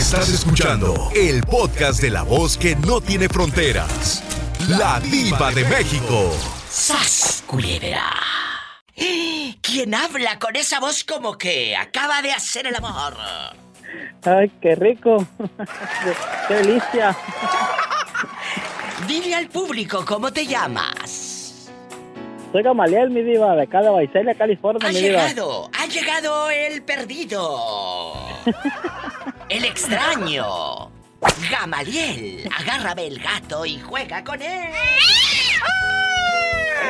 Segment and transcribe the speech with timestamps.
[0.00, 4.22] Estás escuchando el podcast de la voz que no tiene fronteras.
[4.66, 6.32] La diva de México.
[6.70, 8.10] ¡Sas, culebra!
[9.60, 13.14] ¿Quién habla con esa voz como que acaba de hacer el amor?
[14.24, 15.26] Ay, qué rico.
[16.48, 17.14] qué delicia.
[19.06, 21.68] Dile al público cómo te llamas.
[22.52, 25.28] Soy Gamaliel, mi diva, de acá de Baicelia, California, Ha mi diva.
[25.28, 28.24] llegado, ha llegado el perdido.
[29.50, 30.92] El extraño.
[31.50, 34.70] Gamaliel, agárrame el gato y juega con él.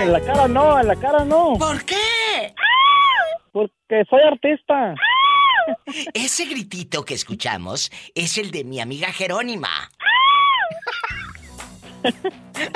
[0.02, 1.54] En la cara no, en la cara no.
[1.58, 2.54] ¿Por qué?
[3.50, 4.94] Porque soy artista.
[6.12, 9.90] Ese gritito que escuchamos es el de mi amiga Jerónima.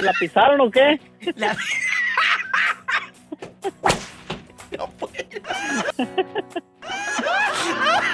[0.00, 0.98] ¿La pisaron o qué?
[1.36, 1.56] La-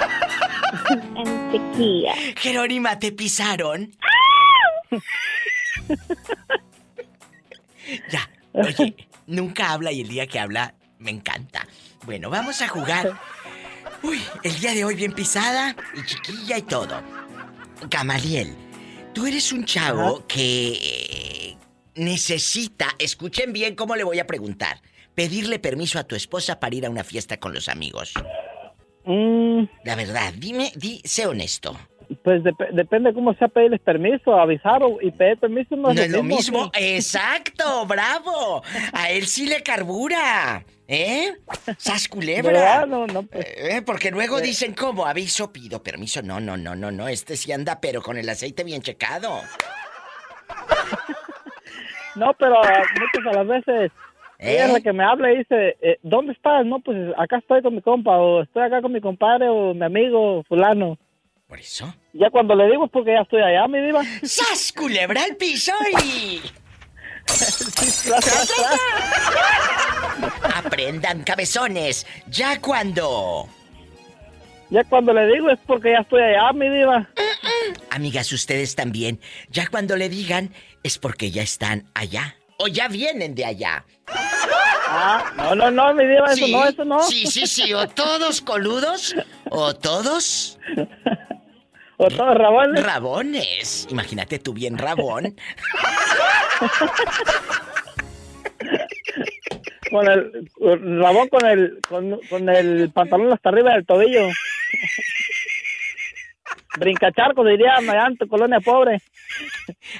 [1.13, 2.13] Mantequilla.
[2.37, 3.91] Jerónima, ¿te pisaron?
[8.09, 8.95] ya, oye,
[9.27, 11.67] nunca habla y el día que habla me encanta.
[12.05, 13.19] Bueno, vamos a jugar.
[14.03, 17.01] Uy, el día de hoy bien pisada y chiquilla y todo.
[17.89, 18.55] Gamaliel,
[19.13, 21.57] tú eres un chavo que eh,
[21.95, 24.81] necesita, escuchen bien cómo le voy a preguntar,
[25.15, 28.13] pedirle permiso a tu esposa para ir a una fiesta con los amigos.
[29.05, 31.75] Mm, La verdad, dime, di, sé honesto.
[32.23, 36.09] pues dep- depende cómo sea pedirles permiso, avisar o- y pedir permiso no, No es
[36.11, 36.69] lo mismo.
[36.73, 38.61] Exacto, bravo.
[38.93, 40.63] A él sí le carbura.
[40.93, 41.33] ¿Eh?
[41.77, 42.85] Sas culebra.
[42.85, 45.05] No, no, pues, Eh, porque luego dicen, ¿cómo?
[45.05, 46.21] Aviso, pido permiso.
[46.21, 47.07] No, no, no, no, no.
[47.07, 49.39] Este sí anda, pero con el aceite bien checado.
[52.15, 53.91] no, pero muchas a las veces
[54.41, 54.73] ella es ¿Eh?
[54.73, 56.65] la que me habla y dice, eh, ¿dónde estás?
[56.65, 59.85] No, pues acá estoy con mi compa, o estoy acá con mi compadre, o mi
[59.85, 60.97] amigo, fulano.
[61.47, 61.93] Por eso.
[62.13, 64.01] Ya cuando le digo es porque ya estoy allá, mi diva.
[64.23, 66.41] ¡Sas culebra al piso y.
[70.55, 72.07] Aprendan, cabezones.
[72.27, 73.47] Ya cuando.
[74.71, 77.07] Ya cuando le digo es porque ya estoy allá, mi diva.
[77.91, 79.19] Amigas, ustedes también.
[79.49, 80.51] Ya cuando le digan
[80.81, 82.37] es porque ya están allá.
[82.63, 83.83] O ya vienen de allá.
[84.07, 87.01] Ah, no, no, no, mi diva, eso Sí, no, eso no.
[87.03, 87.73] Sí, sí, sí.
[87.73, 89.15] O todos coludos
[89.49, 90.59] o todos
[91.97, 92.83] O todos rabones.
[92.83, 93.87] rabones.
[93.89, 95.35] Imagínate tú bien rabón.
[99.89, 100.49] Con el
[101.01, 104.27] rabón con el con, con el pantalón hasta arriba del tobillo.
[106.77, 109.01] Brincacharco diría allá en tu colonia pobre.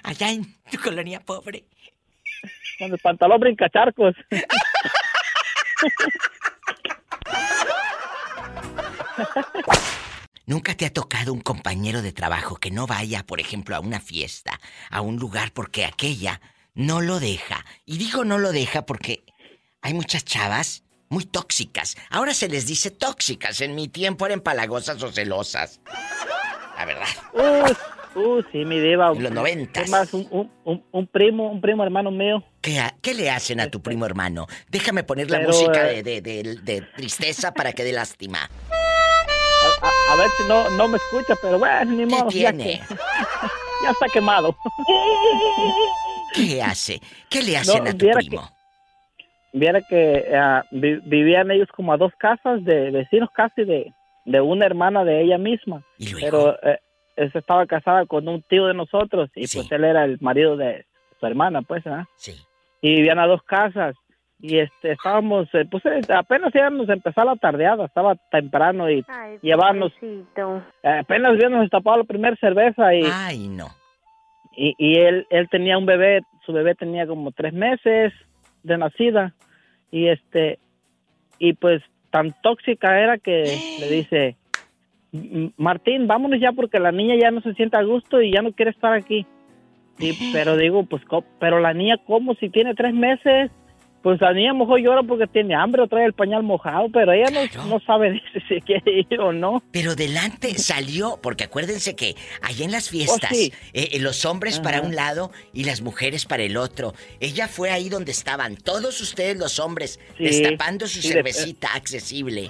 [0.04, 1.66] Allá en tu colonia pobre.
[2.82, 4.16] Con el pantalón brincacharcos.
[10.48, 14.00] ¿Nunca te ha tocado un compañero de trabajo que no vaya, por ejemplo, a una
[14.00, 14.60] fiesta,
[14.90, 16.42] a un lugar porque aquella
[16.74, 17.64] no lo deja?
[17.86, 19.26] Y digo no lo deja porque
[19.84, 21.96] hay muchas chavas muy tóxicas.
[22.10, 23.62] Ahora se les dice tóxicas.
[23.62, 25.82] En mi tiempo eran palagosas o celosas.
[26.76, 27.10] La verdad.
[27.34, 27.72] Uh,
[28.16, 29.12] uh, sí, mi diva.
[29.12, 29.84] En los noventas.
[29.84, 30.14] ¿Qué más?
[30.14, 32.44] Un, un, un, primo, un primo hermano mío.
[32.62, 34.48] ¿Qué, qué le hacen a tu primo hermano?
[34.70, 38.40] Déjame poner la Pero, música eh, de, de- de- de tristeza para que dé lástima.
[38.42, 42.30] A, a- a ver si no, no me escucha, pero bueno, ni ¿Qué modo.
[42.32, 42.64] Ya, tiene?
[42.64, 42.80] que-
[43.84, 44.56] ya está quemado.
[46.34, 47.02] ¿Qué hace?
[47.30, 48.50] ¿Qué le hacen No, a tu primo?
[49.54, 53.92] Viera que ah, vi- vivían ellos como a dos casas de vecinos casi de,
[54.26, 55.84] de una hermana de ella misma.
[55.98, 56.26] ¿Y luego?
[56.26, 56.80] Pero eh,
[57.26, 59.60] estaba casada con un tío de nosotros y Sí.
[59.60, 60.86] pues él era el marido de
[61.20, 62.08] su hermana, pues, ¿ah?
[62.16, 62.34] Sí.
[62.82, 63.96] Y vivían a dos casas.
[64.44, 69.06] Y este, estábamos, eh, pues eh, apenas íbamos a empezar la tardeada, estaba temprano y
[69.08, 70.64] Ay, Llevarnos- eh,
[71.00, 73.68] apenas habíamos destapado la primera cerveza y, Ay, no.
[74.58, 78.14] y, y él, él tenía un bebé, su bebé tenía como tres meses
[78.64, 79.36] de nacida
[79.92, 80.58] y este,
[81.38, 83.44] y pues tan tóxica era que
[83.80, 84.36] le dice, "M-
[85.58, 88.52] Martín, vámonos ya porque la niña ya no se siente a gusto y ya no
[88.54, 89.26] quiere estar aquí.
[90.34, 91.04] Pero digo, pues,
[91.40, 92.34] pero la niña, ¿cómo?
[92.36, 93.52] Si tiene tres meses,
[94.02, 96.88] pues la niña a lo mejor llora porque tiene hambre o trae el pañal mojado,
[96.92, 97.68] pero ella no, Claro.
[97.70, 98.20] no sabe
[98.50, 99.62] si quiere ir o no.
[99.72, 103.54] Pero delante salió, porque acuérdense que allá en las fiestas, Oh, sí.
[103.74, 106.94] eh, eh, los hombres para un lado y las mujeres para el otro.
[107.20, 112.50] Ella fue ahí donde estaban todos ustedes los hombres, Sí, destapando su de- cervecita accesible.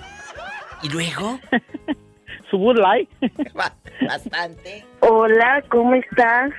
[0.83, 1.37] Y luego,
[2.51, 3.09] Su Bud Light.
[3.55, 3.73] ba-
[4.05, 4.85] bastante.
[4.99, 6.51] Hola, ¿cómo estás?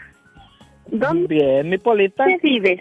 [0.87, 2.25] ¿Dónde Bien, mi polita.
[2.43, 2.81] vives?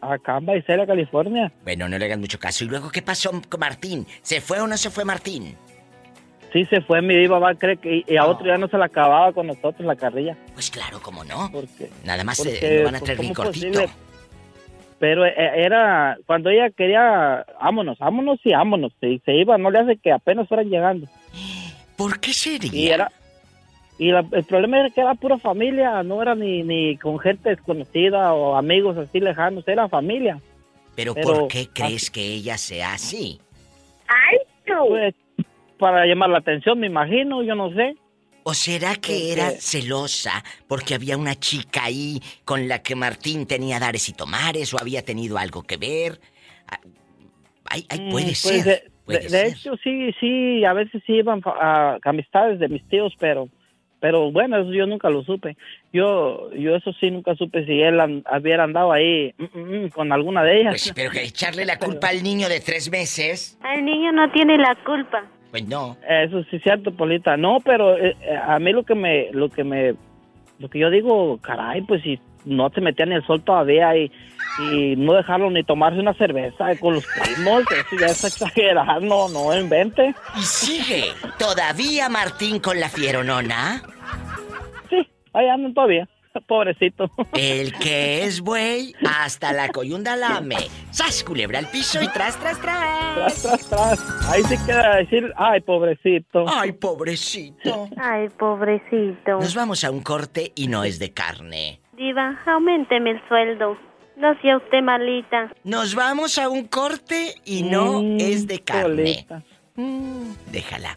[0.00, 1.52] Acá en Baicelia, California.
[1.62, 2.64] Bueno, no le hagan mucho caso.
[2.64, 4.06] ¿Y luego qué pasó con Martín?
[4.22, 5.54] ¿Se fue o no se fue Martín?
[6.52, 8.28] sí se fue, mi diva, va a creer que y a No.
[8.28, 10.38] otro ya no se la acababa con nosotros la carrilla.
[10.54, 11.50] Pues claro, ¿cómo no?
[11.52, 13.80] Porque, Nada más se porque, lo van a pues, traer bien ¿cómo cortito.
[14.98, 18.92] Pero eh, era, cuando ella quería, vámonos, vámonos y vámonos.
[19.02, 21.06] Y se iba, no le hace que apenas fueran llegando.
[21.96, 22.70] ¿Por qué sería?
[22.72, 23.10] Y era,
[23.98, 27.50] y la- el problema era que era pura familia, no era ni, ni con gente
[27.50, 30.40] desconocida o amigos así lejanos, era familia.
[30.94, 33.40] Pero, pero- ¿por qué crees que ella sea así?
[34.08, 34.72] ¡Ay, tú!
[34.88, 35.14] Pues,
[35.78, 37.96] para llamar la atención, me imagino, yo no sé.
[38.44, 43.44] ¿O será que Porque- era celosa porque había una chica ahí con la que Martín
[43.46, 46.20] tenía dares y tomares o había tenido algo que ver?
[46.68, 46.78] Ah,
[47.68, 48.92] Ay, ay, Mm, puede pues, ser.
[49.06, 52.82] De, puede de- hecho, sí, sí, a veces sí iban a, a amistades de mis
[52.88, 53.48] tíos, pero
[53.98, 55.56] pero bueno, eso yo nunca lo supe.
[55.92, 59.88] Yo yo eso sí nunca supe si él an- hubiera andado ahí mm, mm, mm,
[59.88, 60.72] con alguna de ellas.
[60.72, 64.58] Pues, pero que echarle la culpa al niño de tres meses, El niño no tiene
[64.58, 65.24] la culpa.
[65.50, 65.96] pues no.
[66.08, 67.36] Eso sí es cierto, Polita.
[67.38, 69.94] No, pero eh, eh, a mí lo que me lo que me
[70.58, 74.10] lo que yo digo, caray, pues si no se metía ni el sol todavía y,
[74.58, 79.28] y no dejarlo ni tomarse una cerveza con los primos, eso ya es exagerar, no,
[79.28, 80.14] no invente.
[80.36, 83.82] Y sigue todavía Martín con la fieronona.
[84.88, 86.08] Sí, ahí andan todavía.
[86.46, 87.10] Pobrecito.
[87.32, 90.56] El que es buey hasta la coyunda lame.
[90.90, 93.14] ¡Sas, culebra al piso y tras, tras, tras!
[93.14, 94.28] Tras, tras, tras.
[94.28, 96.44] Ahí sí queda decir, ay, pobrecito.
[96.46, 97.88] ¡Ay, pobrecito!
[97.96, 99.40] Ay, pobrecito.
[99.40, 101.80] Nos vamos a un corte y no es de carne.
[101.96, 103.78] Diva, aumenteme el sueldo.
[104.16, 105.52] No sea usted malita.
[105.64, 109.26] Nos vamos a un corte y no Mm, es de carne.
[109.74, 110.96] Mm, déjala.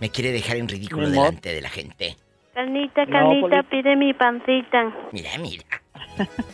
[0.00, 2.16] Me quiere dejar en ridículo delante de la gente.
[2.54, 4.92] Carnita, carnita, pide mi pancita.
[5.12, 5.64] Mira, mira.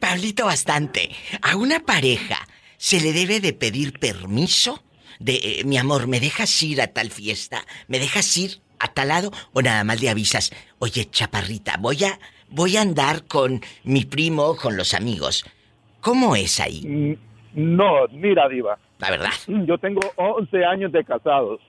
[0.00, 1.10] Pablito, bastante.
[1.42, 2.38] A una pareja
[2.76, 4.82] se le debe de pedir permiso
[5.18, 7.64] de, eh, mi amor, ¿me dejas ir a tal fiesta?
[7.88, 9.30] ¿Me dejas ir a tal lado?
[9.52, 12.18] O nada más le avisas, oye, chaparrita, voy a,
[12.48, 15.44] voy a andar con mi primo con los amigos.
[16.00, 16.82] ¿Cómo es ahí?
[16.86, 17.14] Mm,
[17.76, 19.30] No, mira, Diva, La verdad.
[19.46, 21.60] yo tengo 11 años de casados.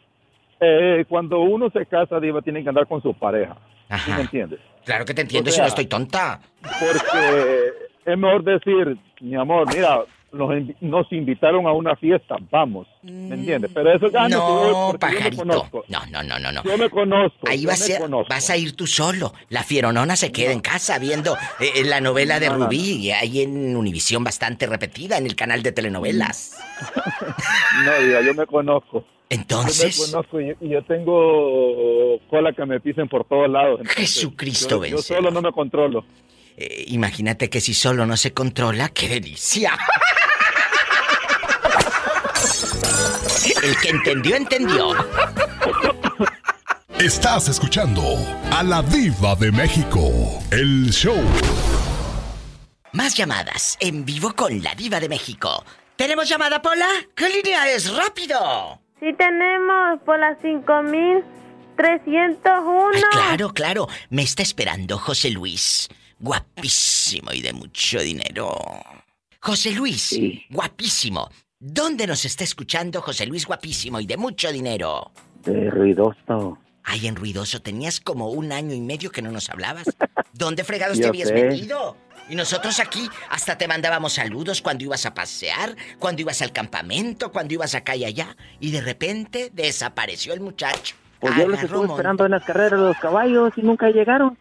[0.59, 3.55] Eh, cuando uno se casa, Diva, tiene que andar con su pareja.
[4.03, 4.59] ¿Sí me entiendes?
[4.85, 6.41] Claro que te entiendo O si no estoy tonta.
[6.61, 7.71] Porque
[8.05, 10.01] es mejor decir, mi amor, mira,
[10.31, 10.49] nos,
[10.81, 12.87] nos invitaron a una fiesta, vamos.
[13.01, 13.71] ¿Me entiendes?
[13.73, 15.37] Pero eso ya No, porque yo me pajarito.
[15.37, 15.85] conozco.
[15.87, 16.63] No, no, no, no, no.
[16.63, 17.47] Yo me conozco.
[17.47, 18.27] Ahí vas a, conozco.
[18.29, 19.33] vas a ir tú solo.
[19.49, 23.75] La fieronona se queda en casa viendo eh, la novela de No, Rubí, ahí en
[23.75, 26.57] Univisión bastante repetida, en el canal de telenovelas.
[27.85, 28.99] No, Diva, yo me conozco.
[28.99, 33.79] Yo me Entonces, conozco y, y yo tengo cola que me pisen por todos lados.
[33.81, 36.05] entonces, Jesucristo yo, yo solo no me controlo.
[36.57, 39.77] Eh, imagínate que si solo no se controla, ¡qué delicia!
[43.63, 44.89] El que entendió, entendió.
[46.99, 48.01] Estás escuchando
[48.51, 50.09] a la diva de México.
[50.51, 51.21] El show.
[52.91, 55.63] Más llamadas en vivo con la diva de México.
[55.95, 56.87] ¿Tenemos llamada, Pola?
[57.15, 57.95] ¿Qué línea es?
[57.95, 58.81] ¡Rápido!
[58.99, 62.89] Sí tenemos por las 5301.
[62.95, 63.87] Ay, claro, claro.
[64.09, 65.87] Me está esperando José Luis.
[66.19, 68.55] Guapísimo y de mucho dinero.
[69.39, 70.43] José Luis, Sí.
[70.49, 71.29] guapísimo.
[71.59, 75.11] ¿Dónde nos está escuchando José Luis guapísimo y de mucho dinero?
[75.43, 76.57] De ruidoso.
[76.83, 79.85] Ay, en ruidoso, tenías como un año y medio que no nos hablabas.
[80.33, 81.33] ¿Dónde fregados te habías sé.
[81.33, 81.97] metido?
[82.29, 87.31] Y nosotros aquí hasta te mandábamos saludos cuando ibas a pasear, cuando ibas al campamento,
[87.31, 88.35] cuando ibas acá y allá.
[88.59, 90.95] Y de repente desapareció el muchacho.
[91.19, 94.37] Pues yo los estuve esperando en las carreras de los caballos y nunca llegaron.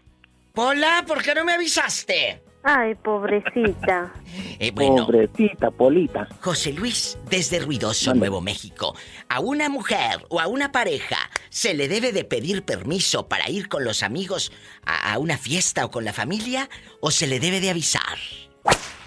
[0.57, 2.41] Pola, ¿por qué no me avisaste?
[2.65, 4.13] Ay, pobrecita.
[4.59, 6.29] Eh, bueno, Pobrecita, Polita.
[6.41, 8.15] José Luis, desde Ruidoso.
[8.15, 8.95] Nuevo México,
[9.29, 11.17] a una mujer o a una pareja
[11.51, 14.51] se le debe de pedir permiso para ir con los amigos
[14.87, 16.71] a, a una fiesta o con la familia
[17.03, 18.17] o se le debe de avisar.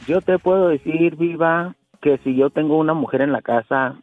[0.08, 3.96] Yo te puedo decir, Viva, que si yo tengo una mujer en la casa,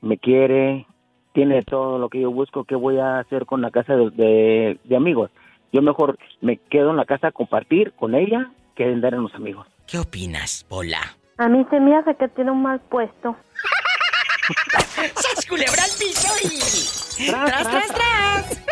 [0.00, 0.86] me quiere,
[1.34, 4.78] tiene todo lo que yo busco, ¿qué voy a hacer con la casa de, de-
[4.84, 5.30] de amigos?
[5.72, 9.34] Yo mejor me quedo en la casa a compartir con ella que andar en los
[9.34, 9.66] amigos.
[9.86, 11.16] ¿Qué opinas, Pola?
[11.38, 13.36] A mí se me hace que tiene un mal puesto.
[15.14, 17.28] ¡Sas culebra al piso y...
[17.30, 18.64] ¡Tras, tras, tras!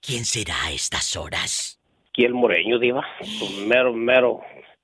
[0.00, 1.78] ¿Quién será a estas horas?
[2.24, 3.06] El moreño, diva.
[3.68, 4.40] Mero, mero,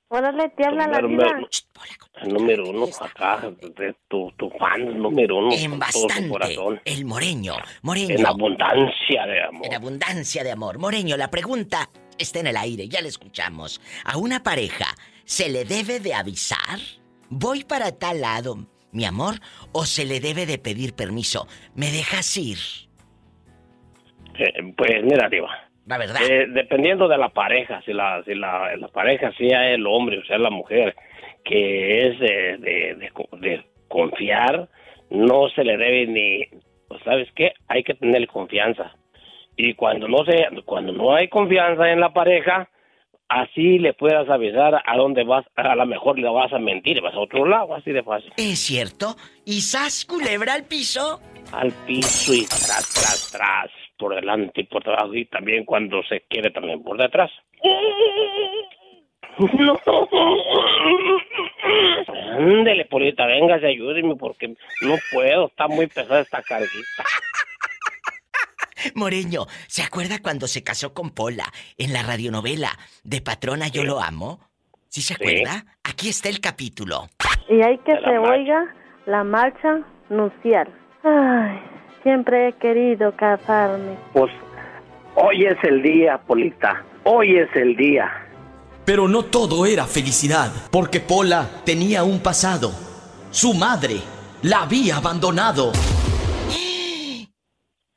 [0.07, 1.25] Órale, te habla la Mero, diva.
[1.33, 1.47] mero.
[1.49, 3.51] Ch, Pola, con- el número uno acá.
[3.59, 5.49] de Tu, tu fan número uno.
[5.53, 6.29] En bastante.
[6.29, 6.79] corazón.
[6.85, 7.55] El moreño.
[7.81, 8.15] Moreño.
[8.15, 9.65] En abundancia de amor.
[9.65, 10.77] En abundancia de amor.
[10.77, 13.81] Moreño, la pregunta está en el aire, ya la escuchamos.
[14.05, 14.85] ¿A una pareja
[15.25, 16.79] se le debe de avisar?
[17.29, 18.57] Voy para tal lado.
[18.91, 19.35] mi amor,
[19.73, 21.47] o se le debe de pedir permiso?
[21.73, 22.57] ¿Me dejas ir?
[24.39, 25.49] Eh, pues mira, Diva.
[25.85, 26.19] La verdad.
[26.27, 30.25] Eh, dependiendo de la pareja, si la, si la, la pareja sea el hombre o
[30.25, 30.95] sea la mujer,
[31.43, 34.67] que es de, de, de co- de confiar,
[35.11, 36.45] no se le debe ni,
[36.87, 37.53] pues, ¿sabes qué?
[37.67, 38.95] Hay que tener confianza.
[39.55, 42.67] Y cuando no se, cuando no hay confianza en la pareja,
[43.29, 47.13] así le puedas avisar a dónde vas, a lo mejor le vas a mentir, vas
[47.13, 48.33] a otro lado, así de fácil.
[48.37, 49.15] ¿Es cierto?
[49.45, 51.21] ¿Y sas culebra al piso?
[51.53, 56.21] Al piso y tras, tras, tras, por delante y por debajo, y también cuando se
[56.21, 57.31] quiere también por detrás.
[59.37, 59.77] No.
[62.37, 67.03] Ándele, Polita, véngase, ayúdeme porque no puedo, está muy pesada esta carguita.
[68.93, 71.45] Moreño, ¿se acuerda cuando se casó con Pola
[71.77, 72.69] en la radionovela
[73.03, 74.39] de Patrona Yo Lo Amo?
[74.87, 75.65] ¿Sí se acuerda?
[75.83, 77.07] Aquí está el capítulo.
[77.49, 78.31] Y hay que se marcha.
[78.31, 78.75] oiga
[79.05, 80.67] la marcha nupcial.
[81.03, 81.59] Ay,
[82.05, 83.97] siempre he querido casarme.
[84.13, 84.31] Pues
[85.15, 88.11] hoy es el día, Polita, hoy es el día.
[88.85, 92.71] Pero no todo era felicidad, porque Pola tenía un pasado.
[93.31, 93.95] Su madre
[94.43, 95.71] la había abandonado.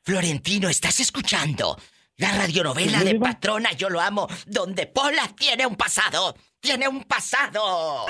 [0.03, 1.77] Florentino, ¿estás escuchando?
[2.17, 6.35] La radionovela de Patrona Yo Lo Amo, donde Pola tiene un pasado.
[6.59, 8.07] Tiene un pasado.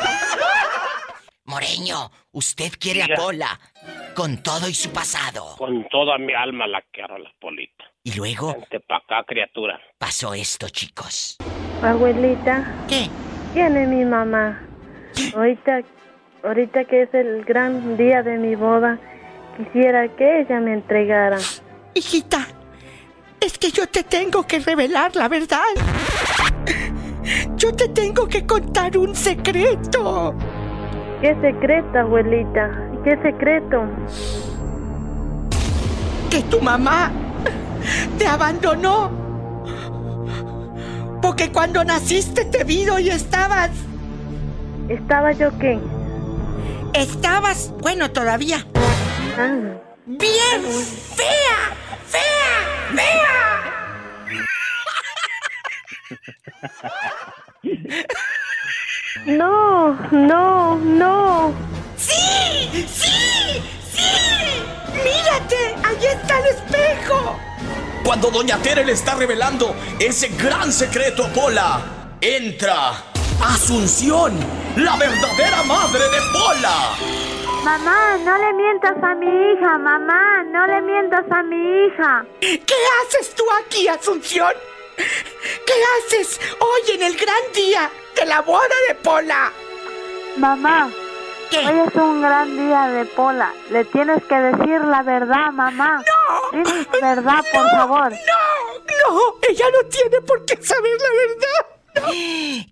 [1.49, 3.17] Moreño, usted quiere a.
[3.17, 3.59] Pola
[4.15, 5.57] con todo y su pasado.
[5.57, 7.85] Con toda mi alma la quiero, la Polita.
[8.05, 9.81] Y luego Vente pa' acá, criatura.
[9.97, 11.39] pasó esto, chicos.
[11.83, 13.09] Abuelita, ¿Qué?
[13.55, 14.61] ¿quién es mi mamá?
[15.35, 15.81] Ahorita,
[16.45, 18.99] ahorita que es el gran día de mi boda,
[19.57, 21.39] quisiera que ella me entregara.
[21.95, 22.47] Hijita,
[23.41, 25.65] es que yo te tengo que revelar la verdad.
[27.57, 30.35] Yo te tengo que contar un secreto.
[31.21, 32.71] ¿Qué secreto, abuelita?
[33.03, 33.85] ¿Qué secreto?
[36.31, 37.11] Que tu mamá
[38.19, 39.11] te abandonó.
[41.21, 43.71] Porque cuando naciste te vino y estabas...
[44.89, 45.79] ¿Estaba yo qué?
[46.95, 48.65] Estabas, bueno, todavía.
[49.37, 49.57] Ah,
[50.07, 50.63] Bien,
[51.17, 51.75] fea,
[52.07, 52.61] fea,
[52.95, 53.27] fea.
[59.27, 61.53] no, no, no.
[61.97, 62.87] ¡Sí!
[62.87, 63.63] ¡Sí!
[63.93, 64.63] ¡Sí!
[64.93, 65.77] ¡Mírate!
[65.85, 67.39] ¡Ahí está el espejo!
[68.05, 71.81] Cuando Doña Tere le está revelando ese gran secreto a Pola,
[72.21, 72.93] entra
[73.41, 74.37] Asunción,
[74.77, 76.97] la verdadera madre de Pola.
[77.65, 82.25] Mamá, no le mientas a mi hija, mamá, no le mientas a mi hija.
[82.41, 84.53] ¿Qué haces tú aquí, Asunción?
[84.99, 89.53] ¿Qué haces hoy en el gran día de la boda de Pola?
[90.37, 90.91] Mamá,
[91.51, 91.59] ¿Qué?
[91.59, 93.53] hoy es un gran día de Pola.
[93.71, 96.03] Le tienes que decir la verdad, mamá.
[96.53, 96.63] ¡No!
[96.65, 98.11] Dile la verdad, por favor.
[98.13, 99.11] ¡No!
[99.11, 99.35] ¡No!
[99.49, 101.79] Ella no tiene por qué saber la verdad.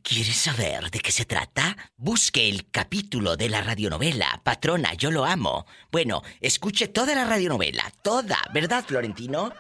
[0.03, 1.77] ¿Quieres saber de qué se trata?
[1.97, 5.67] Busque el capítulo de la radionovela Patrona, yo lo amo.
[5.91, 9.53] Bueno, escuche toda la radionovela, toda, ¿verdad, Florentino?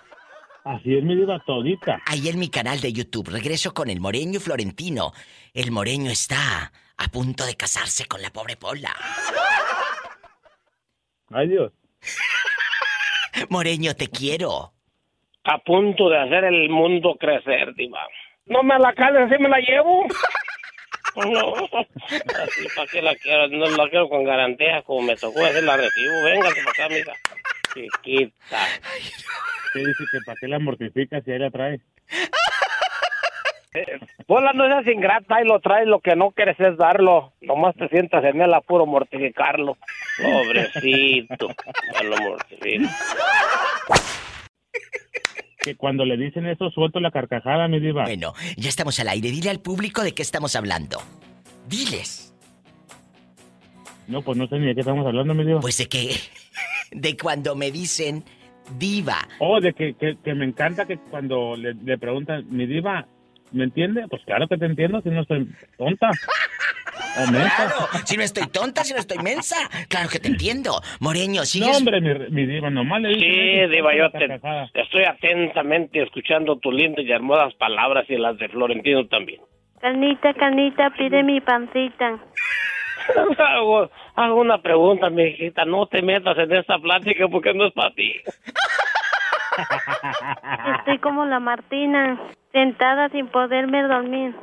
[0.67, 2.03] Así es, mi diva, todita.
[2.07, 5.13] Ahí en mi canal de YouTube, regreso con el Moreño y Florentino.
[5.55, 8.91] El Moreño está a punto de casarse con la pobre Pola.
[11.31, 11.73] Ay, Dios.
[13.49, 14.73] Moreño, te quiero.
[15.45, 18.01] A punto de hacer el mundo crecer, diva.
[18.47, 20.05] No me la cales, así me la llevo.
[21.17, 25.65] No, así para qué la quiero, no la quiero con garantía, como me tocó hacer
[25.65, 26.13] la recibo.
[26.23, 27.15] Véngase para acá,
[27.77, 27.99] mija.
[28.03, 28.59] Chiquita.
[29.73, 31.81] ¿Qué dice que para qué la mortifica si ahí la trae?
[34.27, 37.35] Pola no seas ingrata y lo traes, lo que no quieres es darlo.
[37.41, 39.77] Nomás te sientas en el apuro mortificarlo.
[40.23, 41.49] Pobrecito.
[41.93, 42.89] Ya lo mortifico.
[45.59, 48.05] Que cuando le dicen eso, suelto la carcajada, mi diva.
[48.05, 49.31] Bueno, ya estamos al aire.
[49.31, 50.99] Dile al público de qué estamos hablando.
[51.69, 52.33] Diles.
[54.07, 55.61] No, pues no sé ni de qué estamos hablando, mi diva.
[55.61, 56.15] Pues de que.
[56.93, 58.25] De cuando me dicen
[58.79, 59.19] diva.
[59.39, 63.07] Oh, de que, que, que me encanta que cuando le, le preguntan, mi diva,
[63.53, 64.07] ¿me entiende?
[64.09, 66.11] Pues claro que te entiendo, si no estoy tonta.
[67.19, 67.51] O mensa.
[67.57, 67.75] Claro,
[68.05, 69.57] si no estoy tonta, si no estoy mensa.
[69.89, 70.81] Claro que te entiendo.
[71.01, 71.77] Moreño, No, sigues.
[71.77, 74.29] hombre, mi, mi diva, nomás le dicen Sí, Diva, yo te,
[74.73, 79.41] te estoy atentamente escuchando tus lindas y hermosas palabras y las de Florentino también.
[79.81, 82.19] Canita, canita, pide mi pancita.
[83.39, 85.65] hago, hago una pregunta, mi hijita.
[85.65, 88.15] No te metas en esta plática porque no es para ti.
[90.79, 92.21] Estoy como la Martina,
[92.53, 94.35] sentada sin poderme dormir.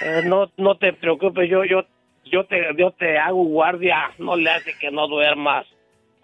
[0.00, 1.84] Eh, no, no te preocupes, yo, yo
[2.24, 5.66] yo te, yo te hago guardia, no le hace que no duermas.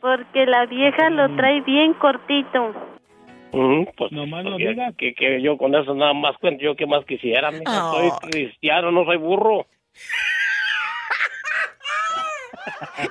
[0.00, 2.72] Porque la vieja lo trae bien cortito.
[3.52, 4.94] Mm, pues Nomás no que, digas.
[4.96, 7.90] que, que yo con eso nada más cuento, yo qué más quisiera, mija.
[7.90, 8.10] Ay.
[8.10, 9.66] soy cristiano, no soy burro.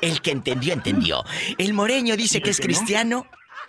[0.01, 1.23] El que entendió, entendió.
[1.57, 3.25] El moreño dice que es cristiano.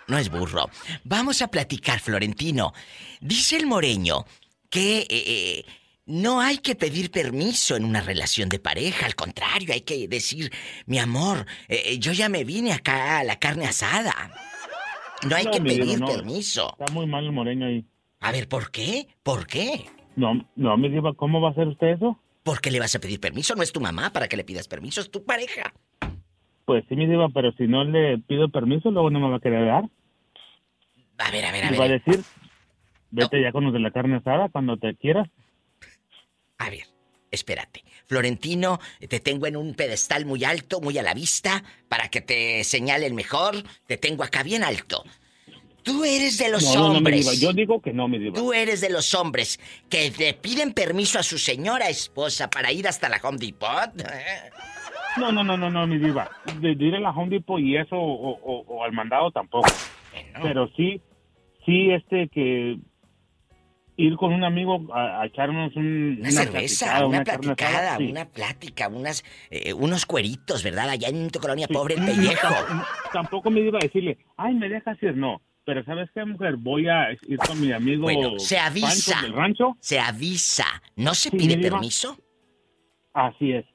[0.07, 0.69] No es burro.
[1.03, 2.73] Vamos a platicar, Florentino.
[3.21, 4.25] Dice el moreño
[4.69, 5.65] que eh, eh,
[6.07, 9.05] no hay que pedir permiso en una relación de pareja.
[9.05, 10.51] Al contrario, hay que decir,
[10.87, 14.31] mi amor, eh, yo ya me vine acá a la carne asada.
[15.27, 16.07] No hay No, que pedir no.
[16.07, 16.75] permiso.
[16.79, 17.85] Está muy mal el moreño ahí.
[18.21, 19.07] A ver, ¿por qué?
[19.21, 19.85] ¿Por qué?
[20.15, 22.19] No, no, mi diva, ¿cómo va a hacer usted eso?
[22.49, 23.53] ¿Por qué le vas a pedir permiso?
[23.53, 25.71] No es tu mamá para que le pidas permiso, es tu pareja.
[26.65, 29.39] Pues sí, mi diva, pero si no le pido permiso, luego no me va a
[29.39, 29.83] querer dar.
[31.19, 32.01] A ver, a ver, a Y va a ver.
[32.01, 32.23] decir,
[33.11, 35.29] vete ya con los de la carne asada cuando te quieras.
[36.57, 36.85] A ver,
[37.29, 37.83] espérate.
[38.07, 42.63] Florentino, te tengo en un pedestal muy alto, muy a la vista, para que te
[42.63, 43.57] señalen mejor.
[43.85, 45.03] Te tengo acá bien alto.
[45.89, 47.21] Tú eres de los no, no, no, hombres.
[47.25, 47.33] diva.
[47.35, 48.35] Yo digo que no, mi diva.
[48.35, 52.87] Tú eres de los hombres que le piden permiso a su señora esposa para ir
[52.87, 53.91] hasta la Home Depot.
[55.17, 56.29] No, no, no, no, no, mi diva.
[56.61, 59.67] De, de ir a la Home Depot y eso, o, o- o al mandado tampoco.
[60.13, 61.01] Bueno, Pero sí,
[61.65, 62.77] sí, este que
[63.97, 68.03] ir con un amigo a, a echarnos un, una, cerveza, platicada, una, carne platicada, sí.
[68.11, 70.89] una plática, unas, eh, unos cueritos, ¿verdad?
[70.89, 71.73] Allá en tu colonia Sí.
[71.73, 72.47] pobre, el pellejo.
[72.47, 75.41] tam- Tampoco me iba a decirle, ay, me dejas ir, no.
[75.65, 76.55] Pero ¿sabes qué, mujer?
[76.57, 79.13] Voy a ir con mi amigo Bueno, se avisa.
[79.13, 79.77] Pancho del rancho.
[79.79, 80.65] Se avisa.
[80.95, 82.17] ¿No se Sí, pide permiso?
[83.13, 83.65] Así es.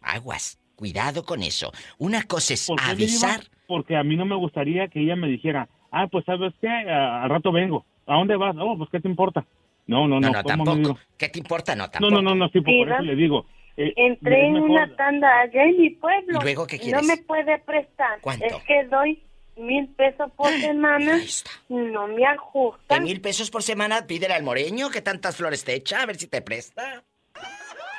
[0.00, 0.58] Aguas.
[0.74, 1.70] Cuidado con eso.
[1.98, 3.40] Una cosa es ¿Por qué, mi avisar.
[3.66, 6.68] Porque a mí no me gustaría que ella me dijera, ah, pues ¿sabes qué?
[6.68, 7.86] Al rato vengo.
[8.06, 8.54] ¿A dónde vas?
[8.58, 9.46] Oh, pues ¿qué te importa?
[9.86, 10.32] No, no, No, no.
[10.32, 11.00] no, ¿cómo, mi tampoco.
[11.16, 11.74] ¿Qué te importa?
[11.76, 12.14] No, No, tampoco.
[12.16, 13.46] no, no, no, sí, por, eso le digo.
[13.76, 16.38] eh, Entré en una tanda allá en mi pueblo.
[16.40, 17.06] ¿Y luego qué No quieres?
[17.06, 18.20] me puede prestar.
[18.20, 18.44] ¿Cuánto?
[18.44, 19.22] Es que doy
[19.62, 21.14] mil pesos por semana.
[21.14, 21.50] Ahí está.
[21.68, 23.02] No me De ajustan.
[23.04, 26.26] mil pesos por semana, pídele al moreño que tantas flores te echa, a ver si
[26.26, 27.02] te presta.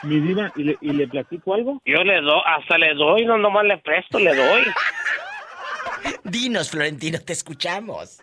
[0.04, 1.82] Mi diva, ¿y le, y le platico algo?
[1.86, 4.64] Yo le doy, hasta le doy, no nomás le presto, le doy.
[6.24, 8.20] Dinos, Florentino, te escuchamos.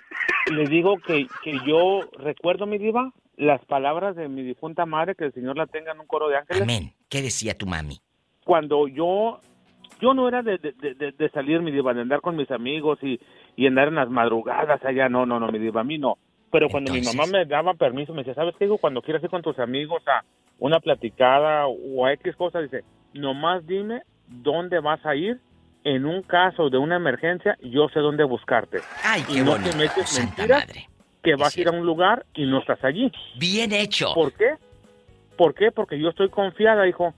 [0.50, 5.24] Le digo que, que yo recuerdo, mi diva, las palabras de mi difunta madre, que
[5.24, 6.62] el Señor la tenga en un coro de ángeles.
[6.62, 6.94] Amén.
[7.08, 8.00] ¿Qué decía tu mami?
[8.44, 9.40] Cuando yo,
[10.00, 12.98] yo no era de, de, de- de salir, mi diva, de andar con mis amigos
[13.02, 13.20] y,
[13.56, 16.16] y andar en las madrugadas allá, no, no, no, mi diva, a mí no.
[16.50, 18.64] Pero cuando mi mamá me daba permiso, me decía, ¿sabes qué?
[18.64, 20.22] Digo, cuando quieras ir con tus amigos a
[20.58, 22.82] una platicada o a X cosa, dice,
[23.14, 25.38] nomás dime dónde vas a ir.
[25.82, 28.80] En un caso de una emergencia, yo sé dónde buscarte.
[29.02, 30.66] Ay, Y qué no te metes santa mentiras.
[30.66, 30.88] madre.
[31.22, 33.10] Que vas a ir a un lugar y no estás allí.
[33.38, 34.12] Bien hecho.
[34.12, 34.56] ¿Por qué?
[35.38, 35.70] ¿Por qué?
[35.72, 37.14] Porque yo estoy confiada, hijo,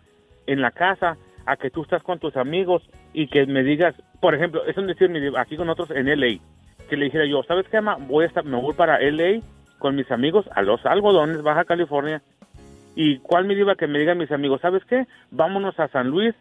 [0.47, 1.17] en la casa,
[1.47, 4.87] a que tú estás con tus amigos y que me digas, por ejemplo, es un
[4.87, 6.39] decir, aquí con otros en LA,
[6.89, 7.97] que le dijera yo, ¿sabes qué, ma?
[7.97, 9.41] Voy a estar, me voy para LA
[9.79, 12.23] con mis amigos a los algodones, Baja California.
[12.95, 15.07] ¿Y cuál me diva que me digan mis amigos, ¿sabes qué?
[15.31, 16.35] Vámonos a San Luis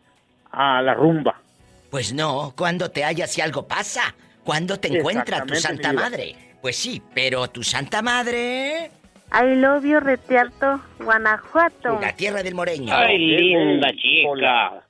[0.51, 1.41] a la rumba.
[1.89, 4.15] Pues no, cuando te hallas si algo pasa.
[4.43, 6.35] Cuando te encuentra tu santa madre.
[6.61, 8.91] Pues sí, pero tu santa madre.
[9.33, 11.99] I love you, Retiarto, Guanajuato.
[12.01, 12.93] La tierra del moreño.
[12.93, 14.83] Ay, linda chica.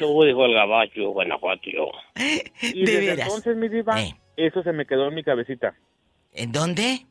[0.00, 1.90] Vos dijo el gabacho, Guanajuato, yo.
[2.62, 3.26] Y De desde veras.
[3.26, 4.14] entonces, mi diva, Eh.
[4.36, 5.74] eso se me quedó en mi cabecita.
[6.32, 7.04] ¿En dónde?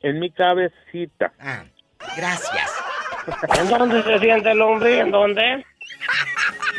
[0.00, 1.32] En mi cabecita.
[1.40, 1.64] Ah,
[2.16, 2.84] gracias.
[3.58, 4.98] ¿En dónde se siente el hombre?
[5.00, 5.64] ¿En dónde?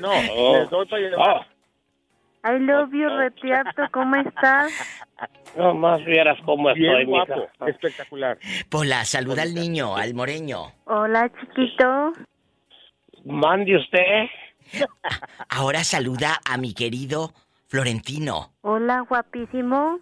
[0.02, 0.58] No, Oh.
[0.60, 1.28] les doy para llevar.
[1.30, 1.46] Oh,
[2.48, 4.72] I love you, Retiarto, ¿cómo estás?
[5.58, 7.70] No más vieras cómo estoy, Bien guapo, mija.
[7.72, 8.38] espectacular.
[8.70, 10.72] Pola, saluda al niño, al moreño.
[10.86, 12.12] Hola, chiquito.
[13.26, 14.28] Mande usted.
[15.50, 17.34] Ahora saluda a mi querido
[17.68, 18.54] Florentino.
[18.62, 20.00] Hola, guapísimo.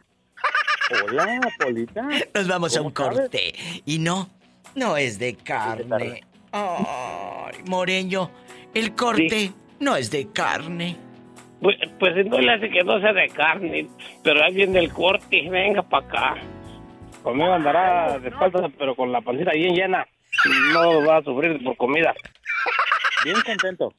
[1.03, 2.07] Hola, Polita.
[2.33, 3.19] Nos vamos a ¿Cómo un sabes?
[3.19, 3.53] corte.
[3.85, 4.29] Y no,
[4.75, 6.21] no es de carne.
[6.51, 8.31] Ay, moreño,
[8.73, 10.95] el corte no es de carne.
[11.61, 13.87] Pues, pues no le hace que no sea de carne,
[14.23, 16.35] pero ahí viene el corte, venga para acá.
[17.23, 20.05] Conmigo andará de espaldas, pero con la pancita bien llena.
[20.71, 22.13] No va a sufrir por comida.
[23.23, 23.93] Bien contento.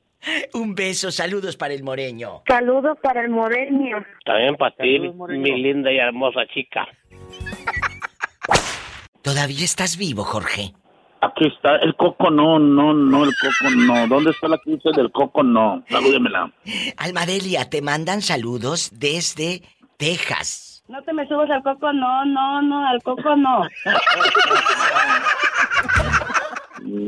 [0.55, 2.42] Un beso, saludos para el moreño.
[2.47, 4.05] Saludos para el moreño.
[4.25, 6.87] También para ti, mi linda y hermosa chica.
[9.23, 10.73] ¿Todavía estás vivo, Jorge?
[11.20, 14.07] Aquí está, el coco no, no, no, el coco no.
[14.07, 15.83] ¿Dónde está la cruce del coco no?
[15.88, 16.52] Salúdemela.
[16.96, 19.62] Almadelia, te mandan saludos desde
[19.96, 20.85] Texas.
[20.88, 23.62] No te me subas al coco, no, no, no, al coco no.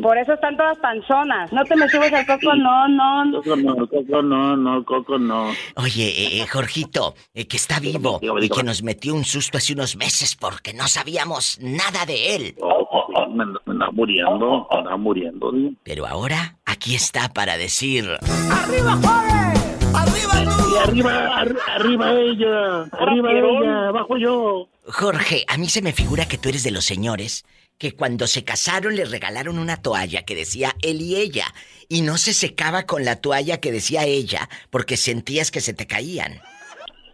[0.03, 1.53] Por eso están todas panzonas.
[1.53, 3.43] No te me subes al coco, no, no.
[3.43, 5.53] Coco no, coco no, no, coco no.
[5.77, 9.59] Oye, eh, eh, Jorgito, eh, que está vivo dígame, y que nos metió un susto
[9.59, 12.55] hace unos meses porque no sabíamos nada de él.
[12.61, 12.85] Oh,
[13.31, 15.53] me, me anda muriendo, me anda muriendo.
[15.53, 15.71] Diva.
[15.83, 18.09] Pero ahora aquí está para decir...
[18.51, 19.61] ¡Arriba, Juárez!
[19.95, 20.75] ¡Arriba tú!
[20.75, 24.69] Y arriba, ar- arriba ella, arriba ella, abajo yo.
[24.87, 27.45] Jorge, a mí se me figura que tú eres de los señores
[27.79, 31.47] que cuando se casaron le regalaron una toalla que decía él y ella
[31.89, 35.87] y no se secaba con la toalla que decía ella porque sentías que se te
[35.87, 36.41] caían.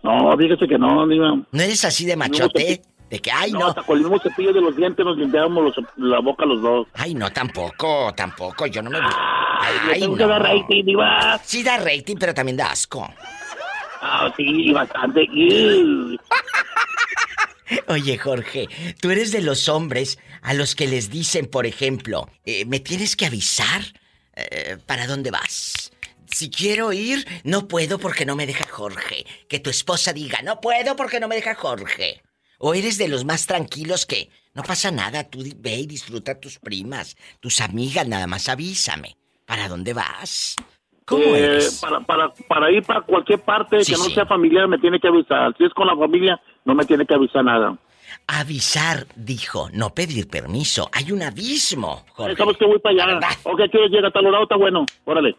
[0.02, 1.36] No, fíjese que no, Diva.
[1.52, 2.82] ¿No eres así de machote?
[3.10, 3.66] De que, ay, No, no.
[3.68, 6.88] hasta con el mismo cepillo de los dientes nos limpiábamos los- la boca los dos.
[6.94, 8.66] Ay, no, tampoco, tampoco.
[8.66, 8.98] Yo no me.
[9.00, 10.46] Ay, que dar no.
[10.46, 11.40] rating, Diva.
[11.44, 13.08] Sí da rating, pero también da asco.
[14.02, 15.26] Ah, sí, bastante.
[17.88, 18.68] Oye, Jorge,
[19.00, 23.16] tú eres de los hombres a los que les dicen, por ejemplo, eh, ¿me tienes
[23.16, 23.82] que avisar
[24.36, 25.90] eh, para dónde vas?
[26.26, 29.24] Si quiero ir, no puedo porque no me deja Jorge.
[29.48, 32.22] Que tu esposa diga, no puedo porque no me deja Jorge.
[32.58, 36.40] O eres de los más tranquilos que no pasa nada, tú ve y disfruta a
[36.40, 39.16] tus primas, tus amigas, nada más avísame.
[39.44, 40.56] ¿Para dónde vas?
[41.04, 41.78] ¿Cómo Eh, eres?
[41.80, 44.14] Para, para, para ir para cualquier parte Sí, que no sí.
[44.14, 45.54] sea familiar me tiene que avisar.
[45.56, 47.76] Si es con la familia, no me tiene que avisar nada.
[48.26, 50.88] Avisar, dijo, no pedir permiso.
[50.92, 52.32] Hay un abismo, Jorge.
[52.32, 53.06] Eh, Sabes que voy para allá.
[53.14, 53.28] verdad.
[53.44, 54.84] Ok, quieres llegar a tal lado, está bueno.
[55.04, 55.36] Órale.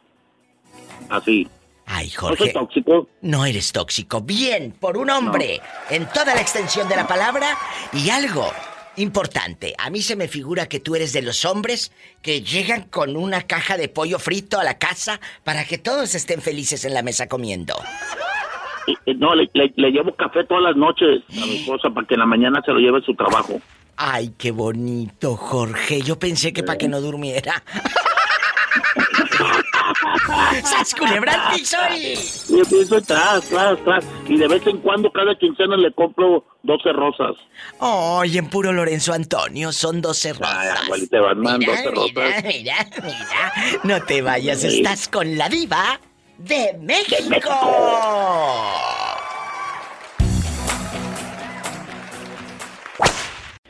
[1.09, 1.47] Así.
[1.89, 2.53] Ay, No soy Jorge.
[2.53, 3.07] tóxico.
[3.21, 4.21] No eres tóxico.
[4.21, 5.61] Bien, por un hombre.
[5.89, 7.57] En toda la extensión de la palabra.
[7.93, 8.51] Y algo
[8.97, 9.73] importante.
[9.77, 13.43] A mí se me figura que tú eres de los hombres que llegan con una
[13.43, 17.27] caja de pollo frito a la casa para que todos estén felices en la mesa
[17.27, 17.75] comiendo.
[19.17, 22.19] No, le, le- le llevo café todas las noches a mi esposa para que en
[22.21, 23.61] la mañana se lo lleve a su trabajo.
[23.97, 26.01] Ay, qué bonito, Jorge.
[26.01, 27.63] Yo pensé que para que no durmiera.
[30.63, 32.17] ¡Sas culebra al piso y...
[32.55, 34.05] Y empiezo tras, tras, tras.
[34.27, 37.35] Y de vez en cuando, cada quincena, le compro 12 rosas.
[37.79, 40.83] Ay, en puro Lorenzo Antonio son 12 Ay, rosas.
[40.85, 42.13] abuelita Batman, Mira, 12 rosas.
[42.15, 43.79] mira, mira, mira.
[43.83, 44.77] No te vayas, Sí.
[44.77, 45.99] estás con la diva
[46.37, 47.49] de México.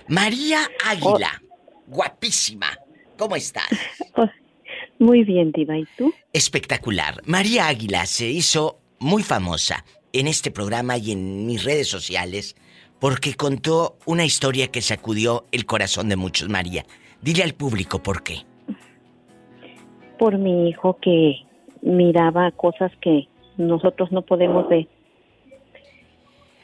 [0.08, 1.42] María Águila,
[1.88, 2.68] guapísima.
[3.18, 3.68] ¿Cómo estás?
[5.00, 5.78] Muy bien, Diva.
[5.78, 6.14] ¿Y tú?
[6.34, 7.22] Espectacular.
[7.26, 12.56] María Águila se hizo muy famosa en este programa y en mis redes sociales
[13.00, 16.86] porque contó una historia que sacudió el corazón de muchos, María.
[17.22, 18.40] Dile al público por qué.
[20.18, 21.36] Por mi hijo que
[21.84, 24.88] miraba cosas que nosotros no podemos ver.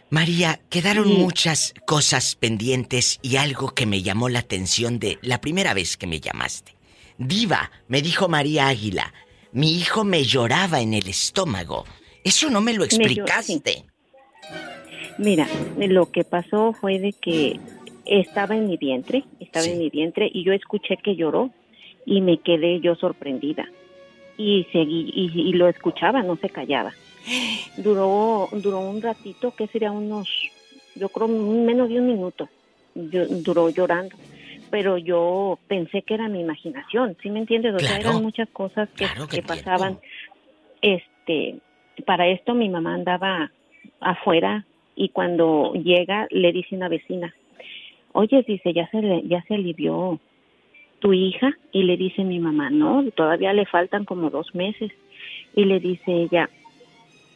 [0.10, 1.14] María, quedaron Sí.
[1.18, 6.08] muchas cosas pendientes y algo que me llamó la atención de la primera vez que
[6.08, 6.73] me llamaste.
[7.18, 9.14] Diva, me dijo María Águila,
[9.52, 11.86] mi hijo me lloraba en el estómago.
[12.24, 13.84] Eso no me lo explicaste.
[15.18, 15.48] Mira,
[15.78, 17.60] lo que pasó fue de que
[18.06, 19.72] estaba en mi vientre, estaba Sí.
[19.72, 21.52] en mi vientre y yo escuché que lloró
[22.06, 23.70] y me quedé yo sorprendida.
[24.38, 26.94] Y seguí y, y lo escuchaba, no se callaba.
[27.78, 30.28] Duró duró un ratito, que sería unos
[30.96, 32.50] yo creo menos de un minuto.
[32.96, 34.16] Yo- duró llorando.
[34.74, 37.76] Pero yo pensé que era mi imaginación, ¿sí me entiendes?
[37.76, 39.62] O sea, eran muchas cosas que, Claro que que entiendo.
[39.64, 40.00] pasaban.
[40.82, 41.60] Este,
[42.08, 43.52] para esto mi mamá andaba
[44.00, 47.36] afuera y cuando llega le dice una vecina,
[48.14, 50.20] oye, dice, ya se, ya se alivió
[51.02, 54.92] tu hija y le dice mi mamá, no, todavía le faltan como dos meses
[55.56, 56.50] y le dice ella,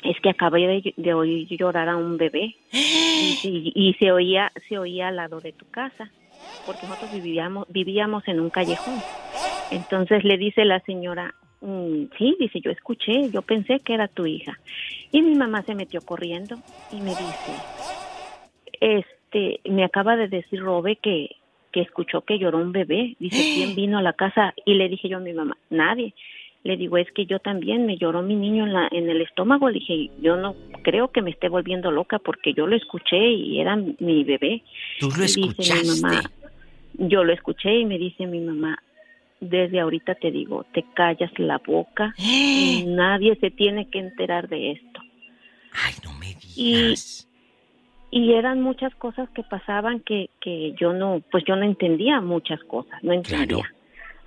[0.04, 4.52] es que acabé de, de oír llorar a un bebé y, y- y se oía
[4.67, 6.10] se oía al lado de tu casa
[6.66, 9.02] porque nosotros vivíamos vivíamos en un callejón.
[9.72, 14.26] Entonces le dice la señora "Mm, sí dice yo escuché yo pensé que era tu
[14.26, 14.58] hija
[15.12, 16.58] y mi mamá se metió corriendo
[16.92, 17.54] y me dice
[18.80, 21.36] este me acaba de decir Robe que
[21.72, 25.10] que escuchó que lloró un bebé dice quién vino a la casa y le dije
[25.10, 26.14] yo a mi mamá nadie
[26.68, 29.70] le digo, es que yo también me lloró mi niño en, la, en el estómago.
[29.70, 33.60] Le dije, yo no creo que me esté volviendo loca porque yo lo escuché y
[33.60, 34.64] era mi bebé.
[35.00, 36.02] Tú lo Y dice mi escuchaste.
[36.02, 36.22] mamá,
[37.00, 38.78] yo lo escuché y me dice mi mamá,
[39.40, 44.72] desde ahorita te digo, te callas la boca y nadie se tiene que enterar de
[44.72, 45.00] esto.
[45.74, 47.24] Ay, no me Y- digas.
[48.10, 52.64] Y eran muchas cosas que pasaban que, que yo no, pues yo no entendía muchas
[52.64, 53.46] cosas, no entendía.
[53.48, 53.77] Claro.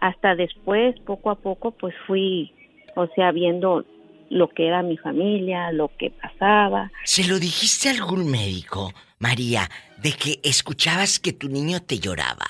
[0.01, 2.53] Hasta después, poco a poco, pues fui,
[2.97, 3.85] o sea, viendo
[4.31, 6.91] lo que era mi familia, lo que pasaba.
[7.05, 9.69] ¿Se lo dijiste a algún médico, María,
[10.03, 12.47] de que escuchabas que tu niño te lloraba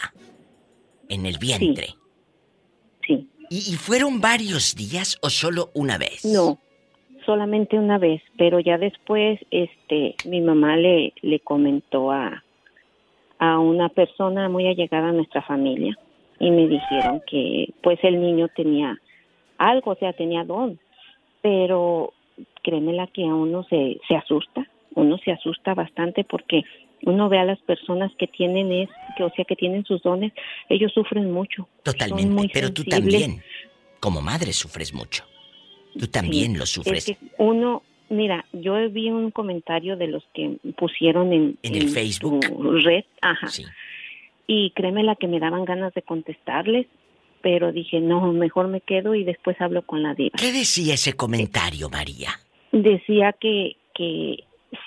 [1.09, 1.89] en el vientre?
[3.09, 6.25] ¿Y, y fueron varios días o solo una vez?
[6.25, 6.61] No,
[7.27, 12.45] solamente una vez, pero ya después, este, mi mamá le, le comentó a,
[13.41, 15.99] a una persona muy allegada a nuestra familia
[16.41, 18.99] y me dijeron que pues el niño tenía
[19.59, 20.81] algo, o sea, tenía don,
[21.43, 22.13] pero
[22.63, 26.63] créemela que a uno se, se asusta, uno se asusta bastante porque
[27.03, 30.33] uno ve a las personas que tienen es, que o sea, que tienen sus dones,
[30.69, 31.69] ellos sufren mucho.
[31.83, 33.21] Totalmente, muy pero tú sensibles.
[33.23, 33.43] también,
[34.01, 35.25] como madre, sufres mucho.
[35.99, 37.09] Tú también Sí, lo sufres.
[37.09, 41.89] Es que uno, mira, yo vi un comentario de los que pusieron en, En el
[41.89, 42.41] Facebook.
[42.85, 43.49] red, ajá.
[43.49, 43.65] Sí.
[44.53, 46.89] Y créeme la que me daban ganas de contestarles,
[47.41, 50.33] pero dije, no, mejor me quedo y después hablo con la diva.
[50.37, 52.31] ¿Qué decía ese comentario, María?
[52.73, 54.43] Decía que, que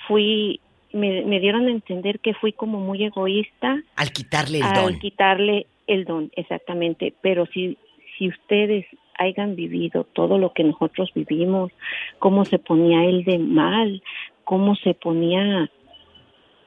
[0.06, 0.60] fui,
[0.92, 5.00] me, me dieron a entender que fui como muy egoísta Al quitarle el al don.
[5.00, 7.14] quitarle el don, exactamente.
[7.22, 7.78] Pero si,
[8.18, 8.86] si ustedes
[9.18, 11.72] hayan vivido todo lo que nosotros vivimos,
[12.20, 14.04] cómo se ponía él de mal,
[14.44, 15.70] cómo se ponía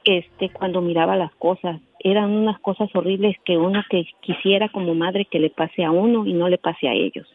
[0.07, 5.25] este cuando miraba las cosas, eran unas cosas horribles que uno que quisiera como madre
[5.25, 7.27] que le pase a uno y no le pase a ellos.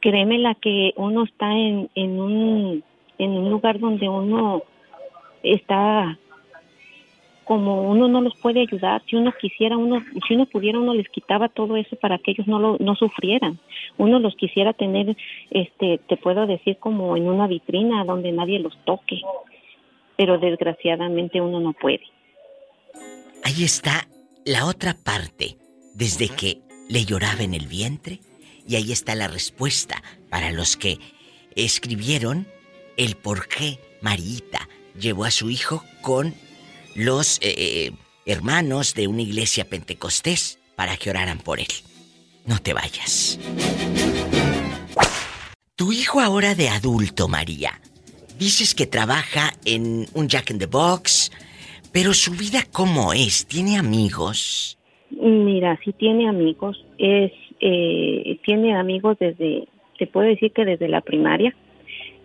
[0.00, 2.84] Créeme la que uno está en, en un
[3.18, 4.62] en un lugar donde uno
[5.42, 6.18] está
[7.48, 11.08] como uno no los puede ayudar, si uno quisiera, uno, si uno pudiera, uno les
[11.08, 13.58] quitaba todo eso para que ellos no lo, no sufrieran.
[13.96, 15.16] Uno los quisiera tener,
[15.50, 19.22] este, te puedo decir como en una vitrina donde nadie los toque,
[20.18, 22.02] pero desgraciadamente uno no puede.
[23.44, 24.08] Ahí está
[24.44, 25.56] la otra parte,
[25.94, 28.18] desde que le lloraba en el vientre,
[28.66, 30.98] y ahí está la respuesta para los que
[31.54, 32.48] escribieron
[32.96, 36.34] el por qué Marita llevó a su hijo con
[36.96, 37.92] los eh, eh,
[38.26, 41.68] hermanos de una iglesia pentecostés para que oraran por él.
[42.44, 43.38] No te vayas.
[45.76, 47.80] Tu hijo ahora de adulto, María,
[48.38, 51.30] dices que trabaja en un Jack in the Box,
[51.92, 53.46] pero su vida cómo es?
[53.46, 54.78] ¿Tiene amigos?
[55.10, 59.66] Mira, sí tiene amigos, es, eh, tiene amigos desde,
[59.98, 61.54] te puedo decir que desde la primaria,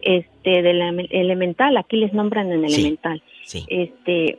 [0.02, 3.24] este, de la ele- elemental, aquí les nombran en Sí, elemental.
[3.46, 3.64] sí.
[3.70, 4.38] Este,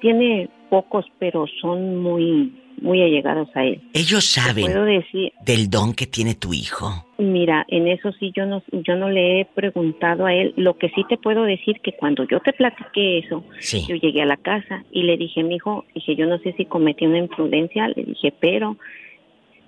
[0.00, 2.52] tiene pocos, pero son muy,
[2.82, 3.80] muy allegados a él.
[3.94, 7.06] Ellos saben puedo decir, del don que tiene tu hijo.
[7.18, 10.52] Mira, en eso sí yo no, yo no le he preguntado a él.
[10.56, 13.84] Lo que sí te puedo decir que cuando yo te platiqué eso, Sí.
[13.88, 16.66] yo llegué a la casa y le dije, mi hijo, dije, yo no sé si
[16.66, 18.76] cometí una imprudencia, le dije, pero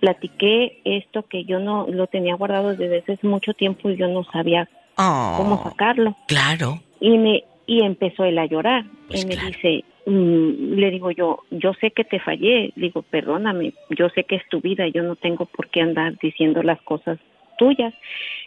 [0.01, 4.25] platiqué esto que yo no lo tenía guardado desde hace mucho tiempo y yo no
[4.25, 4.69] sabía
[5.01, 6.17] Oh, cómo sacarlo.
[6.27, 6.81] claro.
[7.01, 8.85] Y me y empezó él a llorar.
[9.09, 9.49] Pues y me claro.
[9.49, 14.37] dice, mm, le digo yo, yo sé que te fallé, digo, perdóname, yo sé que
[14.37, 17.19] es tu vida, yo no tengo por qué andar diciendo las cosas
[17.59, 17.95] tuyas.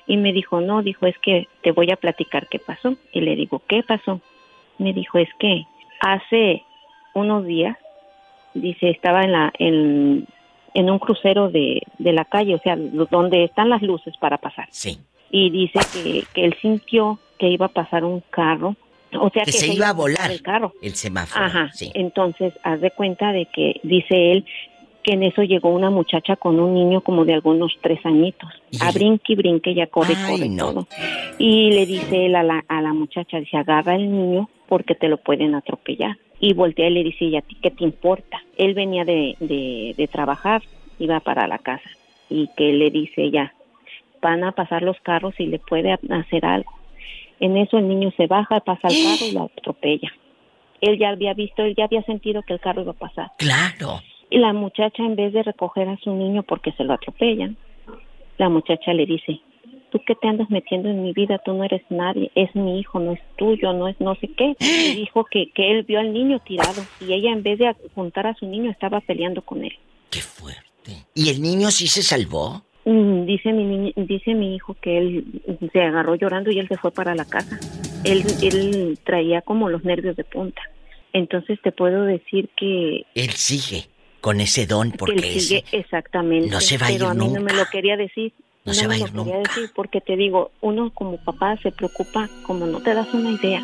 [0.07, 2.95] Y me dijo, no, dijo, es que te voy a platicar qué pasó.
[3.13, 4.19] Y le digo, ¿qué pasó?
[4.77, 5.65] Me dijo, es que
[6.01, 6.63] hace
[7.13, 7.77] unos días,
[8.53, 10.25] dice, estaba en la en,
[10.73, 14.67] en un crucero de, de la calle, o sea, donde están las luces para pasar
[14.71, 14.97] Sí.
[15.29, 18.75] y dice que, que él sintió que iba a pasar un carro,
[19.19, 20.31] o sea Que que, se iba a volar.
[20.31, 20.73] el carro.
[20.81, 21.45] El semáforo.
[21.45, 21.69] Ajá.
[21.73, 21.91] Sí.
[21.93, 24.45] Entonces, haz de cuenta de que dice él
[25.03, 28.49] que en eso llegó una muchacha con un niño como de algunos tres añitos.
[28.69, 30.73] Y A brinque y brinque, ya corre, Ay, corre no.
[30.73, 30.87] todo.
[31.39, 35.07] Y le dice él a la, a la muchacha, dice, agarra al niño porque te
[35.07, 36.17] lo pueden atropellar.
[36.39, 38.41] Y voltea y le dice, ¿y a ti qué te importa?
[38.57, 40.61] Él venía de, de, de trabajar,
[40.99, 41.89] iba para la casa.
[42.29, 43.53] Y que le dice ya,
[44.21, 46.71] van a pasar los carros y le puede hacer algo.
[47.41, 50.13] En eso el niño se baja, pasa al carro y lo atropella.
[50.79, 53.31] Él ya había visto, él ya había sentido que el carro iba a pasar.
[53.37, 53.99] Claro.
[54.29, 57.57] Y la muchacha, en vez de recoger a su niño porque se lo atropellan,
[58.37, 59.41] la muchacha le dice,
[59.91, 62.99] tú qué te andas metiendo en mi vida, tú no eres nadie, es mi hijo,
[62.99, 64.55] no es tuyo, no es no sé qué.
[64.59, 68.27] Y dijo que, que él vio al niño tirado y ella en vez de juntar
[68.27, 69.73] a su niño estaba peleando con él.
[70.09, 71.05] Qué fuerte.
[71.15, 72.63] ¿Y el niño sí se salvó?
[72.85, 75.25] Mm, Dice mi niño- dice mi hijo que él
[75.71, 77.61] se agarró llorando y él se fue para la casa.
[78.03, 80.61] Él, él traía como los nervios de punta.
[81.13, 83.85] Entonces te puedo decir que, Él sigue
[84.21, 86.49] con ese don que porque él sigue ese- exactamente.
[86.49, 88.33] no se va a ir pero a mí no me lo quería decir.
[88.65, 89.37] No se va a ir nunca.
[89.37, 93.61] decir porque te digo, uno como papá se preocupa como no te das una idea,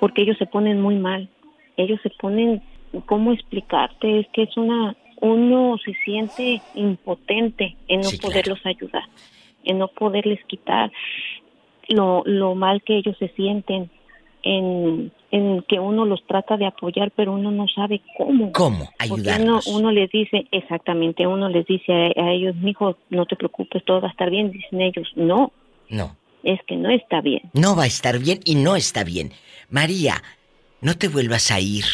[0.00, 1.28] porque ellos se ponen muy mal.
[1.76, 2.62] Ellos se ponen,
[3.06, 4.20] ¿cómo explicarte?
[4.20, 8.32] Es que es una, uno se siente impotente en no Sí, claro.
[8.32, 9.04] poderlos ayudar,
[9.64, 10.90] en no poderles quitar
[11.88, 13.90] lo, lo mal que ellos se sienten,
[14.42, 18.50] en en que uno los trata de apoyar, pero uno no sabe cómo.
[18.50, 18.78] ¿Cómo?
[18.78, 19.66] Uno, Ayudarlos.
[19.68, 24.00] uno les dice, exactamente, uno les dice a, a ellos, mijo, no te preocupes, todo
[24.00, 24.50] va a estar bien.
[24.50, 25.52] Dicen ellos, no,
[25.88, 26.16] No.
[26.42, 27.42] es que no está bien.
[27.52, 29.30] No va a estar bien y no está bien.
[29.68, 30.20] María,
[30.80, 31.84] no te vuelvas a ir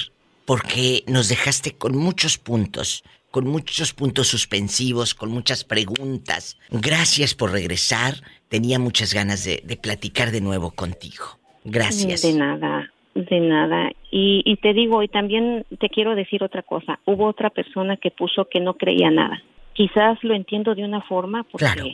[0.46, 3.04] porque nos dejaste con muchos puntos,
[3.36, 6.58] con muchos puntos suspensivos, con muchas preguntas.
[6.70, 8.14] Gracias por regresar.
[8.48, 11.26] Tenía muchas ganas de, de platicar de nuevo contigo.
[11.62, 12.22] Gracias.
[12.22, 13.90] De nada, de nada.
[14.10, 16.98] Y, y te digo, y también te quiero decir otra cosa.
[17.04, 19.42] Hubo otra persona que puso que no creía nada.
[19.74, 21.84] Quizás lo entiendo de una forma porque Claro.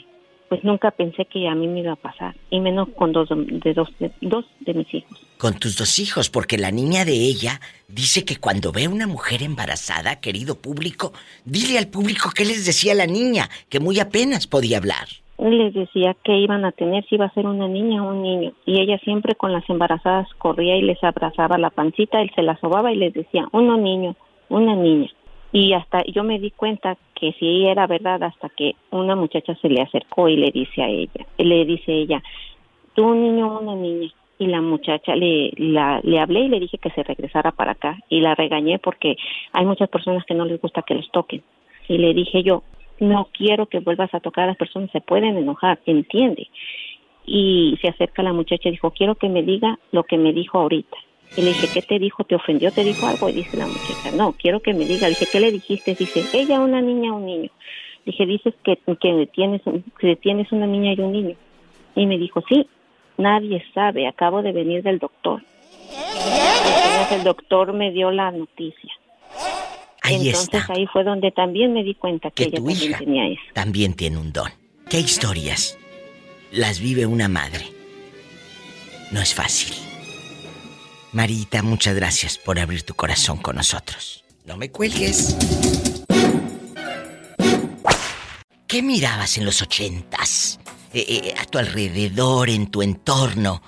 [0.53, 2.35] Pues nunca pensé que a mí me iba a pasar.
[2.51, 5.19] Y menos con dos de, dos, de, dos de mis hijos.
[5.39, 9.07] Con tus dos hijos, porque la niña de ella dice que cuando ve a una
[9.07, 11.15] mujer embarazada, querido público,
[11.47, 15.09] dile al público qué les decía la niña, que muy apenas podía hablar.
[15.39, 18.53] Les decía que iban a tener, si iba a ser una niña o un niño.
[18.67, 22.61] Y ella siempre con las embarazadas corría y les abrazaba la pancita, él se la
[22.61, 24.17] sobaba y les decía, uno niño,
[24.51, 25.09] una niña.
[25.53, 29.69] Y hasta yo me di cuenta que sí era verdad hasta que una muchacha se
[29.69, 32.23] le acercó y le dice a ella, le dice ella,
[32.95, 34.11] tú un niño una niña.
[34.39, 37.99] Y la muchacha le, la, le hablé y le dije que se regresara para acá.
[38.09, 39.17] Y la regañé porque
[39.53, 41.43] hay muchas personas que no les gusta que los toquen.
[41.87, 42.65] Y le dije yo,
[42.99, 46.49] no quiero que vuelvas a tocar a las personas, se pueden enojar, entiende.
[47.25, 50.59] Y se acerca la muchacha y dijo, quiero que me diga lo que me dijo
[50.59, 50.97] ahorita.
[51.37, 52.25] Y le dije, ¿qué te dijo?
[52.25, 52.71] ¿Te ofendió?
[52.73, 53.29] ¿Te dijo algo?
[53.29, 55.09] Y dice la muchacha, no, quiero que me diga.
[55.09, 55.95] Le dije, ¿qué le dijiste?
[55.95, 57.51] Dice, ella, una niña, un niño.
[58.05, 59.63] Dije, dices que, que, tienes,
[59.99, 61.37] que tienes una niña y un niño.
[61.95, 62.67] Y me dijo, sí,
[63.17, 65.43] nadie sabe, acabo de venir del doctor.
[65.91, 68.93] Entonces el doctor me dio la noticia.
[70.03, 70.73] Ahí Entonces está.
[70.73, 73.43] ahí fue donde también me di cuenta que, Que ella tu también hija tenía eso.
[73.55, 74.51] también tiene un don.
[74.91, 75.79] ¿Qué historias
[76.51, 77.65] las vive una madre?
[79.13, 79.75] No es fácil.
[81.13, 84.25] Marita, muchas gracias por abrir tu corazón con nosotros.
[84.47, 85.37] No me cuelgues.
[88.67, 90.59] ¿Qué mirabas en los ochentas?
[90.95, 93.63] Eh, eh, a tu alrededor, en tu entorno.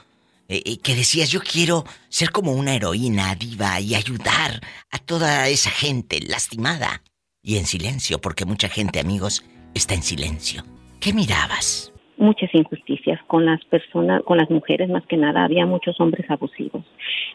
[0.48, 5.48] Eh, eh, que decías, yo quiero ser como una heroína diva y ayudar a toda
[5.48, 7.02] esa gente lastimada.
[7.42, 10.64] Y en silencio, porque mucha gente, amigos, está en silencio.
[10.98, 11.92] ¿Qué mirabas?
[12.16, 15.44] Muchas injusticias con las personas, con las mujeres más que nada.
[15.44, 16.84] Había muchos hombres abusivos.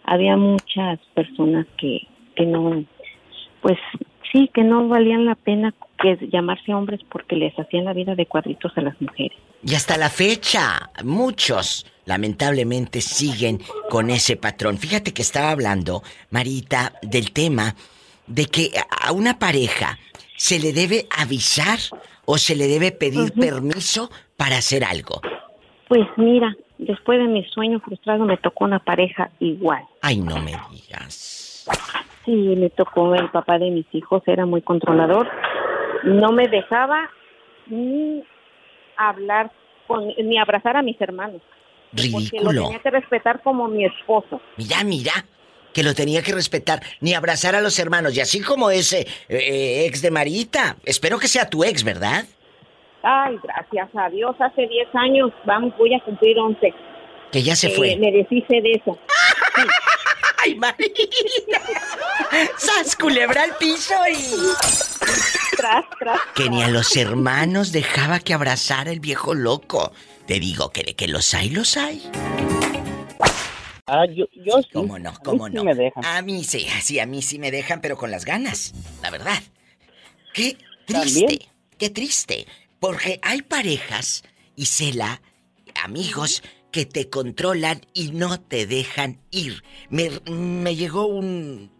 [0.04, 2.84] Había muchas personas que, que no,
[3.62, 3.78] pues
[4.32, 8.26] sí, que no valían la pena que llamarse hombres porque les hacían la vida de
[8.26, 9.38] cuadritos a las mujeres.
[9.64, 14.78] Y hasta la fecha, muchos lamentablemente siguen con ese patrón.
[14.78, 17.76] Fíjate que estaba hablando, Marita, del tema
[18.28, 20.00] de que a una pareja
[20.38, 21.80] se le debe avisar
[22.26, 24.10] o se le debe pedir permiso
[24.40, 25.22] para hacer algo.
[25.90, 29.84] Pues mira, después de mi sueño frustrado me tocó una pareja igual.
[30.02, 31.68] Ay, no me digas.
[32.24, 35.28] Sí, me tocó el papá de mis hijos, era muy controlador.
[36.06, 37.10] No me dejaba
[37.68, 38.24] ni
[38.96, 39.52] hablar
[39.88, 41.42] con, ni abrazar a mis hermanos.
[41.92, 42.64] Porque lo Ridículo.
[42.64, 44.40] tenía que respetar como mi esposo.
[44.56, 45.26] Mira, mira,
[45.74, 48.16] que lo tenía que respetar, ni abrazar a los hermanos.
[48.16, 52.24] Y así como ese eh, ex de Marita, espero que sea tu ex, ¿verdad?
[53.04, 56.74] Ay, gracias a Dios, hace 10 años vamos, voy a cumplir 11.
[57.32, 57.96] Que ya se Eh, fue.
[57.98, 58.98] Me deshice de eso.
[60.44, 61.62] ¡Ay, Marita!
[62.58, 65.56] ¡Sas, culebra al piso y...
[65.58, 66.20] Tras, tras.
[66.36, 69.92] Que ni a los hermanos dejaba que abrazara el viejo loco.
[70.26, 72.10] Te digo que de que los hay, los hay.
[73.88, 74.70] Ah, yo, yo sí.
[74.74, 75.10] ¿Cómo no?
[75.10, 75.64] A mí ¿Cómo sí no?
[75.64, 76.06] me dejan.
[76.06, 79.42] A mí sí, sí, a mí sí me dejan, pero con las ganas, la verdad.
[80.34, 81.28] Qué ¿También?
[81.28, 82.46] triste, qué triste.
[82.80, 84.24] Porque hay parejas,
[84.56, 85.22] y Cela,
[85.84, 89.64] amigos, que te controlan y no te dejan ir.
[89.90, 91.72] Me, me llegó un,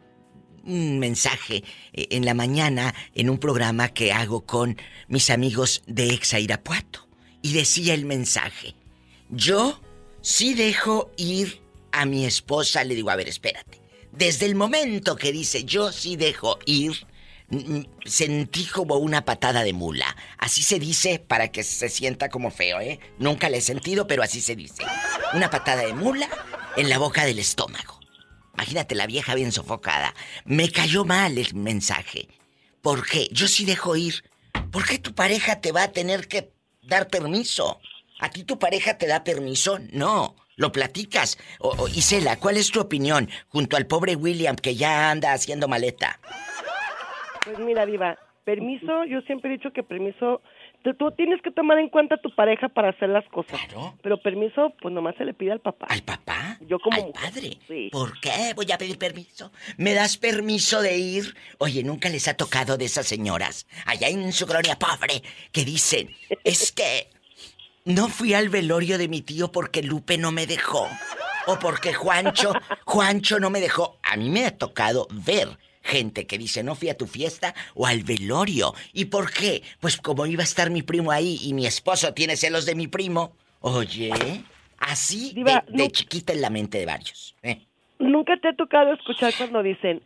[0.66, 6.14] un mensaje eh, en la mañana en un programa que hago con mis amigos de
[6.14, 7.08] Exa Irapuato.
[7.42, 8.76] Y decía el mensaje,
[9.30, 9.82] yo
[10.22, 13.82] sí dejo ir a mi esposa, le digo, a ver, espérate.
[14.12, 17.06] Desde el momento que dice yo sí dejo ir,
[18.06, 20.16] sentí como una patada de mula.
[20.38, 23.00] Así se dice para que se sienta como feo, ¿eh?
[23.18, 24.84] Nunca le he sentido, pero así se dice.
[25.34, 26.30] Una patada de mula
[26.78, 28.00] en la boca del estómago.
[28.54, 30.14] Imagínate la vieja bien sofocada.
[30.46, 32.28] Me cayó mal el mensaje.
[32.82, 33.30] ¿Por qué?
[33.32, 34.24] Yo sí dejo ir.
[34.72, 37.80] ¿Por qué tu pareja te va a tener que dar permiso?
[38.20, 39.80] ¿A ti tu pareja te da permiso?
[39.92, 40.36] No.
[40.58, 41.38] Lo platicas.
[41.96, 46.20] Isela, ¿cuál es tu opinión junto al pobre William que ya anda haciendo maleta?
[47.50, 50.42] Pues mira, Diva, permiso, yo siempre he dicho que permiso
[50.84, 53.60] tú, tú tienes que tomar en cuenta a tu pareja para hacer las cosas.
[54.02, 55.88] Pero permiso, pues nomás se le pide al papá.
[55.90, 56.58] ¿Al papá?
[56.62, 57.58] Yo como ¿Al padre?
[57.68, 57.90] Sí.
[57.92, 59.52] ¿Por qué voy a pedir permiso?
[59.78, 61.36] ¿Me das permiso de ir?
[61.58, 65.22] Oye, nunca les ha tocado de esas señoras allá en su colonia pobre
[65.52, 66.10] que dicen,
[66.44, 67.10] es que
[67.86, 70.88] no fui al velorio de mi tío porque Lupe no me dejó.
[71.48, 72.54] O porque Juancho,
[72.86, 73.98] Juancho no me dejó.
[74.04, 75.58] A mí me ha tocado ver
[75.90, 78.74] gente que dice no fui a tu fiesta o al velorio.
[78.94, 79.64] ¿Y por qué?
[79.80, 82.88] Pues como iba a estar mi primo ahí y mi esposo tiene celos de mi
[82.88, 83.34] primo.
[83.62, 84.12] Oye,
[84.78, 87.36] así Diva, de, de no- chiquita en la mente de varios.
[87.44, 87.66] ¿eh?
[88.00, 90.02] Nunca te ha tocado escuchar cuando dicen,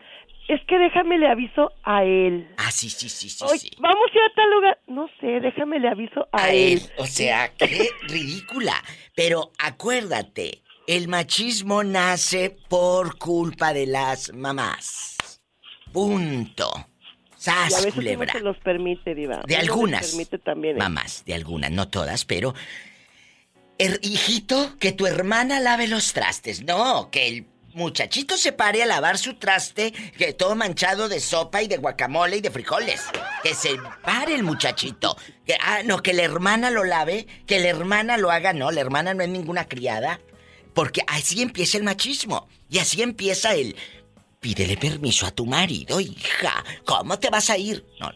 [0.48, 2.48] es que déjame le aviso a él.
[2.58, 3.70] Ah, sí, sí, sí, sí, Oye, sí.
[3.80, 4.80] Vamos a ir a tal lugar.
[4.88, 6.74] No sé, déjame le aviso a, A él.
[6.74, 6.82] él.
[6.98, 8.74] O sea, qué ridícula.
[9.16, 15.13] Pero acuérdate, el machismo nace por culpa de las mamás.
[15.94, 16.72] Punto.
[16.76, 18.32] Y a Sas, veces culebra.
[18.34, 19.42] se los permite, Diva.
[19.46, 20.08] De algunas.
[20.08, 20.76] permite también.
[20.78, 20.80] ¿eh?
[20.80, 22.54] Mamás, de algunas, no todas, pero.
[23.78, 26.64] Er- hijito, que tu hermana lave los trastes.
[26.64, 31.64] No, que el muchachito se pare a lavar su traste, que todo manchado de sopa
[31.64, 33.02] y de guacamole y de frijoles.
[33.42, 35.18] Que se pare el muchachito.
[35.46, 38.54] Que, ah, no, que la hermana lo lave, que la hermana lo haga.
[38.54, 40.22] No, la hermana no es ninguna criada.
[40.74, 42.48] Porque así empieza el machismo.
[42.70, 43.76] Y así empieza el.
[44.44, 46.66] Pídele permiso a tu marido, hija.
[46.84, 47.86] ¿Cómo te vas a ir?
[48.02, 48.12] No,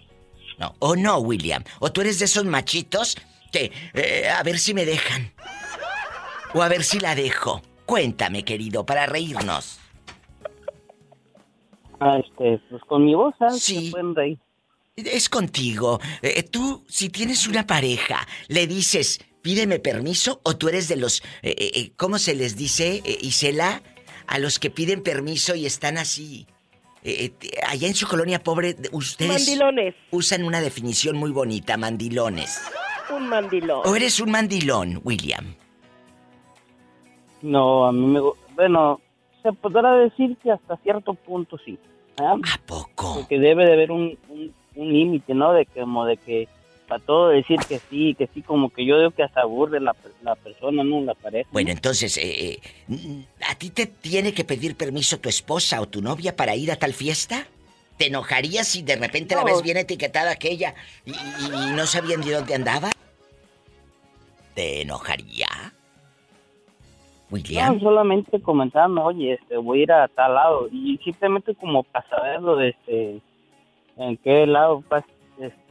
[0.59, 0.75] no.
[0.79, 1.63] O no, William.
[1.79, 3.15] O tú eres de esos machitos
[3.49, 3.71] que.
[3.93, 5.31] eh, a ver si me dejan.
[6.53, 7.61] O a ver si la dejo.
[7.85, 9.79] Cuéntame, querido, para reírnos.
[12.01, 13.63] Ah, este, pues con mi voz, ¿sabes?
[13.63, 13.85] Sí.
[13.85, 14.37] Se pueden reír.
[14.97, 16.01] Es contigo.
[16.21, 21.21] Eh, tú, si tienes una pareja, le dices, pídeme permiso, o tú eres de los.
[21.41, 23.81] eh, eh, eh, ¿Cómo se les dice, eh, Isela?
[24.27, 26.45] A los que piden permiso y están así.
[27.03, 29.47] Eh, eh, allá en su colonia pobre, ustedes.
[29.47, 29.95] Mandilones.
[30.11, 32.61] Usan una definición muy bonita, mandilones.
[33.09, 33.81] Un mandilón.
[33.85, 35.55] ¿O eres un mandilón, William?
[37.41, 38.19] No, a mí me...
[38.55, 38.99] Bueno,
[39.43, 41.79] se podrá decir que hasta cierto punto sí.
[42.17, 43.15] ¿A poco?
[43.15, 45.53] Porque debe de haber un, un, un límite, ¿no?
[45.53, 46.49] De que, como de que
[46.87, 49.95] para todo decir que sí, que sí, como que yo digo que hasta aburre la,
[50.23, 51.01] la persona, ¿no?
[51.01, 51.49] La pareja.
[51.51, 52.59] Bueno, entonces, eh,
[52.89, 56.71] eh, ¿a ti te tiene que pedir permiso tu esposa o tu novia para ir
[56.71, 57.45] a tal fiesta?
[57.97, 59.47] ¿Te enojarías si de repente la No.
[59.47, 60.75] ves bien etiquetada aquella
[61.05, 62.91] y, y- y no sabían de dónde andaba?
[64.53, 65.47] ¿Te enojaría?
[67.29, 67.79] No, William.
[67.81, 70.69] solamente comentarme, oye, este, voy a ir a tal lado.
[70.71, 73.21] Y simplemente como para saberlo de este,
[73.97, 75.16] en qué lado pas- es-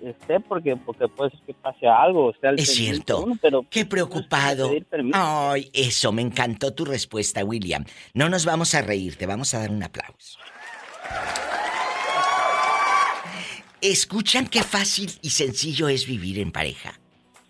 [0.02, 2.30] esté, porque, porque puede ser que pase algo.
[2.30, 3.22] esté al Es cierto.
[3.24, 4.68] uno, pero Qué preocupado.
[4.68, 5.18] pedir permiso.
[5.20, 7.84] Ay, eso, me encantó tu respuesta, William.
[8.14, 10.38] No nos vamos a reír, te vamos a dar un aplauso.
[13.82, 16.94] Escuchan qué fácil y sencillo es vivir en pareja,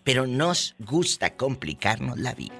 [0.03, 2.53] pero nos gusta complicarnos la vida.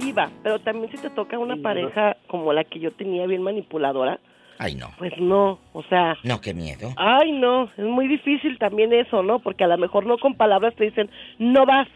[0.00, 4.20] Diva, pero también si te toca una pareja como la que yo tenía bien manipuladora,
[4.58, 4.90] Ay, no.
[4.98, 6.92] pues no, o sea, No, qué miedo.
[6.96, 9.38] ay no, es muy difícil también eso, ¿no?
[9.38, 11.86] Porque a lo mejor no con palabras te dicen, no vas.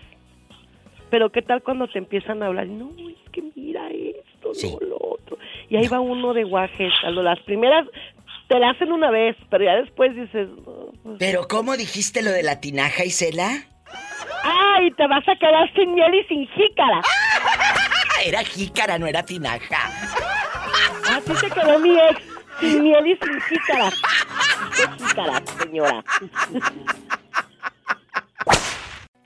[1.10, 4.74] Pero qué tal cuando te empiezan a hablar, no, es que mira esto, Sí.
[4.80, 5.36] no lo otro.
[5.68, 7.86] Y ahí va uno de guajes, a lo- las primeras
[8.48, 12.30] te la hacen una vez, pero ya después dices, no, pues, Pero ¿cómo dijiste lo
[12.30, 13.50] de la tinaja, Isela?
[14.44, 17.02] ay, te vas a quedar sin miel y sin jícara.
[18.24, 19.90] Era jícara, no era tinaja.
[21.10, 22.22] Así se quedó mi ex,
[22.62, 23.90] sin miel y sin jícara.
[24.76, 26.04] ¿Qué jícara, señora?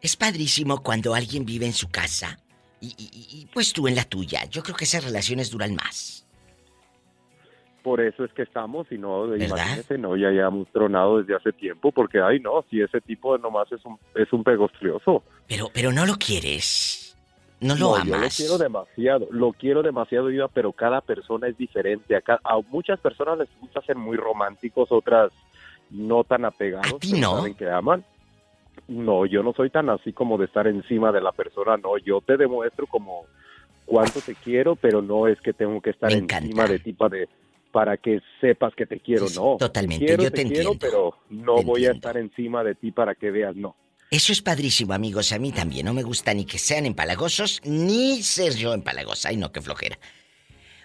[0.03, 2.39] Es padrísimo cuando alguien vive en su casa
[2.80, 4.45] y, y- pues tú en la tuya.
[4.51, 6.26] Yo creo que esas relaciones duran más.
[7.82, 9.47] Por eso es que estamos y no, ¿Verdad?
[9.47, 13.70] imagínese, no, ya hayamos tronado desde hace tiempo, porque, ay, no, si ese tipo nomás
[13.70, 15.22] es un, es un pegostrioso.
[15.47, 17.05] Pero, pero no lo quieres.
[17.61, 18.36] No lo No, Yo lo amas.
[18.36, 22.14] quiero demasiado, lo quiero demasiado, Diva, pero cada persona es diferente.
[22.14, 25.32] Acá, a muchas personas les gusta ser muy románticos, otras
[25.90, 26.94] no tan apegados.
[26.94, 27.36] ¿A ti no?
[27.36, 28.04] Saben que aman.
[28.88, 31.96] No, yo no soy tan así como de estar encima de la persona, no.
[31.98, 33.24] Yo te demuestro como
[33.86, 37.28] cuánto te quiero, pero no es que tengo que estar encima de ti para, de-
[37.72, 39.57] para que sepas que te quiero, Sí, no.
[39.59, 40.78] totalmente, quiero, yo te quiero, entiendo.
[40.80, 43.74] pero no Te voy a estar encima de ti para que veas, no.
[44.11, 45.32] Eso es padrísimo, amigos.
[45.32, 45.86] A mí también.
[45.86, 49.30] No me gusta ni que sean empalagosos, ni ser yo empalagosa.
[49.30, 49.98] Ay, no, qué flojera.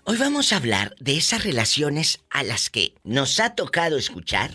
[0.04, 4.52] Hoy vamos a hablar de esas relaciones a las que nos ha tocado escuchar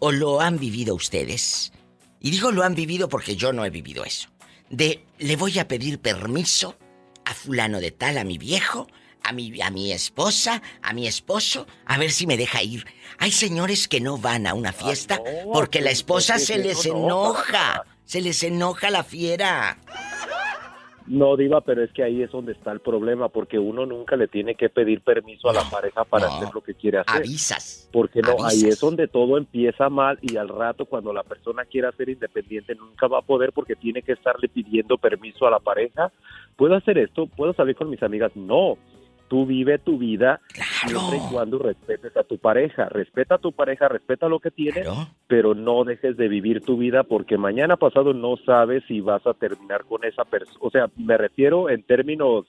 [0.00, 1.72] o lo han vivido ustedes.
[2.18, 4.28] Y digo lo han vivido porque yo no he vivido eso.
[4.68, 6.76] De le voy a pedir permiso
[7.24, 8.88] a fulano de tal, a mi viejo,
[9.22, 12.84] a mi, a mi esposa, a mi esposo, a ver si me deja ir.
[13.18, 15.20] Hay señores que no van a una fiesta
[15.52, 17.84] porque la esposa se les no, enoja.
[18.04, 19.78] Se les enoja la fiera.
[21.06, 24.28] No, Diva, pero es que ahí es donde está el problema, porque uno nunca le
[24.28, 26.34] tiene que pedir permiso a la pareja para no.
[26.34, 27.16] hacer lo que quiere hacer.
[27.16, 27.88] Avisas.
[27.92, 31.92] Porque no, ahí es donde todo empieza mal y al rato cuando la persona quiera
[31.92, 36.12] ser independiente nunca va a poder porque tiene que estarle pidiendo permiso a la pareja.
[36.56, 37.26] ¿Puedo hacer esto?
[37.26, 38.32] ¿Puedo salir con mis amigas?
[38.36, 38.78] No.
[39.32, 40.42] Tú vive tu vida
[40.86, 42.90] siempre y cuando respetes a tu pareja.
[42.90, 44.86] Respeta a tu pareja, respeta lo que tienes,
[45.26, 49.32] pero no dejes de vivir tu vida porque mañana pasado no sabes si vas a
[49.32, 50.58] terminar con esa persona.
[50.60, 52.44] O sea, me refiero en términos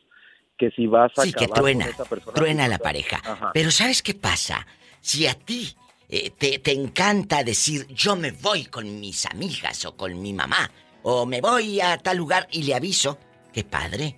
[0.58, 2.34] que si vas a Sí, que acabar truena, con esa persona.
[2.34, 3.22] truena la pareja.
[3.24, 3.52] Ajá.
[3.54, 4.68] Pero ¿sabes qué pasa?
[5.00, 5.74] Si a ti
[6.10, 10.70] eh, te, te encanta decir yo me voy con mis amigas o con mi mamá
[11.04, 13.18] o me voy a tal lugar y le aviso,
[13.54, 14.18] qué padre.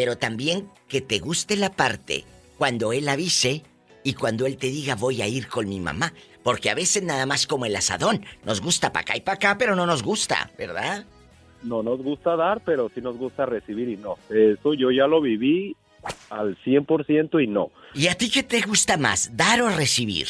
[0.00, 2.24] Pero también que te guste la parte
[2.56, 3.64] cuando él avise
[4.02, 6.14] y cuando él te diga voy a ir con mi mamá.
[6.42, 9.58] Porque a veces nada más como el asadón, nos gusta para acá y para acá,
[9.58, 11.04] pero no nos gusta, ¿verdad?
[11.62, 14.16] No nos gusta dar, pero sí nos gusta recibir y no.
[14.30, 15.76] Eso yo ya lo viví
[16.30, 17.70] al 100% y no.
[17.92, 20.28] ¿Y a ti qué te gusta más, dar o recibir?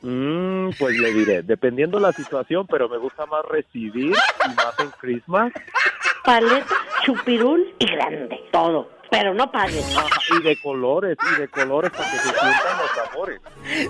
[0.00, 4.90] Mm, pues le diré, dependiendo la situación, pero me gusta más recibir y más en
[4.98, 5.52] Christmas.
[6.24, 8.40] Paleta, chupirul y grande.
[8.50, 8.90] Todo.
[9.10, 9.84] Pero no pagues.
[10.38, 13.40] Y de colores, y de colores para que se sientan los amores.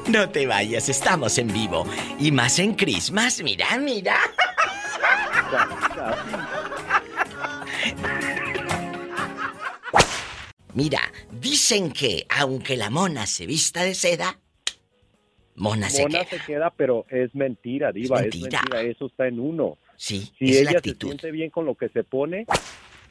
[0.08, 1.86] No te vayas, estamos en vivo.
[2.18, 4.16] Y más en Christmas, mira, mira.
[10.74, 14.38] Mira, dicen que aunque la mona se vista de seda,
[15.54, 16.30] mona se Mona queda.
[16.30, 18.60] se queda, pero es mentira, diva, es mentira.
[18.60, 18.80] mentira.
[18.82, 19.78] Eso está en uno.
[19.96, 21.08] Sí, si es la ella actitud.
[21.08, 22.46] se siente bien con lo que se pone,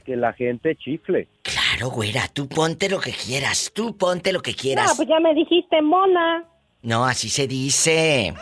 [0.06, 1.28] que la gente chifle.
[1.42, 4.94] Claro, güera, tú ponte lo que quieras, tú ponte lo que No, quieras.
[4.96, 6.46] pues ya me dijiste mona.
[6.82, 8.34] No, así se dice.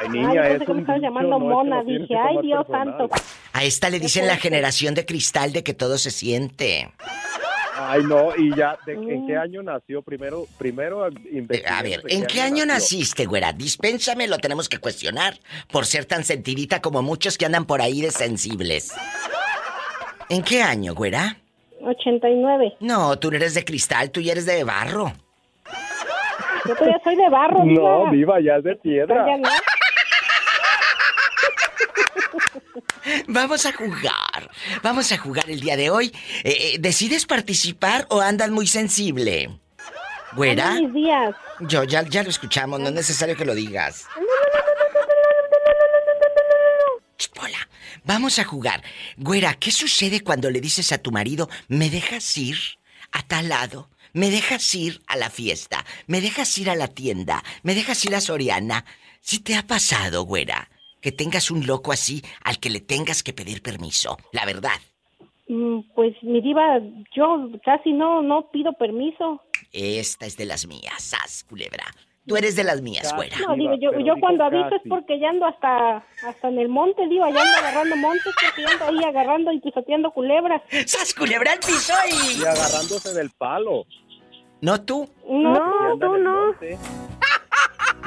[0.00, 1.82] Ay, niña, Ay, pensé que me estabas llamando mona.
[1.82, 3.08] Dije, ay, Dios santo.
[3.52, 6.90] A esta le dicen la generación de cristal de que todo se siente.
[7.82, 9.10] Ay, no, y ya, ¿de- Mm.
[9.10, 10.02] ¿en qué año nació?
[10.02, 13.52] Primero, primero investiguemos A ver, ¿en qué año naciste, güera?
[13.54, 15.38] Dispénsame, lo tenemos que cuestionar
[15.72, 18.92] por ser tan sentidita como muchos que andan por ahí de sensibles.
[20.28, 21.36] ¿En qué año, güera?
[21.82, 22.74] 89.
[22.80, 25.12] No, tú no eres de cristal, tú ya eres de barro.
[26.66, 29.24] Yo todavía soy de barro, No, viva, ya es de piedra.
[29.26, 29.48] Ya no.
[33.26, 34.50] Vamos a jugar.
[34.82, 36.12] Vamos a jugar el día de hoy.
[36.44, 39.58] Eh, eh, ¿Decides participar o andas muy sensible?
[40.32, 40.72] ¿Güera?
[40.74, 41.34] Mis días.
[41.60, 44.06] Yo ya, ya lo escuchamos, no es necesario que lo digas.
[47.18, 47.68] Ch, Pola,
[48.04, 48.82] vamos a jugar.
[49.16, 52.58] Güera, ¿qué sucede cuando le dices a tu marido, me dejas ir
[53.12, 53.90] a tal lado?
[54.12, 55.84] ¿Me dejas ir a la fiesta?
[56.06, 57.42] ¿Me dejas ir a la tienda?
[57.62, 58.84] ¿Me dejas ir a Soriana?
[59.20, 60.68] Si te ha pasado, güera,
[61.00, 64.78] que tengas un loco así al que le tengas que pedir permiso, la verdad.
[65.48, 66.78] Mm, Pues mi diva,
[67.14, 69.42] yo casi no no pido permiso.
[69.72, 71.84] Esta es de las mías, sas, culebra.
[72.26, 73.36] Tú eres de las mías, güera.
[73.38, 77.08] No, digo, yo, yo cuando aviso es porque ya ando hasta hasta en el monte,
[77.08, 80.62] digo, ya ando agarrando montes porque ando ahí agarrando y pisoteando culebras.
[80.86, 81.92] ¡Sas, culebra al piso
[82.38, 83.86] Y agarrándose del palo.
[84.60, 85.08] ¿No tú?
[85.26, 86.54] No, Y tú no.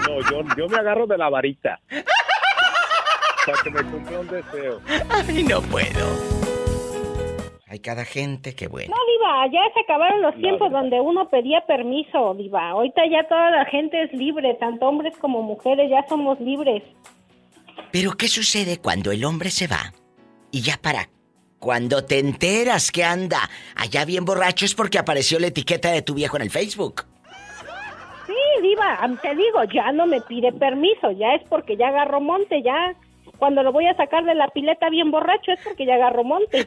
[0.08, 1.80] No, yo, yo me agarro de la varita.
[3.46, 4.82] Para que me cumpla un deseo.
[5.10, 6.44] Ay, no puedo.
[7.68, 8.94] Hay cada gente que bueno.
[8.96, 12.70] No, diva, ya se acabaron los tiempos donde uno pedía permiso, diva.
[12.70, 16.84] Ahorita ya toda la gente es libre, tanto hombres como mujeres, ya somos libres.
[17.92, 19.92] Pero ¿qué sucede cuando el hombre se va?
[20.52, 21.10] Y ya para
[21.58, 26.14] cuando te enteras que anda allá bien borracho es porque apareció la etiqueta de tu
[26.14, 27.06] viejo en el Facebook.
[28.28, 32.62] Sí, diva, te digo, ya no me pide permiso, ya es porque ya agarró monte,
[32.62, 32.94] ya.
[33.38, 36.66] Cuando lo voy a sacar de la pileta bien borracho es porque ya agarró monte.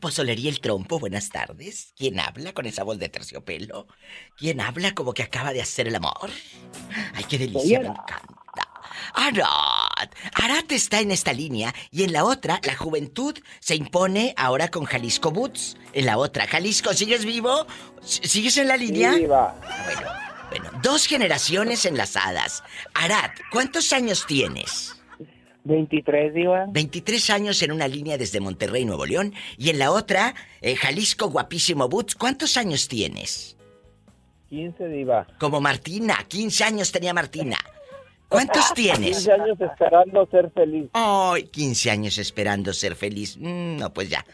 [0.00, 1.92] Pozolería el trompo, buenas tardes.
[1.96, 3.86] ¿Quién habla con esa voz de terciopelo?
[4.36, 6.30] ¿Quién habla como que acaba de hacer el amor?
[7.14, 8.22] Ay, qué delicia, me encanta.
[9.14, 9.89] Arat.
[10.34, 14.84] Arat está en esta línea y en la otra, la juventud se impone ahora con
[14.84, 15.76] Jalisco Boots.
[15.92, 17.66] En la otra, Jalisco, ¿sigues vivo?
[18.00, 19.12] ¿Sigues en la línea?
[19.12, 19.54] Sí, diva.
[19.84, 20.10] Bueno,
[20.50, 22.62] bueno, dos generaciones enlazadas.
[22.94, 24.96] Arat, ¿cuántos años tienes?
[25.64, 26.66] 23, Diva.
[26.68, 31.28] 23 años en una línea desde Monterrey, Nuevo León, y en la otra, eh, Jalisco
[31.28, 32.14] Guapísimo Boots.
[32.14, 33.56] ¿Cuántos años tienes?
[34.48, 35.26] 15, diva.
[35.38, 37.56] Como Martina, 15 años tenía Martina.
[38.30, 39.16] ¿Cuántos tienes?
[39.26, 40.88] 15 años esperando ser feliz.
[40.94, 43.36] Ay, 15 años esperando ser feliz.
[43.36, 44.24] Mm, no, pues ya.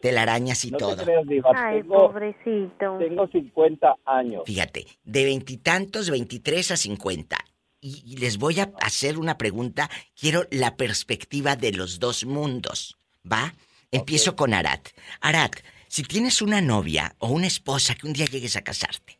[0.00, 1.04] telarañas y No te todo.
[1.04, 2.98] creas, Diva, Ay, tengo, pobrecito.
[2.98, 4.42] tengo 50 años.
[4.44, 7.38] Fíjate, de veintitantos, 23 a 50.
[7.80, 9.88] Y, y les voy a hacer una pregunta.
[10.18, 12.96] Quiero la perspectiva de los dos mundos.
[13.30, 13.54] ¿Va?
[13.90, 14.88] Empiezo con Arat.
[15.20, 15.56] Arat,
[15.88, 19.18] si tienes una novia o una esposa que un día llegues a casarte,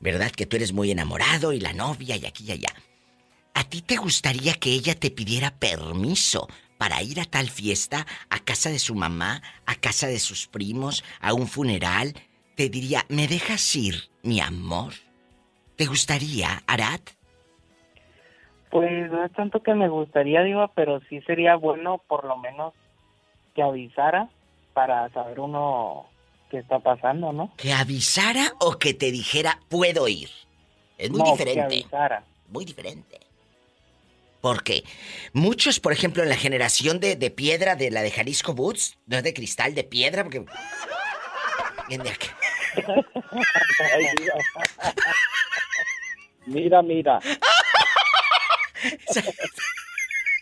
[0.00, 0.30] ¿verdad?
[0.30, 2.74] Que tú eres muy enamorado y la novia y aquí y allá.
[3.54, 6.48] ¿A ti te gustaría que ella te pidiera permiso
[6.78, 11.04] para ir a tal fiesta, a casa de su mamá, a casa de sus primos,
[11.20, 12.14] a un funeral?
[12.56, 14.92] Te diría, ¿me dejas ir, mi amor?
[15.76, 17.00] ¿Te gustaría, Arat?
[18.70, 22.72] Pues no es tanto que me gustaría, Diva, pero sí sería bueno por lo menos
[23.54, 24.28] que avisara
[24.74, 26.06] para saber uno
[26.50, 27.52] qué está pasando, ¿no?
[27.56, 30.28] ¿Que avisara o que te dijera, puedo ir?
[30.98, 31.60] Es muy No, diferente.
[31.60, 32.24] Que avisara.
[32.48, 33.18] Muy diferente.
[34.40, 34.84] Porque
[35.32, 39.18] muchos, por ejemplo, en la generación de, de piedra de la de Jalisco Boots, no
[39.18, 40.44] es de cristal, de piedra, porque.
[46.46, 47.20] Mira, mira.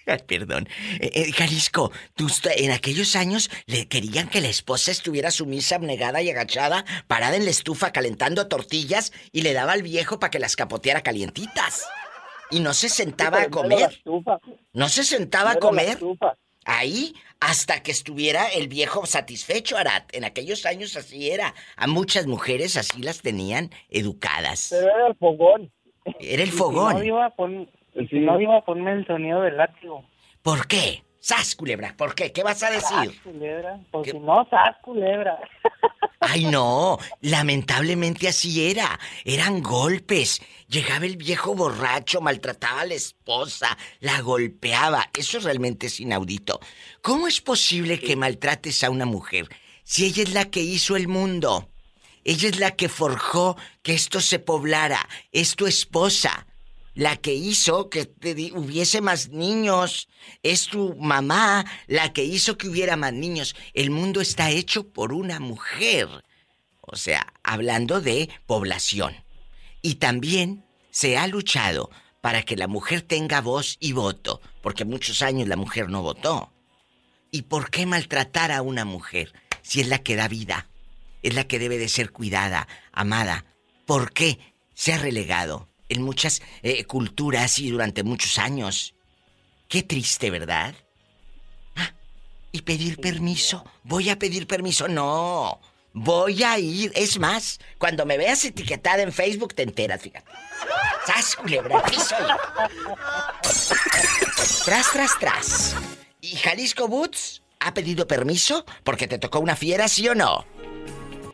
[0.07, 0.69] Ay, Perdón.
[1.01, 6.23] Eh, eh, Jalisco, tú en aquellos años le querían que la esposa estuviera sumisa, abnegada
[6.23, 10.39] y agachada, parada en la estufa calentando tortillas y le daba al viejo para que
[10.39, 11.85] las capoteara calientitas.
[12.51, 14.03] Y no se sentaba a comer.
[14.73, 15.99] No se sentaba a comer
[16.65, 20.15] ahí hasta que estuviera el viejo satisfecho, Arat.
[20.15, 21.55] En aquellos años así era.
[21.77, 24.69] A muchas mujeres así las tenían educadas.
[24.71, 25.73] Pero era el fogón.
[26.21, 27.07] Era el Si fogón.
[27.07, 27.67] no,
[28.09, 30.05] si no, Diva, ponme el sonido del látigo.
[30.43, 31.03] ¿Por qué?
[31.21, 31.95] ¡Sas, culebra!
[31.97, 32.33] ¿Por qué?
[32.33, 33.21] ¿Qué vas a ¡Sas, decir?
[33.23, 33.81] culebra!
[33.91, 34.13] Pues ¿Qué?
[34.13, 35.39] si no, ¡sas, culebra!
[36.21, 36.99] Ay, no.
[37.21, 38.99] Lamentablemente así era.
[39.25, 40.41] Eran golpes.
[40.69, 45.09] Llegaba el viejo borracho, maltrataba a la esposa, la golpeaba.
[45.17, 46.59] Eso realmente es inaudito.
[47.03, 49.49] ¿Cómo es posible que maltrates a una mujer
[49.85, 51.71] si ella es la que hizo el mundo?
[52.25, 55.09] Ella es la que forjó que esto se poblara.
[55.33, 56.48] Es tu esposa.
[56.99, 58.11] La que hizo que
[58.57, 60.09] hubiese más niños.
[60.43, 63.55] Es tu mamá la que hizo que hubiera más niños.
[63.73, 66.09] El mundo está hecho por una mujer.
[66.81, 69.15] O sea, hablando de población.
[69.81, 71.89] Y también se ha luchado
[72.21, 76.53] para que la mujer tenga voz y voto, porque muchos años la mujer no votó.
[77.31, 79.33] ¿Y por qué maltratar a una mujer
[79.63, 80.69] si es la que da vida?
[81.23, 83.45] Es la que debe de ser cuidada, amada.
[83.87, 84.41] ¿Por qué
[84.75, 88.95] se ha relegado en muchas eh, culturas y durante muchos años?
[89.69, 90.75] Qué triste, ¿verdad?
[91.77, 91.93] Ah,
[92.53, 93.65] y pedir permiso.
[93.85, 94.89] Voy a pedir permiso.
[94.89, 95.61] No.
[95.93, 96.93] Voy a ir.
[96.95, 100.31] Es más, cuando me veas etiquetada en Facebook te enteras, fíjate.
[101.07, 101.79] ¡Sas, culebra!
[101.79, 102.25] Aquí soy.
[104.65, 105.77] Tras, tras, tras.
[106.21, 110.45] ¿Y Jalisco Boots ha pedido permiso porque te tocó una fiera, sí o no?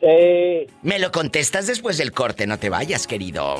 [0.00, 3.57] Eh, Me lo contestas después del corte, no te vayas, querido.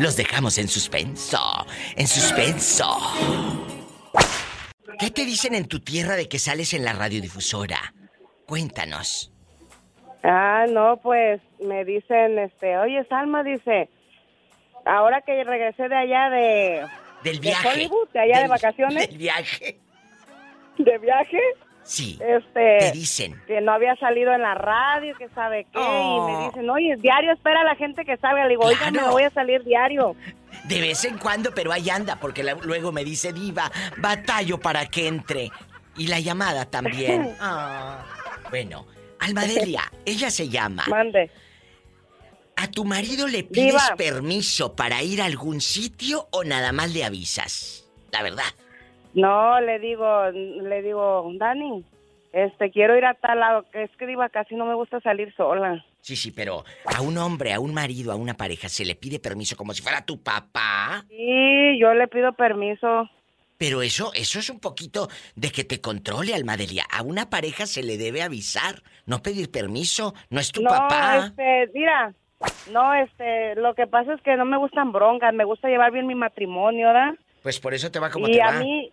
[0.00, 1.38] Los dejamos en suspenso,
[1.94, 2.86] en suspenso.
[4.98, 7.92] ¿Qué te dicen en tu tierra de que sales en la radiodifusora?
[8.46, 9.30] Cuéntanos.
[10.22, 13.90] Ah, no, pues me dicen, este, oye, Salma, dice,
[14.86, 16.86] ahora que regresé de allá de,
[17.22, 17.68] Del de viaje.
[17.68, 19.78] Hollywood, de allá de vacaciones, Del viaje.
[20.78, 21.40] de viaje,
[21.90, 22.18] Sí.
[22.20, 23.42] este, Te dicen.
[23.48, 26.28] que no había salido en la radio, que sabe qué, y Oh.
[26.38, 29.06] me dicen, oye, diario espera a la gente que salga, le digo, oiga, Claro.
[29.08, 30.14] me voy a salir diario.
[30.64, 34.86] De vez en cuando, pero ahí anda, porque la- luego me dice Diva, batallo para
[34.86, 35.50] que entre.
[35.96, 37.34] Y la llamada también.
[37.40, 38.04] Ah.
[38.50, 38.86] Bueno,
[39.18, 40.84] Almadelia, ella se llama.
[40.88, 41.28] Mande.
[42.56, 43.96] ¿A tu marido le pides Diva.
[43.96, 47.88] permiso para ir a algún sitio o nada más le avisas?
[48.12, 48.44] La verdad.
[49.14, 51.84] No, le digo, le digo, Dani,
[52.32, 55.34] este, quiero ir a tal lado, que es que diva, casi no me gusta salir
[55.34, 55.84] sola.
[56.00, 59.18] Sí, sí, pero a un hombre, a un marido, a una pareja se le pide
[59.18, 61.04] permiso como si fuera tu papá.
[61.08, 63.10] Sí, yo le pido permiso.
[63.58, 66.84] Pero eso, eso es un poquito de que te controle, Almadelia.
[66.90, 70.14] A una pareja se le debe avisar, no pedir permiso.
[70.30, 71.26] No es tu no, papá.
[71.26, 72.14] este, mira,
[72.72, 76.06] no, este, lo que pasa es que no me gustan broncas, me gusta llevar bien
[76.06, 77.14] mi matrimonio, ¿verdad?
[77.42, 78.60] Pues por eso te va como y te a va.
[78.60, 78.90] mí...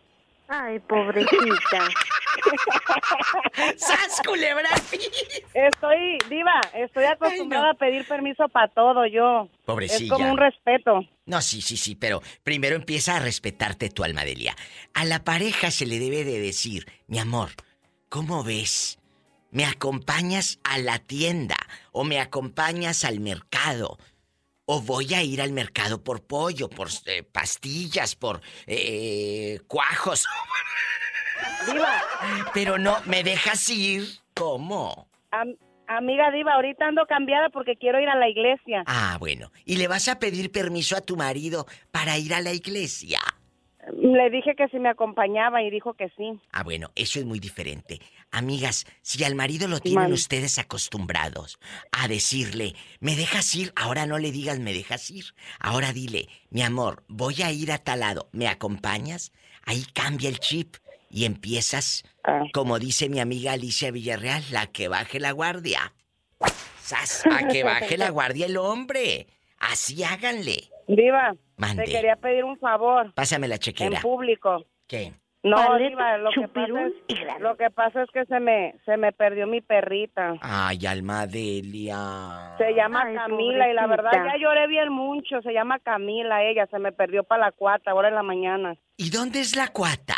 [0.47, 1.89] Ay, pobrecita.
[3.77, 4.69] ¡Sas, culebra!
[5.53, 9.49] Estoy, diva, estoy acostumbrada a pedir permiso para todo yo.
[9.65, 10.05] Pobrecilla.
[10.05, 11.01] Es como un respeto.
[11.25, 14.55] No, sí, sí, sí, pero primero empieza a respetarte tu Almadelia.
[14.93, 17.49] A la pareja se le debe de decir, mi amor,
[18.07, 18.99] ¿cómo ves?
[19.51, 21.57] ¿Me acompañas a la tienda
[21.91, 23.97] o me acompañas al mercado?
[24.70, 30.26] ¿O voy a ir al mercado por pollo, por eh, pastillas, por eh, cuajos?
[31.72, 32.01] Diva.
[32.53, 34.03] Pero no, ¿me dejas ir?
[34.36, 35.07] ¿Cómo?
[35.32, 35.55] Am-
[35.88, 38.84] amiga Diva, ahorita ando cambiada porque quiero ir a la iglesia.
[38.88, 39.53] Ah, bueno.
[39.63, 43.20] ¿Y le vas a pedir permiso a tu marido para ir a la iglesia?
[43.93, 46.38] Le dije que si me acompañaba y dijo que sí.
[46.51, 48.01] Ah, bueno, eso es muy diferente.
[48.32, 51.59] Amigas, si al marido lo tienen ustedes acostumbrados
[51.91, 53.71] a decirle, ¿me dejas ir?
[53.75, 55.25] Ahora no le digas, ¿me dejas ir?
[55.59, 59.32] Ahora dile, mi amor, voy a ir a tal lado, ¿me acompañas?
[59.65, 60.75] Ahí cambia el chip
[61.09, 62.03] y empiezas,
[62.53, 65.93] como dice mi amiga Alicia Villarreal, la que baje la guardia.
[66.82, 67.23] ¡Sas!
[67.32, 69.28] A que baje la guardia el hombre.
[69.57, 70.69] Así háganle.
[71.57, 71.84] Mande.
[71.84, 73.13] te quería pedir un favor.
[73.13, 74.01] Pásame la En chequera.
[74.01, 74.65] público.
[74.88, 75.13] ¿Qué?
[75.49, 78.97] No, Paleta, Diva, lo que, pasa es, lo que pasa es que se me, se
[78.97, 80.35] me perdió mi perrita.
[80.41, 82.55] Ay, alma Delia.
[82.57, 85.41] Se llama Ay, Camila y la verdad ya lloré bien mucho.
[85.41, 88.75] Se llama Camila ella, se me perdió para la cuarta, ahora en la mañana.
[88.97, 90.15] ¿Y dónde es la cuata?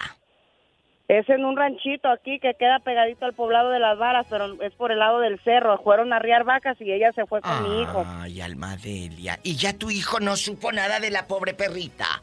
[1.10, 4.74] Es en un ranchito aquí que queda pegadito al poblado de las varas, pero es
[4.76, 5.82] por el lado del cerro.
[5.82, 8.06] Fueron a arriar vacas y ella se fue con mi hijo.
[8.08, 9.40] Ay, alma Delia.
[9.42, 12.22] ¿Y ya tu hijo no supo nada de la pobre perrita?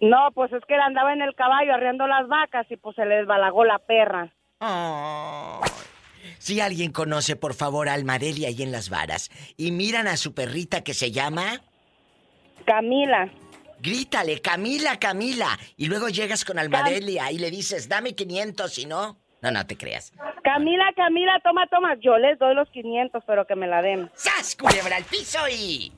[0.00, 3.04] No, pues es que él andaba en el caballo arriando las vacas y pues se
[3.04, 4.32] le desbalagó la perra.
[6.38, 10.16] Si alguien conoce, por favor, a Alma Delia ahí en las varas y miran a
[10.16, 11.60] su perrita que se llama...
[12.64, 13.30] Camila.
[13.80, 15.58] Grítale, Camila, Camila.
[15.76, 19.16] Y luego llegas con Alma Delia y le dices, dame 500, si no...
[19.40, 20.12] No, no te creas.
[20.42, 21.94] Camila, Camila, toma, toma.
[22.00, 24.10] Yo les doy los 500, pero que me la den.
[24.14, 25.92] ¡Sas, culebra al piso y...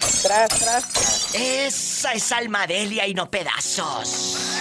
[0.00, 1.34] Tras, tras, tras.
[1.34, 4.58] Esa es Alma Delia y no pedazos.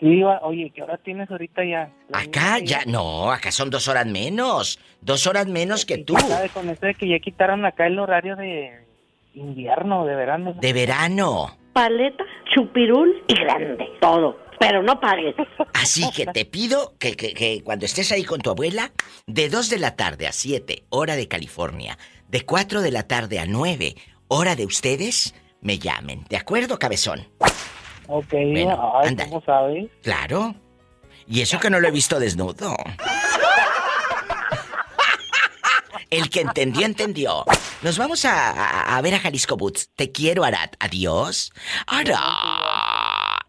[0.00, 1.90] Sí, va- oye, ¿qué hora tienes ahorita ya?
[2.12, 4.78] Acá ya, no, acá son dos horas menos.
[5.00, 6.14] Dos horas menos que tú.
[6.18, 8.84] ¿Sabe con esto de que ya quitaron acá el horario de
[9.34, 10.54] invierno, de verano?
[10.60, 11.56] De verano.
[11.72, 12.24] Paleta,
[12.54, 13.88] chupirul y grande.
[14.00, 14.36] Todo.
[14.60, 15.34] Pero no pagues.
[15.74, 18.92] Así que te pido que, que- que cuando estés ahí con tu abuela,
[19.26, 21.98] de 2 de la tarde a 7, hora de California,
[22.28, 23.96] de 4 de la tarde a 9,
[24.28, 26.24] hora de ustedes, me llamen.
[26.28, 27.26] ¿De acuerdo, cabezón?
[28.08, 29.24] Ok, Bueno, ay, anda.
[29.28, 29.90] ¿cómo sabes?
[30.02, 30.54] Claro.
[31.26, 32.74] Y eso que no lo he visto desnudo.
[36.10, 37.44] El que entendió, entendió.
[37.80, 39.90] Nos vamos a, a- a ver a Jalisco Boots.
[39.96, 40.70] Te quiero, Arad.
[40.78, 41.52] Adiós.
[41.86, 42.18] Arad.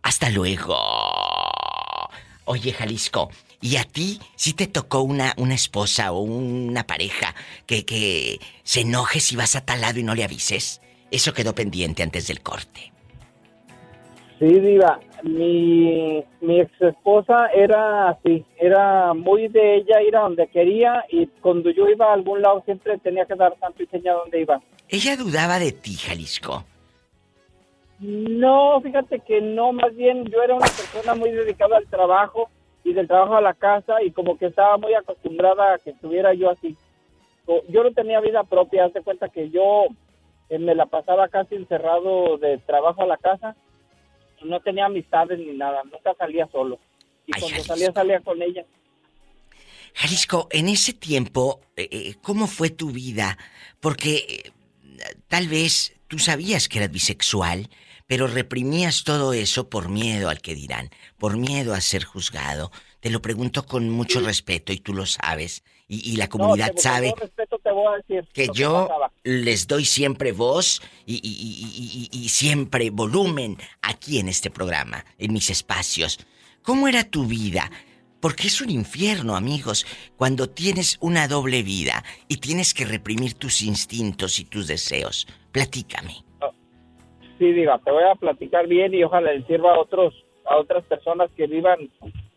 [0.04, 0.78] Hasta luego.
[2.46, 3.30] Oye, Jalisco,
[3.62, 7.34] ¿y a ti si te tocó una, una esposa o una pareja
[7.66, 10.82] que, que se enoje si vas a tal lado y no le avises?
[11.10, 12.92] Eso quedó pendiente antes del corte.
[14.40, 20.48] Sí, Diva, mi, mi ex esposa era así, era muy de ella ir a donde
[20.48, 24.18] quería y cuando yo iba a algún lado siempre tenía que dar tanto y señal
[24.24, 24.60] dónde iba.
[24.90, 26.66] Ella dudaba de ti, Jalisco.
[28.00, 32.50] No, fíjate que no, más bien yo era una persona muy dedicada al trabajo
[32.84, 36.34] y del trabajo a la casa y como que estaba muy acostumbrada a que estuviera
[36.34, 36.76] yo así.
[37.70, 39.86] Yo no tenía vida propia, haz de cuenta que yo
[40.50, 43.56] eh, me la pasaba casi encerrado de trabajo a la casa,
[44.44, 46.80] no tenía amistades ni nada, nunca salía solo.
[47.26, 48.66] Y cuando salía, salía con ella.
[49.94, 53.38] Jalisco, en ese tiempo, eh, eh, ¿cómo fue tu vida?
[53.80, 54.52] Porque
[55.28, 57.72] tal vez tú sabías que eras bisexual,
[58.06, 62.72] pero reprimías todo eso por miedo al que dirán, por miedo a ser juzgado.
[63.00, 65.64] Te lo pregunto con mucho respeto y tú lo sabes.
[65.88, 68.88] Y, y la comunidad No, sabe respeto te voy a decir que yo
[69.24, 76.20] les doy siempre voz y siempre volumen aquí en este programa, en mis espacios.
[76.62, 77.72] ¿Cómo era tu vida?
[78.24, 83.62] Porque es un infierno, amigos, cuando tienes una doble vida y tienes que reprimir tus
[83.62, 85.28] instintos y tus deseos.
[85.52, 86.24] Platícame.
[87.38, 90.14] Sí, diga, te voy a platicar bien y ojalá le sirva a otros
[90.46, 91.90] a otras personas que vivan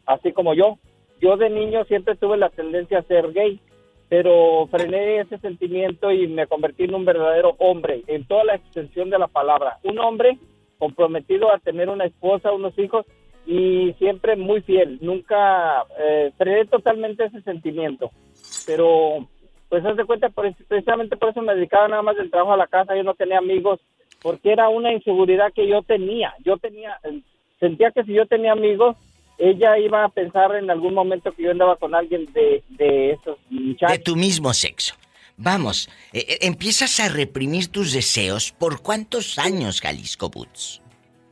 [0.06, 0.76] así como yo.
[1.20, 3.60] Yo de niño siempre tuve la tendencia a ser gay,
[4.08, 9.08] pero frené ese sentimiento y me convertí en un verdadero hombre, en toda la extensión
[9.08, 9.78] de la palabra.
[9.84, 10.36] Un hombre
[10.78, 13.06] comprometido a tener una esposa, unos hijos
[13.46, 14.98] y siempre muy fiel.
[15.00, 18.10] Nunca eh, frené totalmente ese sentimiento.
[18.66, 19.28] Pero,
[19.68, 22.66] pues, haz de cuenta, precisamente por eso me dedicaba nada más del trabajo a la
[22.66, 22.96] casa.
[22.96, 23.80] Yo no tenía amigos
[24.22, 26.34] porque era una inseguridad que yo tenía.
[26.44, 26.98] Yo tenía,
[27.60, 28.96] sentía que si yo tenía amigos,
[29.38, 33.38] ella iba a pensar en algún momento que yo andaba con alguien de, de esos
[33.50, 33.96] muchachos.
[33.96, 34.94] De tu mismo sexo.
[35.36, 38.52] Vamos, eh, eh, empiezas a reprimir tus deseos.
[38.52, 40.80] ¿Por cuántos años, Jalisco Boots?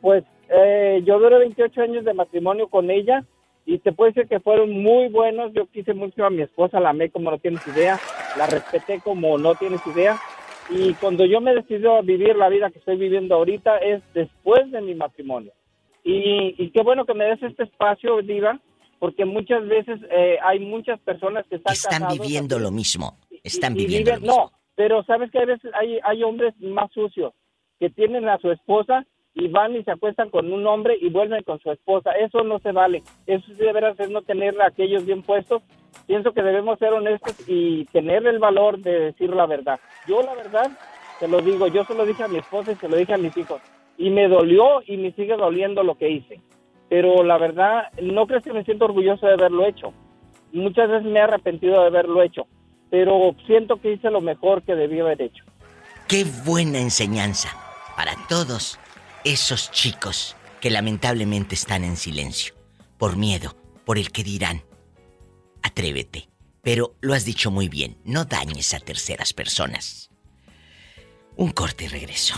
[0.02, 3.24] Pues eh, yo duré 28 años de matrimonio con ella
[3.66, 5.52] y te puedo decir que fueron muy buenos.
[5.52, 7.98] Yo quise mucho a mi esposa, la amé como no tienes idea,
[8.36, 10.18] la respeté como no tienes idea.
[10.70, 14.70] Y cuando yo me decidí a vivir la vida que estoy viviendo ahorita es después
[14.70, 15.52] de mi matrimonio.
[16.02, 18.60] Y, y qué bueno que me des este espacio, Diva,
[18.98, 23.18] porque muchas veces eh, hay muchas personas que están, Están viviendo lo mismo.
[23.42, 24.36] Están y viviendo lo viven- mismo.
[24.50, 27.32] no, pero sabes que hay veces hay, hay hombres más sucios
[27.78, 31.42] que tienen a su esposa y van y se acuestan con un hombre y vuelven
[31.42, 32.12] con su esposa.
[32.12, 33.02] Eso no se vale.
[33.26, 35.62] Eso sí de veras es no tener a aquellos bien puestos.
[36.06, 39.80] Pienso que debemos ser honestos y tener el valor de decir la verdad.
[40.06, 40.70] Yo la verdad,
[41.18, 43.18] te lo digo, yo se lo dije a mi esposa y se lo dije a
[43.18, 43.60] mis hijos.
[43.98, 46.40] Y me dolió y me sigue doliendo lo que hice.
[46.88, 49.92] Pero la verdad, no crees que me siento orgulloso de haberlo hecho.
[50.52, 52.46] Muchas veces me he arrepentido de haberlo hecho.
[52.90, 55.44] Pero siento que hice lo mejor que debí haber hecho.
[56.06, 57.48] Qué buena enseñanza
[57.96, 58.78] para todos
[59.24, 62.54] esos chicos que lamentablemente están en silencio.
[62.98, 64.62] Por miedo, por el que dirán.
[65.62, 66.28] Atrévete.
[66.62, 70.10] Pero lo has dicho muy bien, no dañes a terceras personas.
[71.36, 72.34] Un corte y regreso.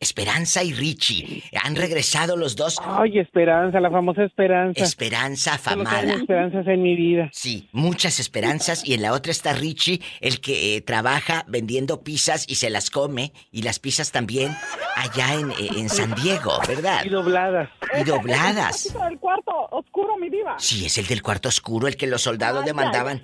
[0.00, 2.78] Esperanza y Richie han regresado los dos.
[2.82, 4.82] Ay, Esperanza, la famosa Esperanza.
[4.82, 6.00] Esperanza afamada.
[6.00, 7.28] tengo esperanzas en mi vida.
[7.34, 12.46] Sí, muchas esperanzas y en la otra está Richie, el que eh, trabaja vendiendo pizzas
[12.48, 14.56] y se las come y las pizzas también
[14.96, 17.04] allá en, eh, en San Diego, ¿verdad?
[17.04, 17.68] Y dobladas.
[18.00, 18.96] Y dobladas.
[19.10, 20.56] El cuarto oscuro, mi diva.
[20.58, 23.20] Sí, es el del cuarto oscuro, el que los soldados Ay, le mandaban.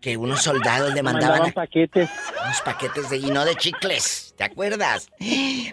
[0.00, 2.08] Que unos soldados le Mandaban paquetes.
[2.44, 5.08] unos paquetes de y no de chicles, ¿te acuerdas?
[5.18, 5.72] Ay,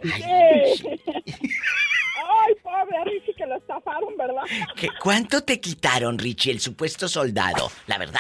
[2.64, 4.44] pobre Richie, que lo estafaron, ¿verdad?
[4.76, 7.72] ¿Qué- ¿Cuánto te quitaron, Richie, el supuesto soldado?
[7.88, 8.20] La verdad.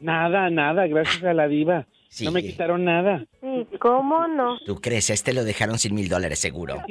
[0.00, 1.86] Nada, nada, gracias a la diva.
[2.20, 3.24] No me quitaron nada.
[3.78, 4.58] ¿Cómo no?
[4.66, 5.10] ¿Tú crees?
[5.10, 6.82] A este lo dejaron sin mil dólares seguro.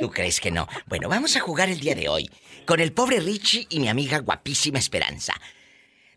[0.00, 0.66] ¿Tú crees que no?
[0.86, 2.28] Bueno, vamos a jugar el día de hoy
[2.66, 5.34] con el pobre Richie y mi amiga guapísima Esperanza.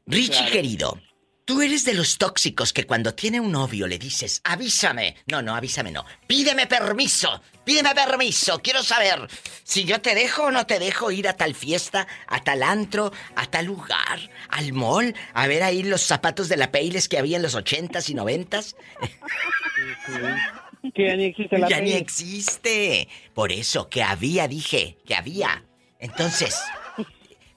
[0.08, 0.52] Richie Claro.
[0.52, 1.00] querido,
[1.46, 5.16] tú eres de los tóxicos que cuando tiene un novio le dices, avísame.
[5.28, 6.06] No, no, avísame no.
[6.28, 7.42] Pídeme permiso.
[7.64, 8.60] Pídeme permiso.
[8.62, 9.28] Quiero saber
[9.64, 13.12] si yo te dejo o no te dejo ir a tal fiesta, a tal antro,
[13.36, 17.38] a tal lugar, al mall, a ver ahí los zapatos de la Peiles que había
[17.38, 18.76] en los ochentas y noventas.
[20.94, 23.08] Que ya ni existe la Ya ni existe.
[23.34, 25.66] Por eso, que había, dije, que había.
[26.00, 26.56] Entonces,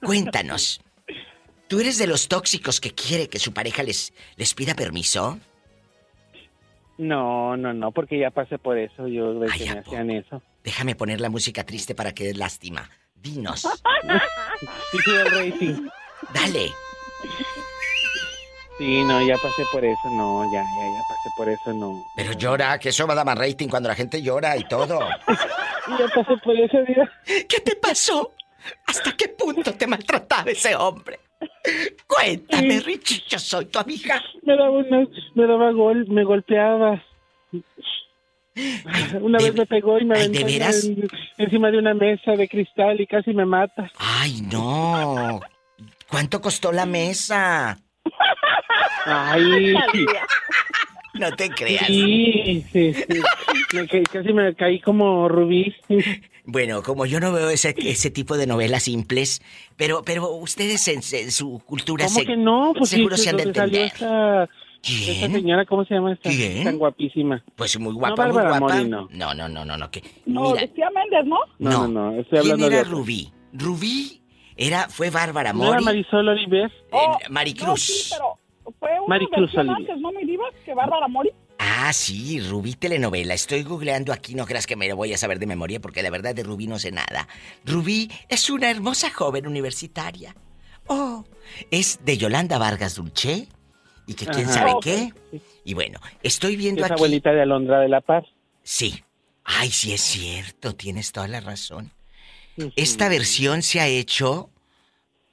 [0.01, 0.81] cuéntanos.
[1.69, 5.37] ¿Tú eres de los tóxicos que quiere que su pareja les, les pida permiso?
[6.97, 9.07] No, no, no, porque ya pasé por eso.
[9.07, 10.41] Yo que me hacían eso.
[10.63, 12.89] Déjame poner la música triste para que des lástima.
[13.13, 13.67] Dinos.
[16.33, 16.71] Dale.
[18.79, 20.09] Sí, no, ya pasé por eso.
[20.09, 21.73] No, ya, ya, ya pasé por eso.
[21.73, 22.03] No.
[22.15, 24.99] Pero llora, que eso va a dar más rating cuando la gente llora y todo.
[25.97, 27.11] Ya pasé por eso, mira.
[27.25, 28.35] ¿Qué te pasó?
[28.85, 31.19] ¿Hasta qué punto te maltrataba ese hombre?
[32.07, 34.21] Cuéntame, Richie, yo soy tu amiga.
[34.43, 37.03] Me daba una, me daba gol, me golpeaba.
[39.21, 40.39] Una vez me pegó y me aventó
[41.37, 43.89] encima de una mesa de cristal y casi me mata.
[43.97, 45.39] Ay, no.
[46.09, 47.77] ¿Cuánto costó la mesa?
[49.05, 49.75] Ay,
[51.13, 51.85] No te creas.
[51.87, 53.05] sí, sí, sí.
[53.73, 55.73] Me caí- casi me caí como rubí.
[56.51, 59.41] Bueno, como yo no veo ese, ese tipo de novelas simples,
[59.77, 62.73] pero, pero ustedes en, en su cultura ¿Cómo se- que no?
[62.77, 63.81] Pues seguro sí, se han de entender.
[63.85, 64.43] esta,
[64.81, 66.29] Esa señora, ¿cómo se llama esta?
[66.29, 66.63] ¿Quién?
[66.63, 67.43] Tan guapísima.
[67.55, 68.59] Pues muy guapa, No, muy guapa.
[68.61, 69.07] Mori, no.
[69.11, 71.37] no, no, no, no, no, que No, Lucía Méndez, ¿no?
[71.59, 72.83] No, no, no, estoy ¿quién hablando era de.
[72.85, 73.31] Rubí?
[73.53, 74.21] Rubí
[74.55, 76.71] era fue Bárbara ¿No era Mori, Marisol Oliver?
[76.91, 76.97] eh,
[77.29, 77.67] Maricruz.
[77.67, 80.45] No, sí, pero fue una Maricruz antes, ¿no, mi diva?
[80.65, 81.29] Que Bárbara Mori.
[81.61, 83.33] Ah, sí, Rubí telenovela.
[83.33, 86.09] Estoy googleando aquí, no creas que me lo voy a saber de memoria porque la
[86.09, 87.27] verdad de Rubí no sé nada.
[87.65, 90.33] Rubí es una hermosa joven universitaria.
[90.87, 91.25] Oh,
[91.69, 93.47] es de Yolanda Vargas Dulce
[94.07, 94.53] y que quién Ajá.
[94.53, 95.13] sabe qué.
[95.65, 96.93] Y bueno, estoy viendo Es aquí.
[96.99, 98.23] abuelita de Alondra de la Paz.
[98.63, 99.03] Sí.
[99.43, 101.91] Ay, sí es cierto, tienes toda la razón.
[102.75, 104.49] Esta versión se ha hecho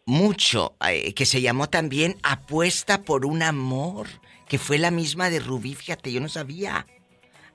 [0.07, 4.07] mucho, eh, que se llamó también Apuesta por un amor,
[4.49, 6.87] que fue la misma de Rubí, fíjate, yo no sabía.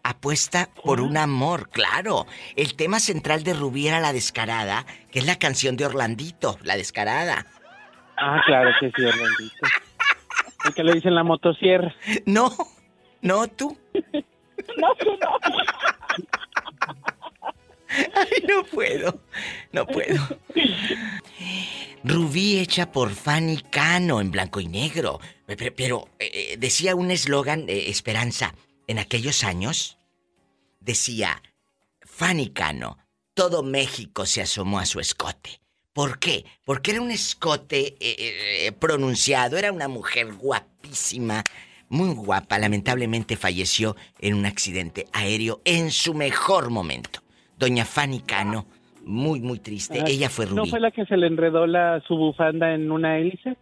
[0.03, 2.25] Apuesta por un amor, claro.
[2.55, 6.75] El tema central de Rubí era la descarada, que es la canción de Orlandito, la
[6.75, 7.45] descarada.
[8.17, 9.55] Ah, claro que sí, Orlandito.
[10.65, 11.95] El que le dicen la motosierra.
[12.25, 12.51] No,
[13.21, 13.77] no tú.
[14.77, 15.37] No, tú no.
[18.15, 19.21] Ay, no puedo,
[19.71, 20.39] no puedo.
[22.03, 25.19] Rubí hecha por Fanny Cano en blanco y negro.
[25.45, 28.55] Pero, pero, eh, decía un eslogan, eh, Esperanza,
[28.87, 29.97] en aquellos años,
[30.79, 31.41] decía,
[32.01, 32.97] Fanny Cano,
[33.33, 35.61] todo México se asomó a su escote.
[35.93, 36.45] ¿Por qué?
[36.63, 41.43] Porque era un escote eh, eh, pronunciado, era una mujer guapísima,
[41.89, 47.21] muy guapa, lamentablemente falleció en un accidente aéreo en su mejor momento.
[47.61, 48.65] Doña Fanny Cano,
[49.05, 49.99] muy, muy triste.
[50.01, 50.71] Ah, Ella fue ¿No Rubí.
[50.71, 53.55] fue la que se le enredó la, su bufanda en una hélice?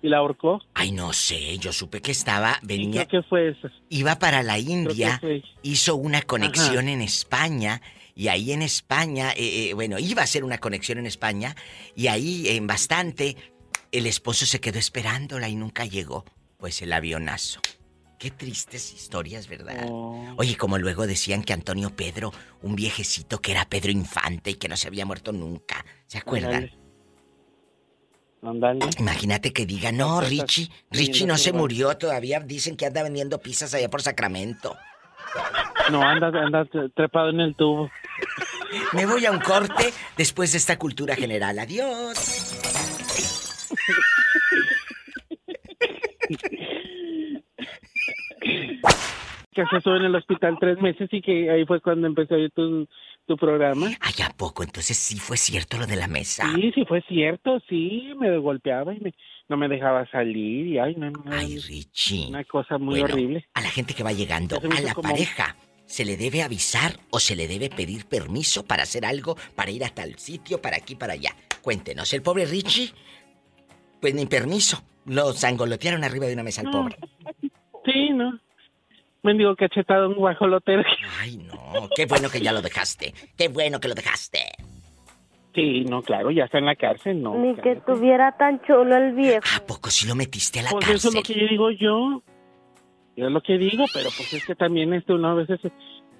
[0.00, 0.62] ¿Y la ahorcó?
[0.72, 3.68] Ay, no sé, yo supe que estaba, venía, que fue eso.
[3.90, 5.20] iba para la India,
[5.62, 7.82] hizo una conexión en España
[8.14, 11.54] y ahí en España, eh, eh, bueno, iba a hacer una conexión en España
[11.94, 13.36] y ahí en bastante
[13.92, 16.24] el esposo se quedó esperándola y nunca llegó,
[16.56, 17.60] pues el avionazo.
[18.20, 19.86] Qué tristes historias, ¿verdad?
[19.88, 20.34] Oh.
[20.36, 24.68] Oye, como luego decían que Antonio Pedro, un viejecito que era Pedro Infante y que
[24.68, 26.70] no se había muerto nunca, ¿se acuerdan?
[28.42, 28.84] Ándale.
[28.98, 33.72] Imagínate que diga, no, Richie, Richie no se murió todavía, dicen que anda vendiendo pizzas
[33.72, 34.76] allá por Sacramento.
[35.90, 37.90] No, anda, anda trepado en el tubo.
[38.92, 41.58] Me voy a un corte después de esta cultura general.
[41.58, 42.52] Adiós.
[48.40, 52.36] Que se estuvo en el hospital tres meses y que ahí fue cuando empezó a
[52.38, 52.86] oír tu,
[53.26, 53.88] tu programa.
[54.00, 54.62] Ay, ¿a poco?
[54.62, 56.50] Entonces sí fue cierto lo de la mesa.
[56.54, 59.12] Sí, sí fue cierto, sí, me golpeaba y me,
[59.48, 61.22] no me dejaba salir y ay, no, no.
[61.32, 62.28] Ay, Richie.
[62.28, 63.44] Una cosa muy Bueno, horrible.
[63.54, 67.18] A la gente que va llegando, a la como- pareja, ¿se le debe avisar o
[67.18, 70.94] se le debe pedir permiso para hacer algo, para ir a tal sitio, para aquí,
[70.94, 71.34] para allá?
[71.60, 72.92] Cuéntenos, el pobre Richie,
[74.00, 74.82] pues ni permiso.
[75.06, 76.96] Lo zangolotearon arriba de una mesa al pobre.
[77.92, 78.38] Sí, ¿no?
[79.22, 80.82] Mendigo cachetado un guajolotero.
[81.20, 83.12] Ay, no, qué bueno que ya lo dejaste.
[83.36, 84.38] Qué bueno que lo dejaste.
[85.54, 87.34] Sí, no, claro, ya está en la cárcel, ¿no?
[87.36, 89.42] Ni que tuviera tan chulo el viejo.
[89.56, 90.96] ¿A poco si lo metiste a la Pues cárcel?
[90.96, 92.22] eso es lo que yo digo yo.
[93.16, 95.60] Yo es lo que digo, pero pues es que también este uno a veces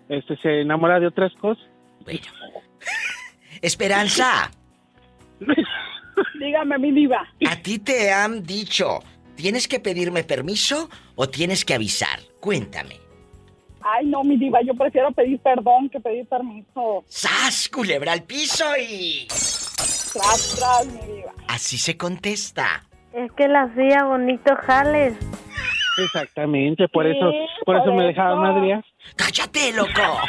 [0.09, 1.64] este, se enamora de otras cosas.
[3.62, 4.51] Esperanza,
[6.39, 7.27] Dígame, mi diva.
[7.49, 8.99] a ti te han dicho,
[9.41, 12.20] ¿Tienes que pedirme permiso o tienes que avisar?
[12.41, 12.97] Cuéntame.
[13.80, 17.05] Ay, no, mi diva, yo prefiero pedir perdón que pedir permiso.
[17.09, 19.26] ¡Sas, culebra al piso y...
[19.28, 21.32] Tras, tras, mi diva.
[21.49, 22.86] Así se contesta.
[23.14, 25.14] Es que la hacía bonito jales.
[25.97, 27.32] Exactamente, por eso,
[27.64, 28.84] por, eso, me dejaba madría.
[29.16, 30.20] ¡Cállate, loco!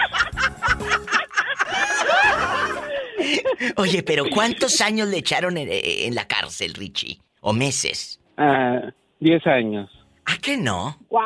[3.75, 7.19] Oye, pero ¿cuántos años le echaron en, la cárcel, Richie?
[7.41, 8.21] ¿O meses?
[8.37, 8.89] Uh,
[9.21, 9.89] 10 años.
[10.25, 10.97] ¿A qué no?
[11.09, 11.25] ¡Guau!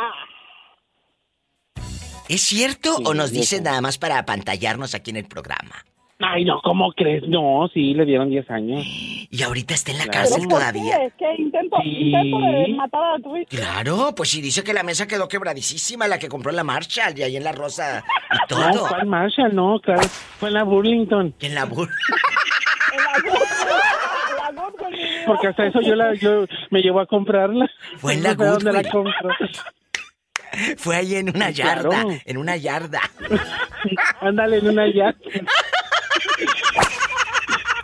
[2.27, 5.75] ¿Es cierto o nos dicen nada más para apantallarnos aquí en el programa?
[6.19, 7.23] Ay, no, ¿cómo crees?
[7.27, 8.83] No, sí, le dieron 10 años.
[8.85, 10.97] Y ahorita está en la cárcel todavía.
[11.17, 11.25] Qué?
[11.37, 13.47] Intento, intento de matar a tu hija.
[13.49, 17.17] Claro, pues si dice que la mesa quedó quebradísima, la que compró en la Marshall
[17.17, 18.69] y ahí en la Rosa y todo.
[18.71, 19.53] No, ¿cuál Marshall?
[19.55, 20.07] No, claro,
[20.39, 21.33] fue en la Burlington.
[21.39, 21.95] ¿En la Burlington?
[22.93, 23.84] en la Burlington.
[25.25, 27.69] Porque hasta eso yo la, yo me llevo a comprarla.
[27.97, 29.29] Fue en la No sé dónde la compro.
[30.77, 31.91] Fue ahí en una claro.
[31.91, 33.01] yarda, en una yarda.
[34.21, 35.19] Ándale en una yarda.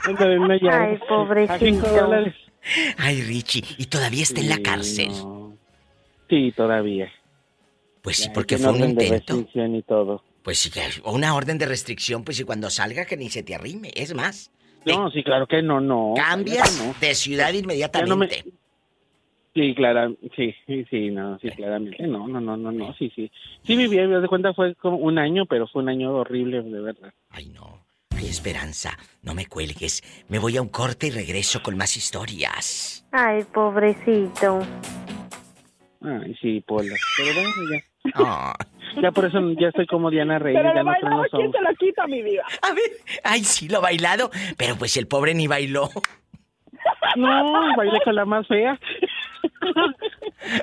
[0.06, 0.84] Ándale en una yarda.
[0.84, 1.88] Ay, pobrecito.
[1.88, 2.36] dólares.
[2.98, 5.10] Ay, Richie, y todavía está en la cárcel.
[5.10, 5.58] no.
[6.30, 7.12] Sí, todavía.
[8.02, 9.34] Pues sí, porque fue un orden de intento.
[9.34, 10.24] restricción y todo.
[10.44, 10.72] Pues sí,
[11.04, 13.92] una orden de restricción, pues y cuando salga que ni se te arrime.
[13.96, 14.50] Es más,
[14.86, 16.14] No, sí, claro que no, no.
[16.16, 17.00] cambias claro no.
[17.00, 18.44] de ciudad Ya no me, inmediatamente.
[19.54, 20.56] Sí, claro, sí,
[20.90, 23.30] sí, no, sí, claramente, no, no, no, no, no, sí, sí.
[23.64, 26.80] Sí viví, me de cuenta fue como un año, pero fue un año horrible, de
[26.80, 27.14] verdad.
[27.30, 27.52] Ay,
[28.32, 30.02] Esperanza, no me cuelgues.
[30.30, 33.06] Me voy a un corte y regreso con más historias.
[33.12, 34.62] Ay, pobrecito.
[36.02, 38.12] Ay, sí, Pola, pero bueno, ya.
[38.16, 38.56] Ah.
[39.02, 41.62] Ya por eso ya estoy como Diana Reyes, Pero ya lo no bailado, ¿quién te
[41.62, 42.44] lo quita, mi vida?
[42.62, 42.92] A ver,
[43.24, 45.90] ay, sí, lo bailado, pero pues el pobre ni bailó.
[47.16, 48.80] No, bailé con la más fea.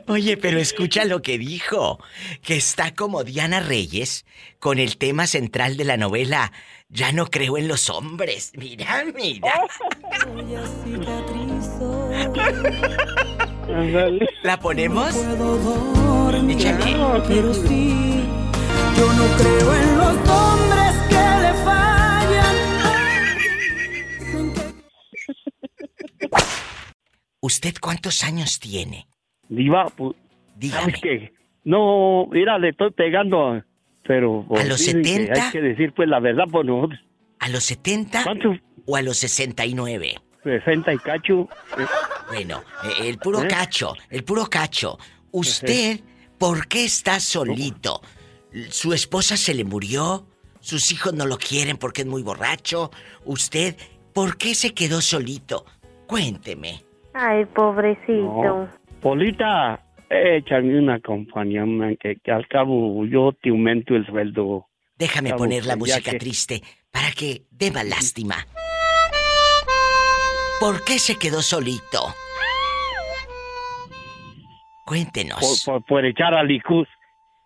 [0.09, 1.99] Oye, pero escucha lo que dijo,
[2.43, 4.27] que está como Diana Reyes
[4.59, 6.53] con el tema central de la novela
[6.89, 8.53] Ya no creo en los hombres.
[8.57, 9.53] Mira, mira.
[14.43, 15.15] ¿La ponemos?
[16.49, 16.97] Échale.
[17.29, 18.25] Pero sí,
[18.97, 22.57] yo no creo en los hombres que le fallan.
[27.41, 29.07] ¿Usted cuántos años tiene?
[29.49, 30.17] Diva, pues,
[30.57, 30.83] Dígame.
[30.83, 31.33] ¿sabes qué?
[31.65, 33.63] No, mira, le estoy pegando,
[34.05, 34.45] pero...
[34.49, 35.45] pues, ¿A los dicen que 70?
[35.45, 36.89] Hay que decir, pues, la verdad, pues, no,
[37.41, 38.25] ¿A los 70
[38.87, 40.17] o a los 69?
[40.43, 41.49] 60 y cacho.
[42.29, 43.49] Bueno, eh, el puro ¿Eh?
[43.49, 44.99] cacho, el puro cacho.
[45.31, 46.01] ¿Usted
[46.39, 48.01] por qué está solito?
[48.71, 50.27] ¿Su esposa se le murió?
[50.61, 52.91] ¿Sus hijos no lo quieren porque es muy borracho?
[53.25, 53.77] ¿Usted
[54.13, 55.65] por qué se quedó solito?
[56.07, 56.83] Cuénteme.
[57.15, 58.43] Ay, pobrecito.
[58.43, 58.69] No.
[59.01, 64.67] Polita, échame una compañía, man, que, que al cabo yo te aumento el sueldo.
[64.97, 68.47] Déjame Cabo, poner la música que- triste para que dé más lástima.
[70.61, 72.15] ¿Por qué se quedó solito?
[74.85, 75.63] Cuéntenos.
[75.65, 76.89] Por, por, por echar a Licuz,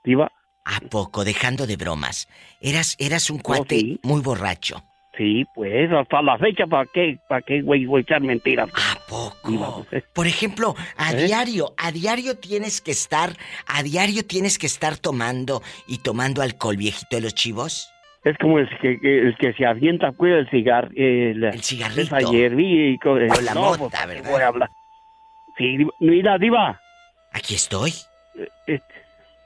[0.04, 0.30] Diva.
[0.64, 1.24] ¿A poco?
[1.24, 2.28] Dejando de bromas.
[2.60, 4.82] Eras, eras un cuate muy borracho.
[5.16, 8.70] Sí, pues, hasta la fecha, ¿para qué, para qué, güey, voy a echar mentiras?
[8.74, 9.84] ¿A poco?
[10.14, 11.26] Por ejemplo, a ¿Eh?
[11.26, 13.36] diario, a diario tienes que estar,
[13.66, 17.91] a diario tienes que estar tomando y tomando alcohol, viejito de los chivos.
[18.24, 20.90] Es como el que, el que se avienta, pues, el cigar...
[20.94, 22.14] El, el cigarrito.
[22.14, 22.98] ayer vi...
[23.04, 24.30] O la no, mota, pues, ¿verdad?
[24.30, 24.70] Voy a hablar.
[25.58, 26.80] Sí, mira, Diva.
[27.32, 27.92] Aquí estoy.
[28.68, 28.80] Eh,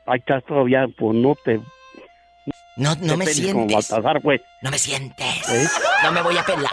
[0.07, 1.61] ahí estás todavía, pues, no te...
[2.77, 3.91] No, no te me sientes.
[4.23, 4.43] Pues.
[4.61, 5.49] No me sientes.
[5.49, 5.67] ¿Eh?
[6.05, 6.71] No me voy a pelar.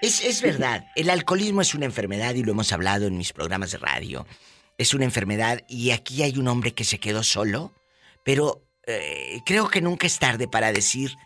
[0.00, 3.72] Es, es verdad, el alcoholismo es una enfermedad y lo hemos hablado en mis programas
[3.72, 4.26] de radio.
[4.78, 7.72] Es una enfermedad y aquí hay un hombre que se quedó solo,
[8.24, 11.16] pero eh, creo que nunca es tarde para decir,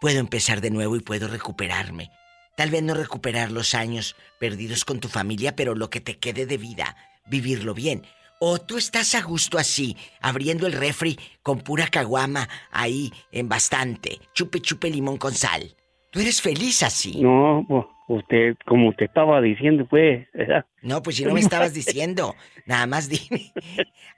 [0.00, 2.10] puedo empezar de nuevo y puedo recuperarme.
[2.56, 6.46] Tal vez no recuperar los años perdidos con tu familia, pero lo que te quede
[6.46, 6.96] de vida,
[7.26, 8.06] vivirlo bien.
[8.40, 14.18] O tú estás a gusto así, abriendo el refri con pura caguama ahí en bastante,
[14.32, 15.76] chupe chupe limón con sal.
[16.12, 17.22] Tú eres feliz así.
[17.22, 17.66] No,
[18.06, 20.28] usted, como usted estaba diciendo, pues...
[20.34, 20.66] ¿verdad?
[20.82, 22.34] No, pues si no me estabas diciendo,
[22.66, 23.50] nada más dime.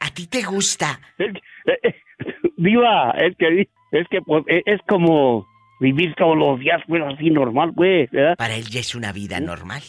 [0.01, 0.99] ¿A ti te gusta?
[2.57, 5.47] Diva, es que, es que, pues, es es como
[5.79, 8.35] vivir todos los días, pues, así normal, pues, ¿verdad?
[8.37, 9.83] Para él ya es una vida normal.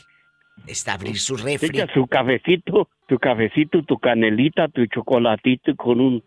[0.67, 1.69] Está abrir su refri.
[1.69, 6.23] Echa su cafecito, tu cafecito, tu canelita, tu chocolatito con un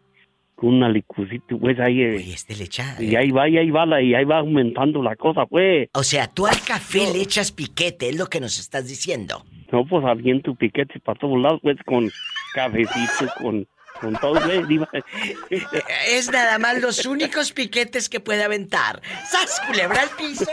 [0.58, 3.86] con una licucito, pues ahí eh, este le echa, y ahí va, y ahí va
[3.86, 5.88] la, y ahí va aumentando la cosa, pues.
[5.94, 9.44] O sea, tú al café le echas piquete, es lo que nos estás diciendo.
[9.70, 12.10] No, pues aviento piquetes para todos lados, pues con
[12.54, 13.68] cafecito, con,
[14.00, 14.88] con todo, pues, diva.
[16.08, 19.00] Es nada más los únicos piquetes que puede aventar.
[19.30, 20.50] ¡Sas, culebra al piso!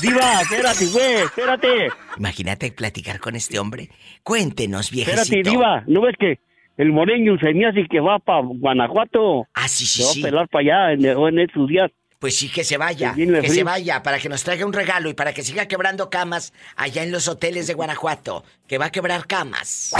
[0.00, 1.88] Diva, espérate, güey, espérate.
[2.16, 3.90] Imagínate platicar con este hombre.
[4.22, 5.22] Cuéntenos, viejecito.
[5.22, 6.38] Espérate, Diva, ¿no ves que
[6.76, 9.46] el moreño se me hace que va para Guanajuato?
[9.54, 10.20] Ah, sí, sí, Se va sí.
[10.20, 11.90] a pelar para allá en, en estos días.
[12.18, 13.52] Pues sí, que se vaya, Que frío.
[13.52, 17.02] se vaya, para que nos traiga un regalo y para que siga quebrando camas allá
[17.02, 19.92] en los hoteles de Guanajuato, que va a quebrar camas.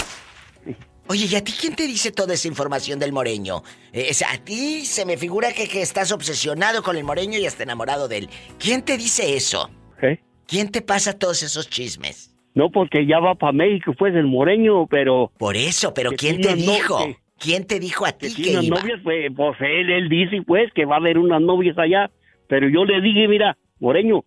[1.07, 3.63] Oye, ¿y a ti quién te dice toda esa información del moreño?
[3.93, 7.45] Eh, es- a ti se me figura que, que estás obsesionado con el moreño y
[7.45, 8.31] hasta enamorado de él.
[8.59, 9.69] ¿Quién te dice eso?
[10.01, 10.19] ¿Eh?
[10.47, 12.34] ¿Quién te pasa todos esos chismes?
[12.55, 15.31] No, porque ya va para México, pues, el moreño, pero...
[15.39, 16.99] Por eso, pero que ¿quién te dijo?
[17.05, 18.79] que- ¿Quién te dijo a ti que, unas iba?
[18.81, 22.09] novias, pues, pues él, él dice, pues, que va a haber unas novias allá.
[22.49, 24.23] Pero yo le dije, mira, Moreño,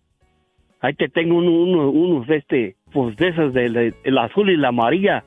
[0.80, 4.50] ahí te tengo uno- uno- unos de este, pues, de esas, del de, el azul
[4.50, 5.24] y la amarilla.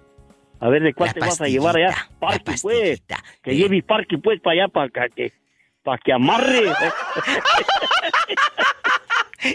[0.60, 1.90] A ver, ¿de cuál te vas a llevar allá?
[2.20, 3.02] Parque, pues.
[3.42, 5.34] Que lleve parque, pues, para allá, para que,
[5.84, 6.62] para que amarre.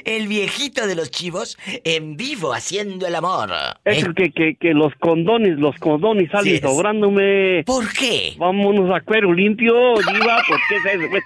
[0.04, 3.50] El viejito de los chivos en vivo haciendo el amor.
[3.84, 4.06] Es ¿Eh?
[4.06, 6.60] el que, que, que los condones, los condones salen Sí es.
[6.60, 7.62] sobrándome.
[7.64, 8.34] ¿Por qué?
[8.38, 9.72] Vámonos a cuero limpio,
[10.12, 11.10] diva, ¿por qué es eso?
[11.10, 11.24] pues?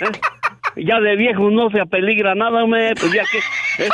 [0.00, 0.82] ¿Eh?
[0.84, 3.38] Ya de viejos no se apeligra nada, me, pues ya que...
[3.84, 3.88] ¿eh?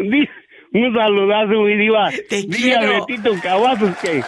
[0.72, 2.10] Un saludazo, mi diva.
[2.28, 3.06] Te Dile a quiero.
[3.06, 4.22] Betito Cavazos que,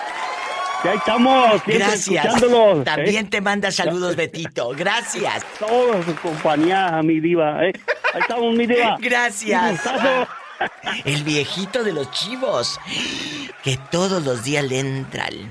[0.84, 2.24] ahí estamos, siempre Gracias.
[2.24, 2.84] escuchándolos.
[2.84, 3.28] También ¿eh?
[3.28, 4.70] te manda saludos, Betito.
[4.76, 5.44] Gracias.
[5.58, 7.64] Toda su compañía, mi diva.
[7.64, 7.72] ¿eh?
[8.14, 8.96] Ahí estamos, mi diva.
[9.00, 9.80] Gracias.
[11.04, 12.80] El viejito de los chivos.
[13.62, 15.48] Que todos los días le entra el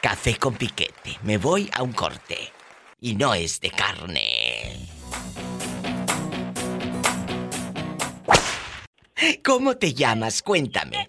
[0.00, 1.18] café con piquete.
[1.22, 2.52] Me voy a un corte.
[3.00, 4.88] Y no es de carne.
[9.44, 10.42] ¿Cómo te llamas?
[10.42, 11.08] Cuéntame.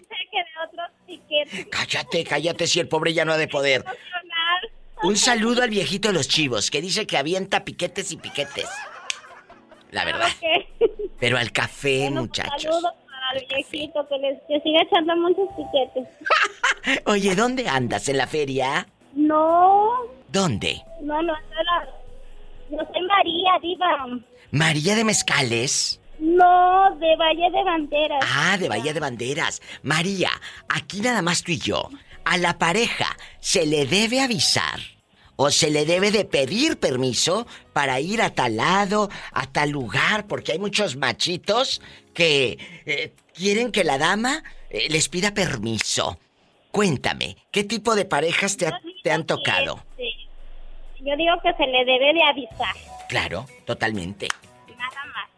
[1.70, 3.84] Cállate, cállate si el pobre ya no ha de poder.
[5.02, 8.68] Un saludo al viejito de los chivos que dice que avienta piquetes y piquetes.
[9.90, 10.28] La verdad.
[11.18, 12.62] Pero al café, muchachos.
[12.62, 17.00] Saludos para el viejito que, les, que siga echando muchos piquetes.
[17.06, 18.08] Oye, ¿dónde andas?
[18.08, 18.86] ¿En la feria?
[19.14, 19.88] No,
[20.28, 20.82] ¿Dónde?
[21.02, 21.36] no, no, no,
[22.70, 24.06] yo soy María, diva.
[24.52, 25.99] María de Mezcales.
[26.20, 28.24] No, de Valle de Banderas.
[28.34, 29.62] Ah, de Bahía de Banderas.
[29.82, 30.30] María,
[30.68, 31.88] aquí nada más tú y yo.
[32.24, 34.78] A la pareja se le debe avisar
[35.36, 40.26] o se le debe de pedir permiso para ir a tal lado, a tal lugar,
[40.26, 41.80] porque hay muchos machitos
[42.12, 46.18] que eh, quieren que la dama eh, les pida permiso.
[46.70, 49.82] Cuéntame, ¿qué tipo de parejas te, ha- te han tocado?
[49.96, 50.10] Sí.
[51.00, 52.76] Yo digo que se le debe de avisar.
[53.08, 54.28] Claro, totalmente.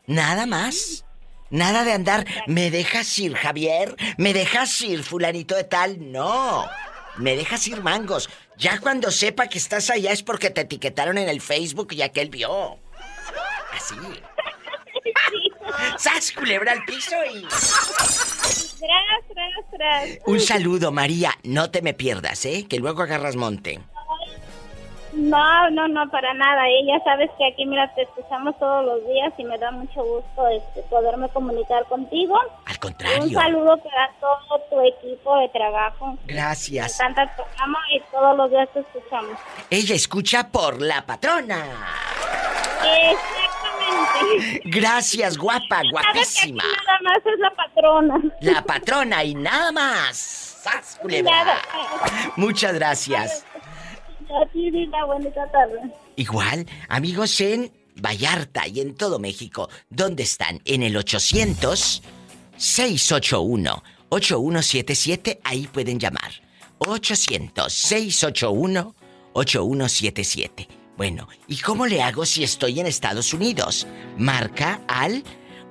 [0.06, 1.04] Nada más.
[1.50, 3.94] Nada de andar, ¿me dejas ir, Javier?
[4.16, 6.10] ¿Me dejas ir, fulanito de tal?
[6.10, 6.64] No.
[7.18, 8.30] Me dejas ir, mangos.
[8.56, 12.30] Ya cuando sepa que estás allá es porque te etiquetaron en el Facebook y aquel
[12.30, 12.78] vio.
[13.74, 13.94] Así.
[15.98, 17.42] ¡Sas, culebra al piso y...
[17.42, 20.08] Tras, tras, tras.
[20.26, 21.38] Un saludo, María.
[21.42, 22.66] No te me pierdas, ¿eh?
[22.68, 23.80] Que luego agarras monte.
[25.12, 26.66] No, no, no, para nada.
[26.68, 26.84] ¿eh?
[26.86, 30.48] Ya sabes que aquí, mira, te escuchamos todos los días y me da mucho gusto
[30.48, 32.36] este, poderme comunicar contigo.
[32.66, 33.28] Al Un contrario.
[33.40, 36.16] saludo para todo tu equipo de trabajo.
[36.26, 36.98] Gracias.
[37.00, 39.38] El programa y todos los días te escuchamos.
[39.70, 41.62] Ella escucha por la patrona.
[42.82, 44.60] Exactamente.
[44.64, 46.64] Gracias, guapa, guapísima.
[46.64, 48.20] Nada más es la patrona.
[48.40, 50.38] La patrona y nada más.
[51.24, 51.56] Nada.
[52.36, 53.44] Muchas gracias.
[56.16, 60.60] Igual, amigos en Vallarta y en todo México, ¿dónde están?
[60.64, 62.02] En el 800
[62.56, 66.32] 681 8177, ahí pueden llamar.
[66.78, 68.94] 800 681
[69.32, 70.68] 8177.
[70.96, 73.86] Bueno, ¿y cómo le hago si estoy en Estados Unidos?
[74.18, 75.24] Marca al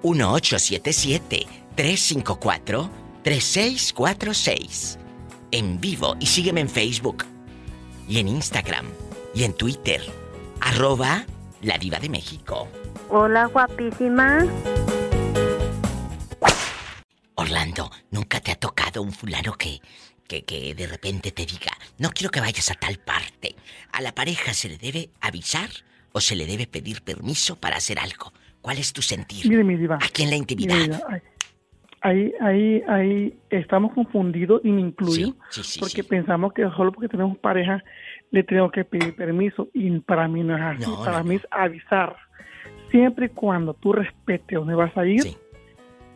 [0.03, 2.89] 1877 354
[3.23, 4.97] 3646.
[5.51, 7.25] En vivo y sígueme en Facebook
[8.07, 8.87] y en Instagram
[9.33, 10.01] y en Twitter.
[10.59, 11.25] Arroba
[11.61, 12.67] la diva de México.
[13.09, 14.45] Hola, guapísima.
[17.35, 19.81] Orlando, ¿nunca te ha tocado un fulano que,
[20.27, 23.55] que, que de repente te diga, no quiero que vayas a tal parte?
[23.91, 25.69] ¿A la pareja se le debe avisar
[26.11, 28.31] o se le debe pedir permiso para hacer algo?
[28.61, 29.47] ¿Cuál es tu sentir?
[29.49, 29.97] Mire, mi diva.
[30.01, 30.75] Aquí en la intimidad.
[30.75, 31.23] Mire,
[32.01, 35.33] ahí, ahí, ahí estamos confundidos y me incluyo.
[35.49, 37.83] Sí, sí, porque pensamos que solo porque tenemos pareja
[38.31, 39.69] le tenemos que pedir permiso.
[39.73, 40.81] Y para mí no es así.
[40.91, 42.15] No, para no, mí es avisar.
[42.89, 45.23] Siempre y cuando tú respetes dónde vas a ir,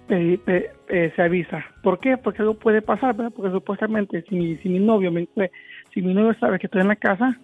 [0.07, 1.65] pe- pe- eh, se avisa.
[1.81, 2.17] ¿Por qué?
[2.17, 3.33] Porque algo puede pasar, ¿verdad?
[3.35, 5.27] Porque supuestamente si mi, si mi novio me,
[5.93, 7.37] si mi novio sabe que estoy en la casa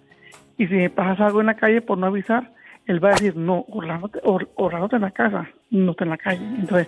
[0.58, 2.52] y si me pasa algo en la calle por no avisar,
[2.88, 6.10] él va a decir, no, Orlando, Or- Orlando está en la casa, no está en
[6.10, 6.44] la calle.
[6.44, 6.88] Entonces,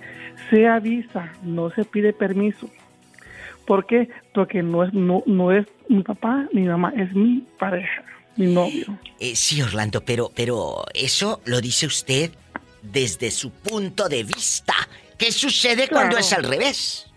[0.50, 2.70] se avisa, no se pide permiso.
[3.66, 4.10] ¿Por qué?
[4.34, 8.04] Porque no es, no, no es mi papá ni mi mamá, es mi pareja,
[8.36, 8.86] mi novio.
[9.20, 12.32] Eh, sí, Orlando, pero, pero eso lo dice usted
[12.82, 14.74] desde su punto de vista.
[15.18, 17.10] ¿Qué sucede cuando es al revés?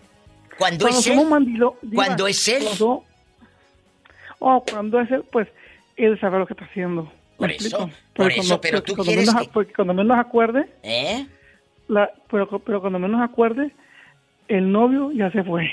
[0.57, 1.19] Cuando, Cuando es él.
[1.19, 2.63] mandilo- diva, cuando es él.
[2.63, 3.03] cuando-
[4.39, 5.47] oh, cuando es él, pues
[5.97, 7.11] él sabe lo que está haciendo.
[7.37, 10.17] Por ¿Me eso, por Porque eso, cuando- pero tú cuando quieres menos, que- cuando menos
[10.17, 11.27] acuerde, ¿Eh?
[11.87, 13.71] la, pero, pero cuando menos acuerde,
[14.47, 15.69] el novio ya se fue.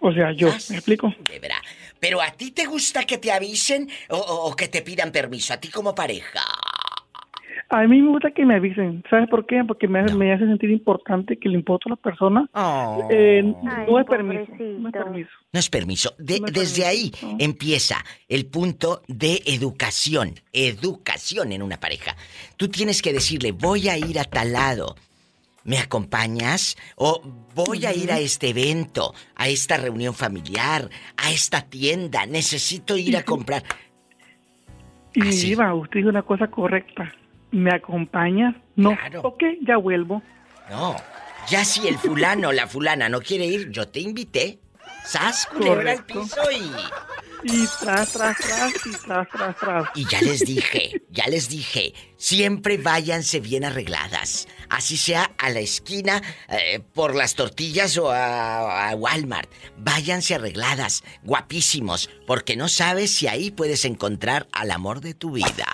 [0.00, 1.12] O sea, yo, ¿me explico?
[1.28, 1.56] De verdad.
[1.98, 5.52] Pero a ti te gusta que te avisen o, o- o que te pidan permiso,
[5.54, 6.40] a ti como pareja.
[7.70, 9.04] A mí me gusta que me avisen.
[9.10, 9.62] ¿Sabes por qué?
[9.62, 12.48] Porque me, hace- me hace sentir importante que le importa a la persona.
[13.10, 13.42] Eh,
[13.86, 14.52] no es permiso.
[14.58, 15.30] No es permiso.
[15.52, 16.14] No es permiso.
[16.18, 17.96] De- desde ahí empieza
[18.26, 20.34] el punto de educación.
[20.54, 22.16] Educación en una pareja.
[22.56, 24.94] Tú tienes que decirle, voy a ir a tal lado.
[25.64, 26.74] ¿Me acompañas?
[26.96, 27.20] O
[27.54, 30.88] voy a ir a este evento, a esta reunión familiar,
[31.18, 32.24] a esta tienda.
[32.24, 33.62] Necesito ir a comprar.
[35.14, 37.12] Y mi diva, usted dijo una cosa correcta.
[37.50, 38.54] ¿Me acompañas?
[38.76, 38.96] No.
[39.22, 40.22] Ok, ya vuelvo.
[40.70, 40.96] No,
[41.48, 44.58] Ya si el fulano o la fulana no quiere ir, yo te invité.
[45.04, 46.70] Sas, culebra al piso y...
[47.44, 49.88] Y tras, tras, tras, y tras, tras, tras.
[49.94, 54.48] Y ya les dije, ya les dije, siempre váyanse bien arregladas.
[54.68, 59.48] Así sea a la esquina eh, por las tortillas o a, a Walmart.
[59.76, 65.66] Váyanse arregladas, guapísimos, porque no sabes si ahí puedes encontrar al amor de tu vida.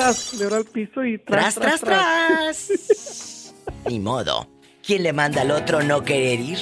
[0.00, 3.54] Tras, culebra al piso y tras, Tras, tras, tras.
[3.86, 4.48] Ni modo.
[4.82, 6.58] ¿Quién le manda al otro no querer ir?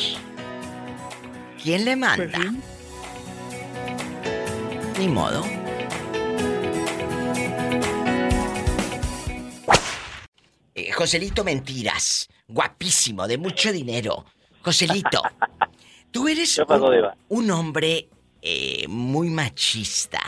[1.62, 2.40] ¿Quién le manda?
[4.98, 5.44] Ni modo.
[10.74, 14.24] Eh, Joselito Mentiras, guapísimo, de mucho dinero.
[14.62, 15.22] Joselito,
[16.10, 16.60] tú eres
[17.28, 18.08] un hombre
[18.42, 20.20] eh, muy machista.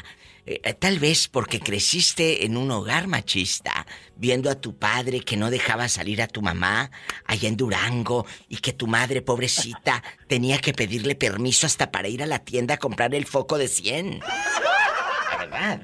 [0.51, 3.86] Eh, eh, tal vez porque creciste en un hogar machista,
[4.16, 6.90] viendo a tu padre que no dejaba salir a tu mamá
[7.24, 12.20] allá en Durango y que tu madre, pobrecita, tenía que pedirle permiso hasta para ir
[12.20, 14.18] a la tienda a comprar el foco de 100.
[14.18, 15.82] La verdad.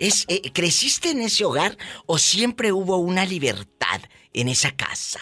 [0.00, 1.76] Es, eh, ¿Creciste en ese hogar
[2.06, 4.00] o siempre hubo una libertad
[4.32, 5.20] en esa casa?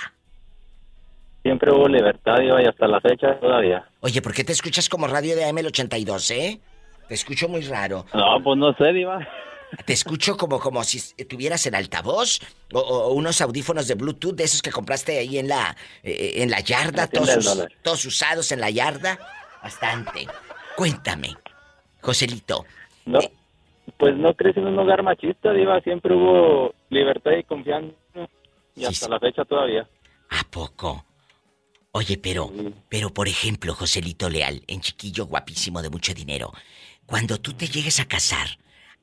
[1.43, 3.87] Siempre hubo libertad, Diva, y hasta la fecha todavía.
[4.01, 6.61] Oye, ¿por qué te escuchas como radio de AM el 82, eh?
[7.09, 8.07] Te escucho muy raro.
[8.15, 9.27] No, pues no sé, Diva.
[9.87, 12.41] Te escucho como, como si tuvieras el altavoz
[12.75, 16.51] o, o unos audífonos de Bluetooth de esos que compraste ahí en la, eh, en
[16.51, 19.19] la yarda, todos, todos usados en la yarda.
[19.63, 20.27] Bastante.
[20.77, 21.37] Cuéntame,
[22.03, 22.67] Joselito.
[23.07, 23.21] No,
[23.97, 25.81] pues no crecí en un hogar machista, Diva.
[25.81, 27.95] Siempre hubo libertad y confianza.
[28.75, 29.89] Y hasta la fecha todavía.
[30.31, 31.05] ¿A poco?
[31.93, 32.51] Oye, pero,
[32.89, 36.53] pero por ejemplo, Joselito Leal, en chiquillo guapísimo de mucho dinero,
[37.13, 38.47] cuando tú te llegues a casar,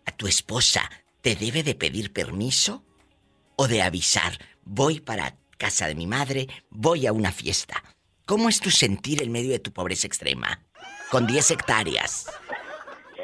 [0.04, 0.82] a tu esposa,
[1.22, 2.84] ¿te debe de pedir permiso?
[3.56, 4.32] ¿O de avisar,
[4.64, 7.84] voy para casa de mi madre, voy a una fiesta?
[8.26, 10.60] ¿Cómo es tu sentir en medio de tu pobreza extrema?
[11.12, 12.26] Con 10 hectáreas.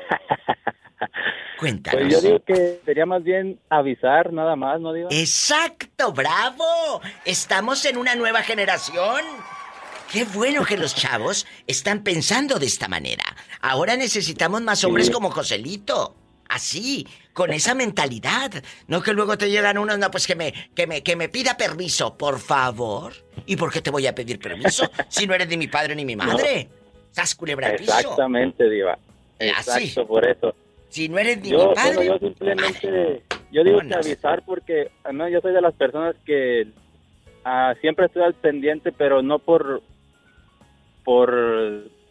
[1.60, 2.02] Cuéntanos.
[2.02, 5.10] Pues yo digo que sería más bien avisar nada más, ¿no, Diva?
[5.10, 7.02] Exacto, bravo.
[7.26, 9.26] Estamos en una nueva generación.
[10.12, 13.24] Qué bueno que los chavos están pensando de esta manera.
[13.62, 16.16] Ahora necesitamos más hombres como Joselito.
[16.48, 18.52] Así, con esa mentalidad.
[18.88, 21.58] No que luego te llegan unos, no, pues que me, que me, que me pida
[21.58, 23.14] permiso, por favor.
[23.48, 26.06] ¿Y por qué te voy a pedir permiso si no eres ni mi padre ni
[26.06, 26.70] mi madre?
[27.10, 27.62] ¿Estás piso?
[27.62, 29.00] Exactamente, Diva.
[29.58, 29.86] Así.
[29.86, 30.54] Exacto, por eso.
[30.90, 32.06] Si no eres ni Yo, mi padre.
[32.06, 36.68] yo simplemente, yo digo que avisar porque, no, yo soy de las personas que
[37.44, 39.82] ah, siempre estoy al pendiente, pero no por,
[41.06, 41.34] por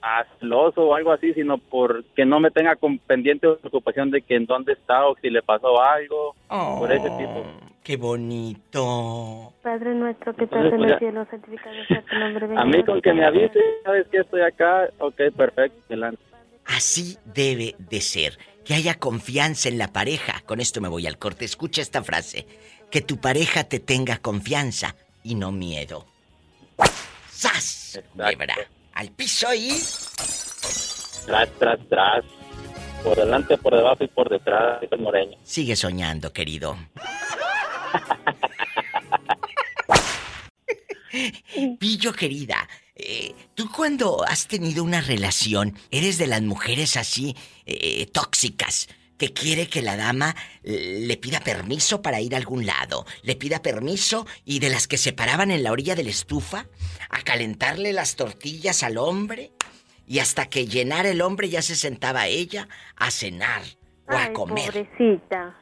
[0.00, 4.10] ah, celoso o algo así, sino por que no me tenga con pendiente o preocupación
[4.10, 7.40] de que en dónde está o si le pasó algo, por ese tipo.
[7.40, 9.52] Oh, Qué bonito.
[9.62, 12.46] Padre nuestro que Entonces, estás en pues, el cielo, santificado sea tu nombre.
[12.46, 16.22] venga A mí con que me avise, sabes que estoy acá, ok, perfecto, adelante.
[16.64, 18.38] Así debe de ser.
[18.64, 20.40] Que haya confianza en la pareja.
[20.46, 21.44] Con esto me voy al corte.
[21.44, 22.46] Escucha esta frase.
[22.90, 26.06] Que tu pareja te tenga confianza y no miedo.
[27.28, 28.00] ¡Sas!
[28.12, 28.54] Culebra.
[28.94, 29.70] Al piso y...
[31.26, 32.24] Tras, tras, tras.
[33.02, 35.36] Por delante, por debajo y por detrás, el moreño.
[35.42, 36.78] Sigue soñando, querido.
[41.78, 48.06] Pillo querida, eh, tú cuando has tenido una relación, eres de las mujeres así eh,
[48.06, 48.88] tóxicas,
[49.24, 53.36] que quiere que la dama eh, le pida permiso para ir a algún lado, le
[53.36, 56.66] pida permiso y de las que se paraban en la orilla de la estufa
[57.08, 59.52] a calentarle las tortillas al hombre
[60.06, 63.62] y hasta que llenara el hombre ya se sentaba ella a cenar
[64.06, 64.66] o a Ay, comer.
[64.66, 65.58] pobrecita.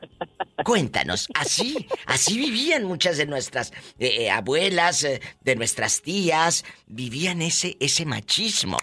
[0.64, 3.70] Cuéntanos, así, así vivían muchas de nuestras
[4.01, 8.78] eh, eh, abuelas, eh, de nuestras tías, vivían ese, ese machismo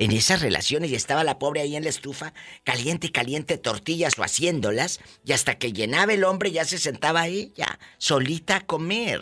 [0.00, 2.32] en esas relaciones y estaba la pobre ahí en la estufa,
[2.64, 7.26] caliente y caliente tortillas o haciéndolas, y hasta que llenaba el hombre ya se sentaba
[7.26, 9.20] ella, solita a comer.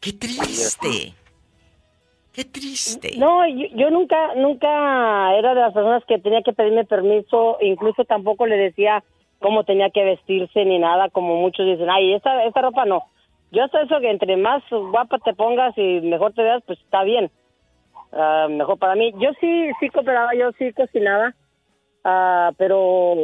[0.00, 1.14] ¡Qué triste!
[2.32, 3.16] ¡Qué triste!
[3.18, 8.04] No, yo, yo nunca, nunca era de las personas que tenía que pedirme permiso, incluso
[8.04, 9.02] tampoco le decía
[9.40, 13.02] cómo tenía que vestirse ni nada, como muchos dicen, ay, esta, esta ropa no.
[13.50, 17.02] Yo hasta eso que entre más guapa te pongas y mejor te veas, pues está
[17.02, 17.32] bien.
[18.14, 19.12] Ah, mejor para mí.
[19.18, 21.34] Yo sí, sí cooperaba, yo sí cocinaba,
[22.04, 23.16] ah, pero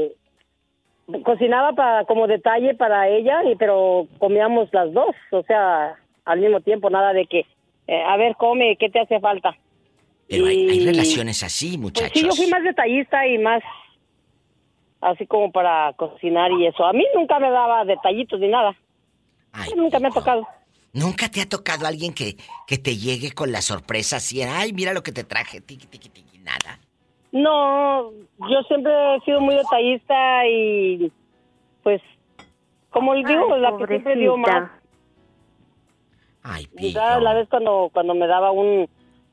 [1.25, 6.61] cocinaba para como detalle para ella, y pero comíamos las dos, o sea, al mismo
[6.61, 7.47] tiempo, nada de que,
[7.87, 9.57] eh, a ver, come, ¿qué te hace falta?
[10.29, 12.13] Pero hay, relaciones así, Pues muchachos.
[12.15, 13.63] sí, yo fui más detallista y más
[15.01, 16.85] así como para cocinar y eso.
[16.85, 18.75] A mí nunca me daba detallitos ni nada.
[19.77, 20.47] nunca me ha tocado.
[20.93, 22.37] ¿Nunca te ha tocado alguien que,
[22.67, 24.43] que te llegue con la sorpresa así?
[24.43, 26.79] Ay, mira lo que te traje, tiqui, tiqui, tiqui, nada.
[27.33, 31.13] No, yo siempre he sido muy detallista y
[31.85, 32.03] pues,
[32.91, 34.61] como le digo, Ay, la que siempre dio pobrecita.
[34.61, 34.71] más.
[36.43, 38.89] Ay, Quizás la vez cuando, cuando me daba un,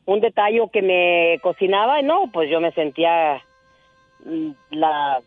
[0.06, 3.42] un detalle o que me cocinaba, no, pues yo me sentía
[4.26, 5.20] mm, la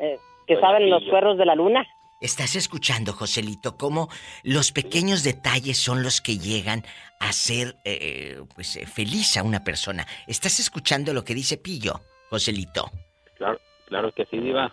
[0.00, 1.86] eh, que saben los cuernos de la luna.
[2.22, 4.08] ¿Estás escuchando, Joselito, cómo
[4.44, 6.84] los pequeños detalles son los que llegan
[7.18, 10.06] a hacer eh, pues, eh, feliz a una persona?
[10.28, 12.00] ¿Estás escuchando lo que dice Pillo,
[12.30, 12.90] Joselito?
[13.36, 14.72] Claro, claro que sí, Diva.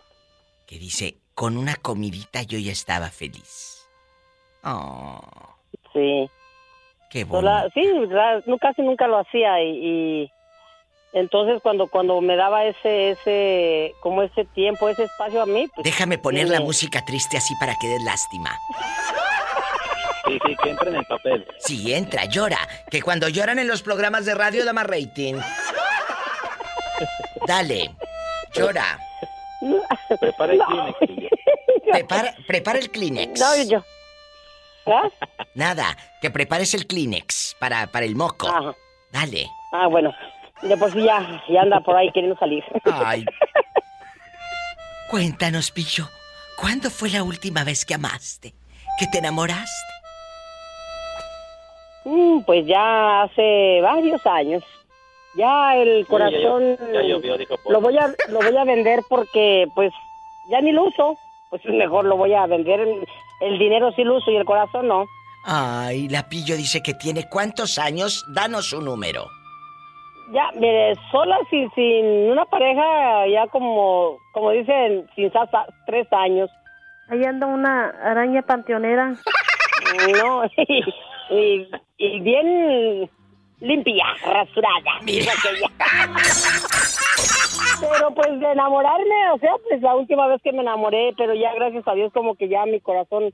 [0.68, 3.88] Que dice, con una comidita yo ya estaba feliz.
[4.64, 5.20] Oh,
[5.92, 6.30] Sí.
[7.10, 7.38] qué bonito.
[7.50, 7.82] Sola- sí,
[8.62, 9.70] casi nunca lo hacía y,
[10.24, 10.32] y
[11.14, 15.84] entonces cuando cuando me daba ese ese como ese tiempo, ese espacio a mí, pues
[15.86, 18.58] Déjame poner sí, la me- música triste así para que des lástima.
[20.26, 21.48] Sí, sí, que entre en el papel.
[21.60, 22.60] Sí, entra, llora.
[22.92, 25.36] Que cuando lloran en los programas de radio da más rating.
[27.48, 27.90] Dale,
[28.54, 29.00] llora.
[30.20, 33.40] Prepara el Kleenex, prepara el Kleenex.
[33.40, 33.84] No, yo.
[34.86, 35.10] ¿Ah?
[35.56, 38.48] Nada, que prepares el Kleenex para, para el moco.
[39.12, 39.48] Dale.
[39.72, 40.14] Ah, bueno.
[40.62, 42.64] De por sí ya, ya anda por ahí queriendo salir.
[42.86, 43.26] Ay.
[45.10, 46.08] Cuéntanos, Pillo.
[46.58, 48.54] ¿Cuándo fue la última vez que amaste?
[49.00, 49.94] ¿Que te enamoraste?
[52.04, 54.64] Mm, pues ya hace varios años.
[55.36, 59.94] Ya el corazón ya llovió, dijo lo voy a lo voy a vender porque pues
[60.50, 61.18] ya ni lo uso.
[61.50, 62.80] Pues mejor lo voy a vender.
[62.80, 63.08] El,
[63.42, 65.06] el dinero sí lo uso y el corazón no.
[65.46, 68.26] Ay, la Pillo dice que tiene cuántos años.
[68.34, 69.28] Danos su número.
[70.32, 76.50] Ya, mire, sola sin, sin una pareja, ya como, como dicen, sin sasa, tres años.
[77.10, 79.14] Ahí anda una araña panteonera.
[80.22, 80.84] No, y,
[81.32, 83.10] y- y bien
[83.60, 85.00] limpia, rasurada.
[85.04, 85.68] dijo aquella.
[87.82, 91.54] Pero pues de enamorarme, o sea, pues la última vez que me enamoré, pero ya
[91.56, 93.34] gracias a Dios como que ya mi corazón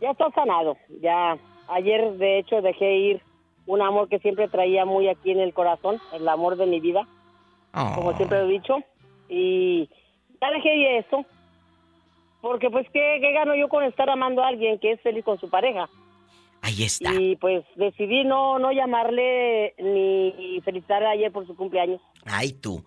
[0.00, 0.76] ya está sanado.
[1.00, 1.36] Ya
[1.68, 3.22] ayer de hecho dejé ir
[3.66, 7.06] un amor que siempre traía muy aquí en el corazón, el amor de mi vida,
[7.72, 8.78] como siempre he dicho.
[9.28, 9.88] Y
[10.40, 11.24] ya dejé eso.
[12.40, 15.40] Porque pues ¿qué, qué gano yo con estar amando a alguien que es feliz con
[15.40, 15.88] su pareja.
[16.60, 17.12] Ahí está.
[17.14, 22.00] Y pues decidí no no llamarle ni felicitarle ayer por su cumpleaños.
[22.26, 22.84] Ay, tú.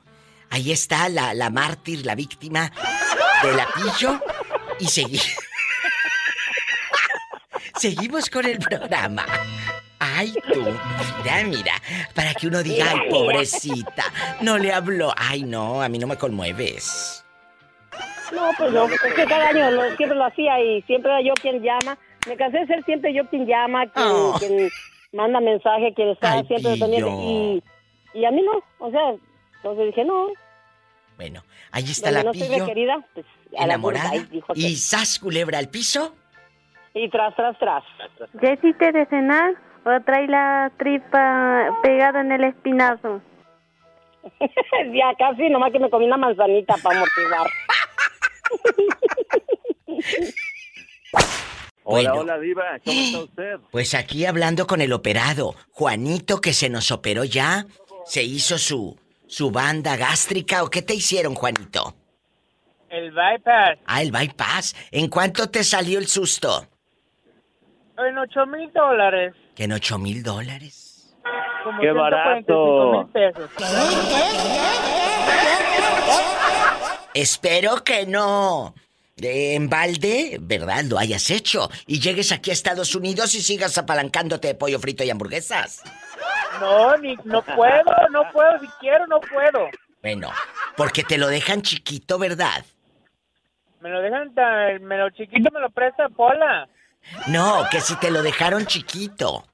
[0.49, 2.71] Ahí está la, la mártir, la víctima
[3.43, 4.19] de la Pillo.
[4.79, 5.19] Y seguí.
[7.75, 9.25] Seguimos con el programa.
[9.99, 10.61] Ay, tú.
[10.61, 11.73] Mira, mira.
[12.13, 14.03] Para que uno diga, ay, pobrecita.
[14.41, 15.11] No le habló.
[15.17, 17.23] Ay, no, a mí no me conmueves.
[18.33, 21.33] No, pues no, es que cada año lo- siempre lo hacía y siempre era yo
[21.41, 21.97] quien llama.
[22.27, 24.35] Me cansé de ser siempre yo quien llama, quien, Oh.
[24.37, 24.69] quien
[25.13, 27.09] manda mensaje, quien está Ay, siempre pendiente.
[27.09, 27.09] Pillo.
[27.21, 27.63] Y,
[28.13, 29.15] y a mí no, o sea,
[29.55, 30.27] entonces dije, no,
[31.15, 31.41] Bueno,
[31.71, 33.25] ahí está donde la no soy requerida, pues
[33.57, 34.09] a la Enamorada.
[34.11, 36.13] punta, ahí, dijo Y sas culebra al piso.
[36.93, 37.83] Y tras, tras, tras.
[38.41, 39.53] ¿Ya hiciste de cenar
[39.87, 43.21] o trae la tripa pegada en el espinazo?
[44.39, 47.47] ya casi, nomás que me comí una manzanita para amortiguar.
[51.89, 52.79] Hola, hola, Diva.
[52.83, 53.55] ¿Cómo está usted?
[53.71, 57.65] Pues aquí hablando con el operado, Juanito, que se nos operó ya,
[58.05, 61.95] se hizo su, su banda gástrica, ¿o qué te hicieron, Juanito?
[62.89, 63.79] El bypass.
[63.85, 64.75] Ah, el bypass.
[64.91, 66.67] ¿En cuánto te salió el susto?
[67.97, 69.33] En 8 mil dólares.
[69.55, 71.15] Que en ocho mil dólares.
[71.63, 73.09] Como ¡Qué 145 mil barato!
[73.11, 73.49] pesos.
[77.13, 78.75] Espero que no.
[79.21, 80.83] eh, en balde, ¿verdad?
[80.85, 81.69] Lo hayas hecho.
[81.87, 85.81] Y llegues aquí a Estados Unidos y sigas apalancándote de pollo frito y hamburguesas.
[86.61, 88.59] No, ni, no puedo, no puedo.
[88.59, 89.69] Si quiero, no puedo.
[90.03, 90.29] Bueno,
[90.75, 92.63] porque te lo dejan chiquito, ¿verdad?
[93.81, 96.67] Me lo dejan, tan- me lo chiquito me lo presta Pola.
[97.27, 99.45] No, que si te lo dejaron chiquito.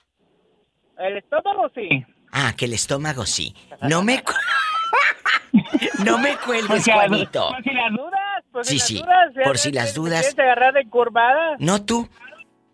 [0.97, 2.05] El estómago sí.
[2.31, 3.55] Ah, que el estómago sí.
[3.81, 4.23] No me...
[6.03, 7.49] no me cuelgues, las- Juanito.
[7.49, 9.47] Por si las dudas, por Sí, si sí, las dudas.
[9.47, 10.21] por si las ¿Me dudas.
[10.21, 11.55] ¿Quieres agarrar de curvada?
[11.59, 12.09] No tú.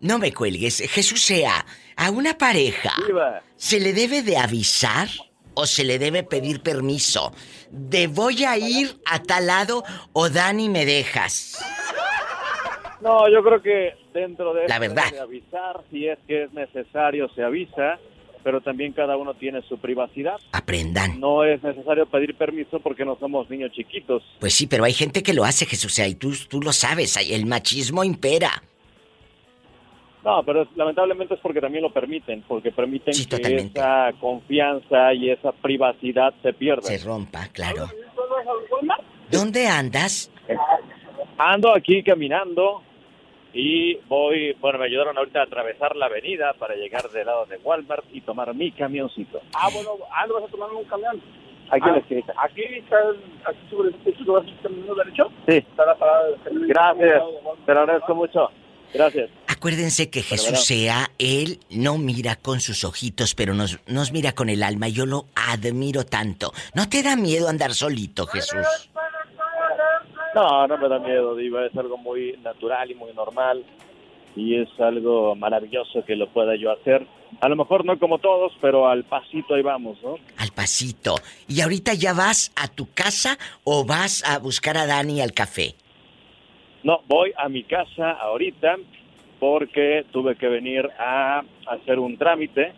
[0.00, 0.82] No me cuelgues.
[0.90, 1.64] Jesús sea,
[1.96, 2.92] a una pareja
[3.56, 5.08] se le debe de avisar
[5.54, 7.34] o se le debe pedir permiso
[7.70, 9.84] de voy a ir a tal lado
[10.14, 11.62] o Dani me dejas.
[13.02, 15.10] No, yo creo que dentro de La verdad.
[15.10, 17.98] de avisar, si es que es necesario, se avisa,
[18.42, 20.36] pero también cada uno tiene su privacidad.
[20.52, 21.20] Aprendan.
[21.20, 24.22] No es necesario pedir permiso porque no somos niños chiquitos.
[24.40, 27.16] Pues sí, pero hay gente que lo hace, Jesús sea, y tú, tú lo sabes,
[27.30, 28.62] el machismo impera.
[30.24, 33.80] No, pero lamentablemente es porque también lo permiten, porque permiten Sí, que totalmente.
[33.80, 36.82] esa confianza y esa privacidad se pierda.
[36.82, 37.88] Se rompa, claro.
[39.30, 40.30] ¿Dónde andas?
[41.38, 42.82] Ando aquí caminando
[43.52, 47.56] y voy, bueno, me ayudaron ahorita a atravesar la avenida para llegar del lado de
[47.58, 49.40] Walmart y tomar mi camioncito.
[49.54, 51.20] Ah, bueno, ah, ¿no vas a tomar un camión?
[51.70, 52.34] Aquí en Ah, la esquinita.
[52.36, 52.96] Aquí está,
[53.46, 55.30] aquí sobre el ¿tú vas caminando derecho?
[55.48, 55.54] Sí.
[55.56, 57.22] Está la parada Gracias,
[57.66, 58.48] te lo agradezco mucho.
[58.92, 59.30] Gracias.
[59.46, 64.48] Acuérdense que Jesús sea, Él no mira con sus ojitos, pero nos, nos mira con
[64.48, 64.88] el alma.
[64.88, 66.52] y Yo lo admiro tanto.
[66.74, 68.89] ¿No te da miedo andar solito, Jesús?
[70.34, 73.64] No, no me da miedo, Diva, es algo muy natural y muy normal
[74.36, 77.04] y es algo maravilloso que lo pueda yo hacer.
[77.40, 80.16] A lo mejor no como todos, pero al pasito ahí vamos, ¿no?
[80.36, 81.16] Al pasito.
[81.48, 85.74] ¿Y ahorita ya vas a tu casa o vas a buscar a Dani al café?
[86.84, 88.76] No, voy a mi casa ahorita
[89.40, 92.72] porque tuve que venir a hacer un trámite.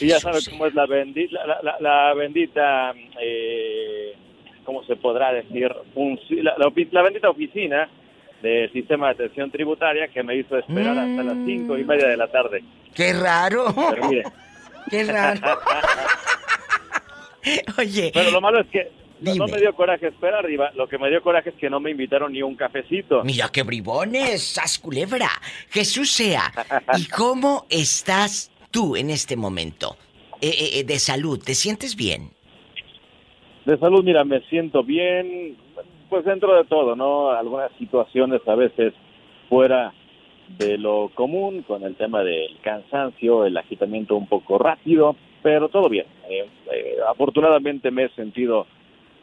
[0.00, 4.14] y ya sabes cómo es la, bendi- la, la- la- la bendita, eh,
[4.66, 5.74] ¿cómo se podrá decir?
[6.42, 7.88] La, la la bendita oficina
[8.42, 12.16] del sistema de atención tributaria que me hizo esperar hasta las cinco y media de
[12.16, 12.62] la tarde.
[12.94, 13.74] ¡Qué raro!
[13.74, 14.24] Pero mire.
[14.90, 15.40] ¡Qué raro!
[17.78, 18.10] Oye.
[18.12, 18.90] Pero lo malo es que
[19.20, 20.70] no, me dio coraje esperar, Diva.
[20.74, 23.24] Lo que me dio coraje es que no me invitaron ni un cafecito.
[23.24, 25.30] Mira qué bribones, sas culebra.
[25.70, 26.52] Jesús sea.
[26.96, 29.96] ¿Y cómo estás tú en este momento?
[30.40, 32.35] Eh, eh, eh, de salud, ¿te sientes bien?
[33.66, 35.56] De salud, mira, me siento bien,
[36.08, 37.30] pues dentro de todo, ¿no?
[37.30, 38.94] Algunas situaciones a veces
[39.48, 39.92] fuera
[40.56, 45.88] de lo común, con el tema del cansancio, el agitamiento un poco rápido, pero todo
[45.88, 46.06] bien.
[46.30, 48.68] Eh, eh, afortunadamente me he sentido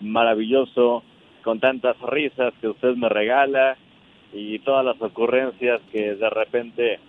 [0.02, 1.03] maravilloso,
[1.41, 3.78] con tantas risas que usted me regala
[4.34, 6.99] y todas las ocurrencias que de repente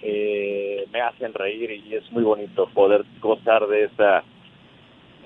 [0.00, 4.22] eh, me hacen reír y es muy bonito poder gozar de esta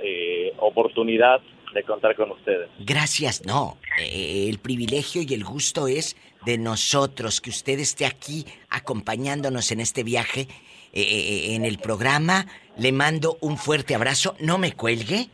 [0.03, 1.43] eh, oportunidad
[1.79, 2.69] de contar con ustedes.
[2.81, 3.79] Gracias, no.
[3.99, 9.81] Eh, el privilegio y el gusto es de nosotros que usted esté aquí acompañándonos en
[9.81, 10.49] este viaje
[10.93, 12.47] eh, eh, en el programa.
[12.77, 14.35] Le mando un fuerte abrazo.
[14.41, 15.29] No me cuelgue.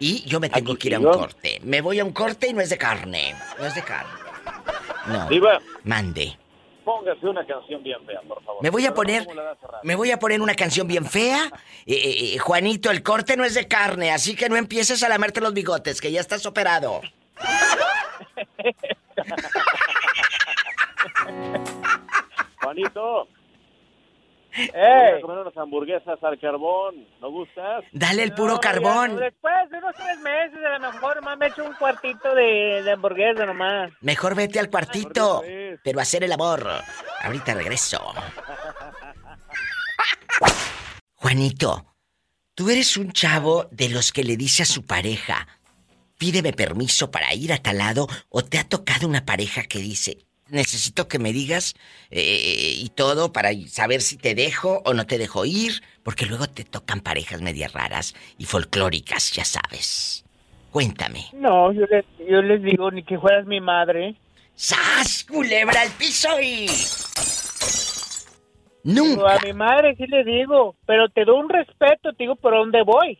[0.00, 1.60] Y yo me tengo que ir a un corte.
[1.62, 3.34] Me voy a un corte y no es de carne.
[3.58, 4.10] No es de carne.
[5.06, 5.28] No.
[5.28, 6.36] Diva, Mande.
[6.84, 8.62] Póngase una canción bien fea, por favor.
[8.62, 9.26] Me voy a poner,
[9.82, 11.50] me voy a poner una canción bien fea.
[11.86, 15.08] Eh, eh, eh, Juanito, el corte no es de carne, así que no empieces a
[15.10, 17.02] lamerte los bigotes, que ya estás operado.
[22.62, 23.28] Juanito.
[24.56, 27.06] Voy a comer unas hamburguesas al carbón.
[27.20, 27.84] ¿No gustas?
[27.92, 29.16] Dale el puro No, ya, carbón.
[29.16, 32.92] después de unos tres meses, a lo mejor más me echo un cuartito de, de
[32.92, 33.90] hamburguesa nomás.
[34.00, 35.42] Mejor vete al cuartito,
[35.82, 36.66] pero hacer el amor.
[37.22, 38.00] Ahorita regreso.
[41.14, 41.86] Juanito,
[42.54, 45.48] tú eres un chavo de los que le dice a su pareja,
[46.18, 50.18] pídeme permiso para ir a tal lado, o te ha tocado una pareja que dice,
[50.48, 51.74] necesito que me digas
[52.10, 56.46] eh, y todo para saber si te dejo o no te dejo ir, porque luego
[56.46, 60.24] te tocan parejas medias raras y folclóricas, ya sabes.
[60.70, 61.26] Cuéntame.
[61.32, 64.16] No, yo les, yo les digo ni que fueras mi madre.
[64.54, 66.66] ¡Sas, culebra al piso y...
[68.84, 69.36] Nunca.
[69.36, 72.82] A mi madre sí le digo, pero te doy un respeto, te digo por dónde
[72.82, 73.18] voy.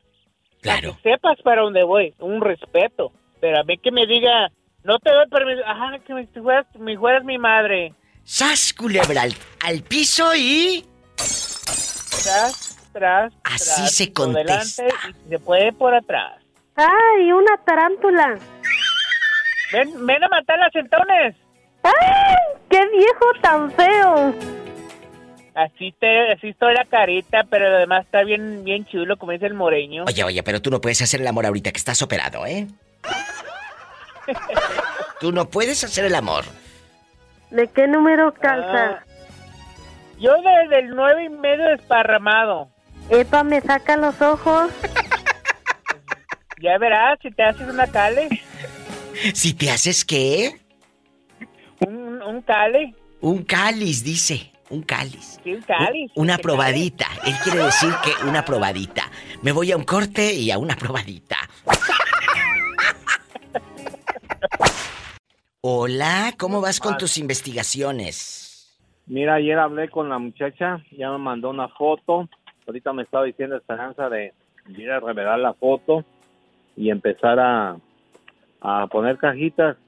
[0.60, 0.96] Claro.
[1.02, 3.12] Que sepas para dónde voy, un respeto.
[3.40, 4.50] Pero a mí que me diga,
[4.84, 7.92] no te doy permiso, ajá, que me fueras, me fueras mi madre.
[8.24, 9.34] ¡Sas, culebra al,
[9.64, 10.84] al piso y...
[11.16, 14.82] Tras, tras, Así tras, se por contesta.
[14.82, 16.40] delante y se puede por atrás.
[16.76, 18.38] ¡Ay, una tarántula!
[19.72, 21.36] Ven, ven a matar las centones.
[21.82, 22.34] ¡Ay,
[22.70, 24.34] qué viejo tan feo!
[25.54, 29.46] Así te, así estoy la carita, pero lo demás está bien, bien chulo, como dice
[29.46, 30.04] el moreño.
[30.06, 32.66] Oye, oye, pero tú no puedes hacer el amor ahorita que estás operado, ¿eh?
[35.20, 36.44] Tú no puedes hacer el amor.
[37.50, 38.84] ¿De qué número calza?
[38.84, 39.04] Ah,
[40.18, 42.68] yo desde el nueve y medio desparramado.
[43.10, 44.70] Epa, me saca los ojos.
[46.62, 48.26] Ya verás si te haces una cale.
[49.34, 50.60] Si te haces qué?
[51.86, 52.94] Un, un cale.
[53.20, 54.50] Un cáliz, dice.
[54.70, 55.38] Un cáliz.
[55.44, 56.10] Sí, un cáliz.
[56.14, 57.06] Una ¿Qué probadita.
[57.26, 59.10] Él quiere decir que una probadita.
[59.42, 61.36] Me voy a un corte y a una probadita.
[65.66, 68.70] Hola, ¿cómo vas con tus investigaciones?
[69.06, 72.28] Mira, ayer hablé con la muchacha, ya me mandó una foto.
[72.66, 74.34] Ahorita me estaba diciendo Esperanza de
[74.76, 76.04] ir a revelar la foto
[76.76, 77.78] y empezar a,
[78.60, 79.78] a poner cajitas,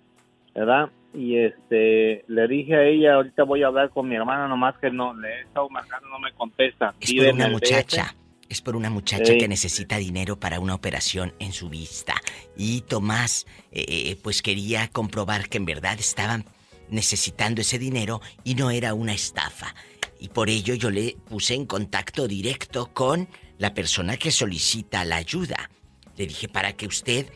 [0.55, 0.89] ¿verdad?
[1.12, 4.90] y este le dije a ella, ahorita voy a hablar con mi hermana, nomás que
[4.90, 6.94] no, le he estado marcando, no me contesta.
[7.01, 8.15] Es una muchacha.
[8.48, 12.14] Es por una muchacha que necesita dinero para una operación en su vista.
[12.56, 16.44] Y Tomás, eh, eh, pues quería comprobar que en verdad estaban
[16.89, 19.74] necesitando ese dinero y no era una estafa.
[20.20, 23.28] Y por ello yo le puse en contacto directo con
[23.59, 25.70] la persona que solicita la ayuda.
[26.16, 27.27] Le dije para que usted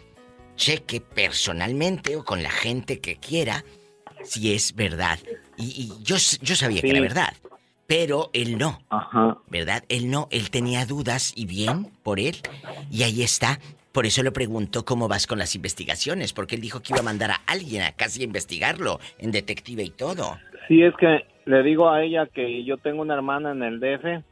[0.57, 3.65] cheque personalmente o con la gente que quiera
[4.25, 5.19] si es verdad.
[5.57, 7.35] Y, y yo, yo sabía que era verdad.
[7.91, 8.79] Pero él no.
[8.89, 9.37] Ajá.
[9.49, 9.83] ¿Verdad?
[9.89, 12.37] Él no, él tenía dudas y bien por él.
[12.89, 13.59] Y ahí está.
[13.91, 17.03] Por eso le preguntó cómo vas con las investigaciones, porque él dijo que iba a
[17.03, 20.39] mandar a alguien a casi a investigarlo, en detective y todo.
[20.69, 24.25] Sí, es que le digo a ella que yo tengo una hermana en el DF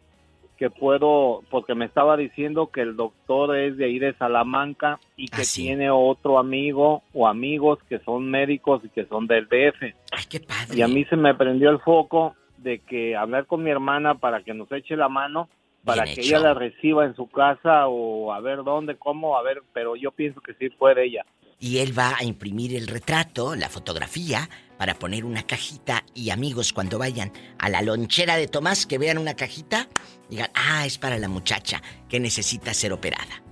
[0.57, 5.27] que puedo, porque me estaba diciendo que el doctor es de ahí de Salamanca y
[5.27, 9.83] que tiene otro amigo o amigos que son médicos y que son del DF.
[10.13, 10.77] Ay, qué padre.
[10.77, 14.43] Y a mí se me prendió el foco de que hablar con mi hermana para
[14.43, 15.49] que nos eche la mano,
[15.85, 16.37] para Bien que hecho.
[16.37, 20.11] ella la reciba en su casa o a ver dónde, cómo, a ver, pero yo
[20.11, 21.25] pienso que sí puede ella.
[21.61, 26.73] Y él va a imprimir el retrato, la fotografía, para poner una cajita y amigos
[26.73, 29.89] cuando vayan a la lonchera de Tomás que vean una cajita,
[30.31, 33.43] digan, ah, es para la muchacha que necesita ser operada.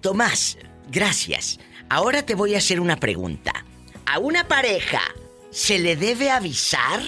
[0.00, 0.58] Tomás,
[0.90, 1.58] gracias.
[1.90, 3.64] Ahora te voy a hacer una pregunta.
[4.06, 5.00] ¿A una pareja
[5.50, 7.00] se le debe avisar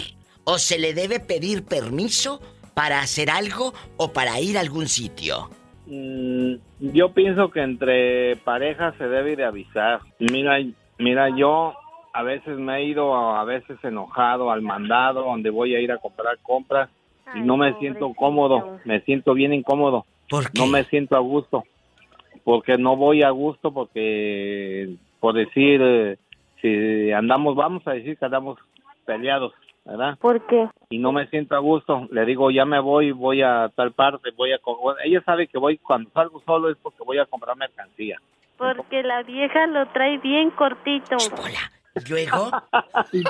[0.45, 2.41] o se le debe pedir permiso
[2.75, 5.51] para hacer algo o para ir a algún sitio?
[5.87, 6.55] Mm,
[6.93, 10.01] yo pienso que entre parejas se debe de avisar.
[10.19, 10.59] Mira,
[10.99, 11.75] mira, yo
[12.13, 15.99] a veces me he ido, a veces enojado al mandado, donde voy a ir a
[15.99, 16.91] comprar compras
[17.35, 20.05] y no me siento cómodo, me siento bien incómodo.
[20.55, 21.65] No me siento a gusto,
[22.45, 26.19] porque no voy a gusto, porque por decir, eh,
[26.61, 28.59] si andamos, vamos a decir que andamos
[29.05, 29.53] peleados,
[29.91, 30.17] ¿verdad?
[30.19, 30.69] ¿Por qué?
[30.93, 32.09] y no me siento a gusto.
[32.11, 34.59] Le digo, ya me voy, voy a tal parte, voy a...
[35.05, 38.21] ella sabe que voy, cuando salgo solo es porque voy a comprar mercancía.
[38.57, 41.17] Porque la vieja lo trae bien cortito.
[42.09, 42.51] Luego.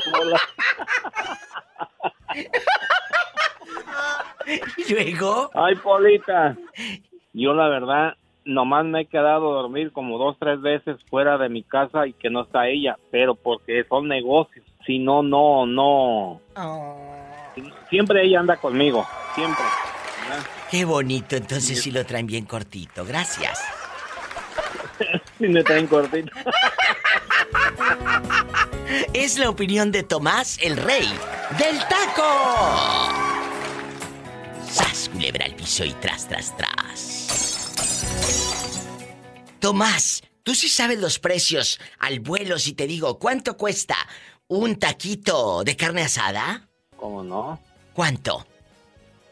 [4.79, 5.51] ¿Y luego?
[5.55, 6.57] Ay, Polita.
[7.35, 11.49] Yo la verdad, nomás me he quedado a dormir como dos, tres veces fuera de
[11.49, 14.65] mi casa y que no está ella, pero porque son negocios.
[14.87, 16.41] Si no, no, no.
[17.89, 19.65] Siempre ella anda conmigo, siempre.
[20.29, 20.45] ¿verdad?
[20.71, 23.05] Qué bonito, entonces sí lo traen bien cortito.
[23.05, 23.61] Gracias.
[25.39, 26.31] Sí me traen cortito.
[29.15, 31.09] Es la opinión de Tomás, el rey
[31.59, 33.09] del taco.
[34.69, 37.50] ¡Sas, culebra al piso y tras, tras, tras!
[39.61, 43.95] Tomás, ¿tú sí sabes los precios al vuelo si te digo cuánto cuesta
[44.49, 46.69] un taquito de carne asada?
[46.97, 47.61] ¿Cómo no?
[47.93, 48.47] ¿Cuánto?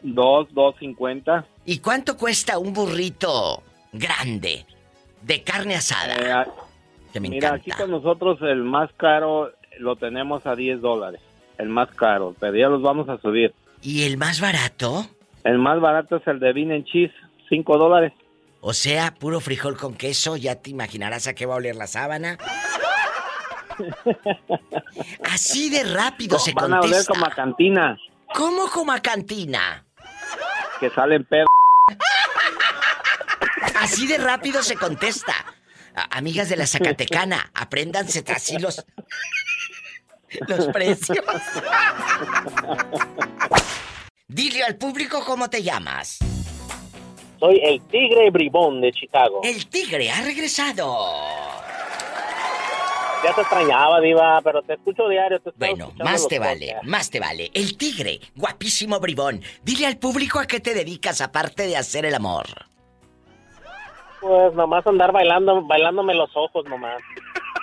[0.01, 1.45] Dos, dos cincuenta.
[1.65, 4.65] ¿Y cuánto cuesta un burrito grande
[5.23, 6.15] de carne asada?
[6.15, 6.45] Eh, ah,
[7.11, 7.61] que me Mira, encanta.
[7.61, 11.21] aquí con nosotros el más caro lo tenemos a 10 dólares.
[11.57, 13.53] El más caro, pero ya los vamos a subir.
[13.81, 15.07] ¿Y el más barato?
[15.43, 17.11] El más barato es el de bean and cheese,
[17.49, 18.13] 5 dólares.
[18.61, 21.87] O sea, puro frijol con queso, ya te imaginarás a qué va a oler la
[21.87, 22.37] sábana.
[25.31, 27.13] Así de rápido se Van a oler contesta.
[27.13, 27.97] como a cantina,
[28.33, 29.85] ¿Cómo como a cantina?
[30.79, 31.47] que salen pedos.
[33.79, 35.33] Así de rápido se contesta.
[35.95, 38.85] A- amigas de la Zacatecana, apréndanse así los,
[40.47, 41.17] los precios.
[44.27, 46.19] Dile al público cómo te llamas.
[47.39, 49.41] Soy el tigre bribón de Chicago.
[49.43, 50.97] El tigre ha regresado.
[53.23, 55.39] Ya te extrañaba, Diva, pero te escucho diario.
[55.41, 56.87] Te Bueno, más te vale, podcasts.
[56.87, 57.51] más te vale.
[57.53, 59.41] El tigre, guapísimo bribón.
[59.63, 62.45] Dile al público a qué te dedicas aparte de hacer el amor.
[64.21, 67.01] Pues nomás andar bailando, bailándome los ojos nomás.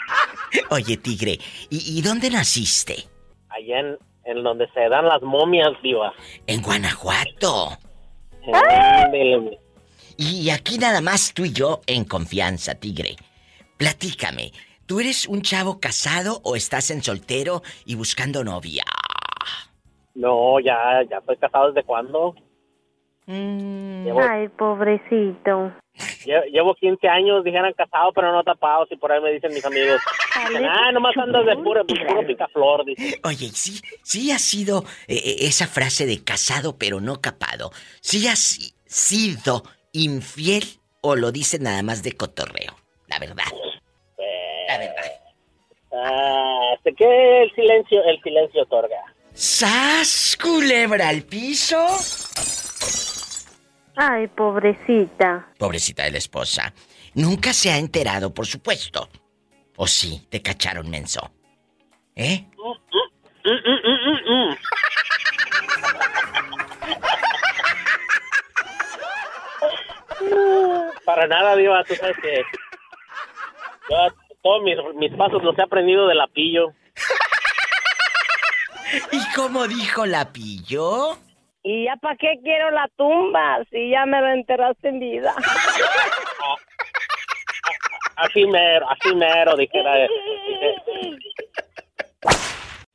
[0.70, 1.38] Oye, tigre,
[1.70, 3.04] ¿y, y dónde naciste?
[3.50, 6.12] Allá en, en donde se dan las momias, Diva.
[6.46, 7.78] En Guanajuato.
[8.52, 9.58] Ándele.
[10.16, 13.16] Y aquí nada más tú y yo en confianza, tigre.
[13.76, 14.52] Platícame,
[14.86, 18.84] ¿tú eres un chavo casado o estás en soltero y buscando novia?
[20.14, 22.34] No, ya, ya estoy casado desde cuándo.
[23.26, 25.72] Llevo, Ay, pobrecito.
[26.24, 29.64] lle- llevo 15 años, dijeran casado, pero no tapado, y por ahí me dicen mis
[29.64, 30.00] amigos.
[30.34, 33.20] Ah, nomás andas de puro, puro picaflor, dice.
[33.24, 37.72] Oye, sí, sí ha sido eh, eh, esa frase de casado pero no capado.
[38.00, 39.64] ¿Sí has si- sido
[40.04, 40.64] infiel
[41.00, 42.76] o lo dicen nada más de cotorreo?
[43.06, 43.44] La verdad.
[44.68, 45.04] La verdad.
[45.92, 48.98] Ah, sé que el silencio, el silencio otorga.
[49.32, 51.86] ¡Sas, culebra al piso!
[53.96, 55.48] Ay, pobrecita.
[55.58, 56.74] Pobrecita de la esposa.
[57.14, 59.08] Nunca se ha enterado, por supuesto.
[59.76, 60.26] ¿O sí?
[60.28, 61.30] Te cacharon, menso.
[62.14, 62.46] ¿Eh?
[71.04, 72.42] Para nada, Diva, tú sabes que
[73.90, 73.96] yo
[74.42, 76.72] todos mis, mis pasos los he aprendido de lapillo.
[79.12, 81.18] ¿Y cómo dijo la pillo?
[81.62, 85.34] ¿Y ya para qué quiero la tumba si ya me lo enterraste en vida?
[88.16, 90.06] Así mero, así mero, dijera.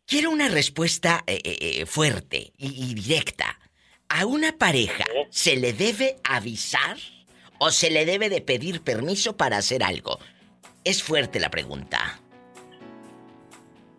[0.07, 3.59] Quiero una respuesta eh, eh, eh, fuerte y, y directa.
[4.09, 6.97] ¿A una pareja se le debe avisar
[7.63, 10.17] o se le debe de pedir permiso para hacer algo?
[10.83, 12.19] Es fuerte la pregunta.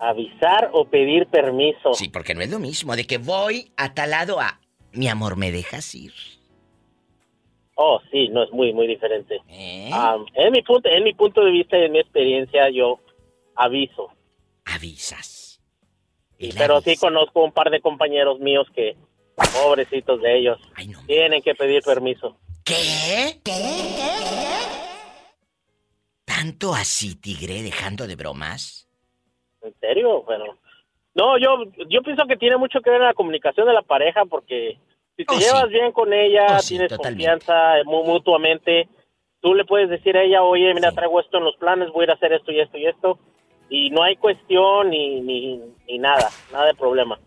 [0.00, 1.94] ¿Avisar o pedir permiso?
[1.94, 4.58] Sí, porque no es lo mismo de que voy a tal lado a...
[4.90, 6.12] Mi amor, ¿me dejas ir?
[7.76, 9.40] Oh, sí, no es muy, muy diferente.
[9.48, 9.90] ¿Eh?
[9.92, 12.98] Ah, en, mi punto, en mi punto de vista y en mi experiencia, yo
[13.54, 14.08] aviso.
[14.64, 15.62] Avisas.
[16.36, 18.96] Pero sí conozco un par de compañeros míos que,
[19.62, 20.58] pobrecitos de ellos,
[21.06, 22.36] tienen que pedir permiso.
[22.64, 23.40] ¿Qué?
[26.24, 28.88] ¿Tanto así, tigre, dejando de bromas?
[29.62, 30.22] ¿En serio?
[30.22, 30.44] Bueno,
[31.14, 34.24] no, yo, yo pienso que tiene mucho que ver en la comunicación de la pareja
[34.24, 34.78] porque
[35.16, 35.74] si te Oh, llevas sí.
[35.74, 38.88] bien con ella, Oh, tienes confianza eh, mu- mutuamente,
[39.40, 42.04] tú le puedes decir a ella, oye, mira, traigo esto en los planes, voy a
[42.04, 43.18] ir a hacer esto y esto y esto,
[43.68, 47.18] y no hay cuestión ni, ni, ni nada, nada de problema.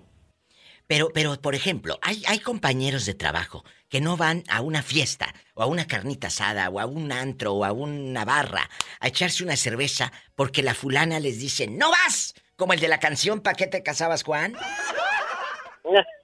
[0.87, 5.33] Pero, pero, por ejemplo, hay, hay compañeros de trabajo que no van a una fiesta,
[5.53, 9.43] o a una carnita asada, o a un antro, o a una barra, a echarse
[9.43, 12.35] una cerveza, porque la fulana les dice, ¡No vas!
[12.55, 14.53] Como el de la canción ¿Pa' qué te casabas, Juan?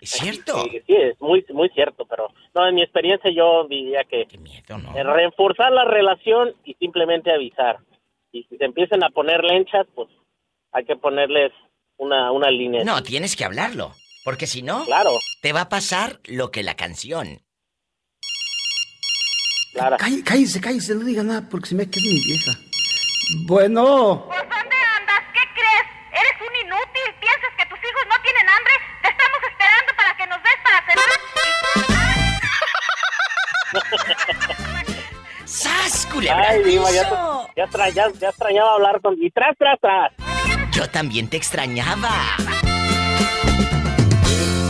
[0.00, 0.64] ¿Es cierto?
[0.64, 5.02] Sí, sí, es muy, muy cierto, pero no, en mi experiencia yo diría que eh,
[5.02, 7.78] reforzar la relación y simplemente avisar.
[8.32, 10.08] Y si se empiezan a poner lenchas, pues
[10.72, 11.52] hay que ponerles
[11.98, 12.84] una, una línea.
[12.84, 13.94] No, tienes que hablarlo.
[14.24, 15.18] Porque si no, Claro.
[15.40, 17.42] te va a pasar lo que la canción.
[19.72, 19.96] Claro.
[19.98, 22.52] Cállese, cállese, cállese, no diga nada porque se me queda mi vieja.
[23.46, 25.86] Bueno, ¿Qué crees?
[26.12, 27.14] ¿Eres un inútil?
[27.20, 28.72] ¿Piensas que tus hijos no tienen hambre?
[29.02, 31.10] Te estamos esperando para que nos des para cenar.
[35.44, 37.02] ¡Sas, culebra Ay, Diva, ya,
[37.56, 39.14] ya, ya- ya extrañaba hablar con...
[39.22, 40.12] Y tras, tras, tras.
[40.76, 42.36] Yo también te extrañaba.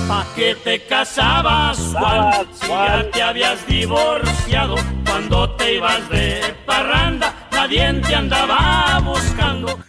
[0.07, 2.47] ¿Pa' qué te casabas, Juan?
[2.53, 9.81] Si ya te habías divorciado cuando te ibas de parranda, nadie te andaba buscando.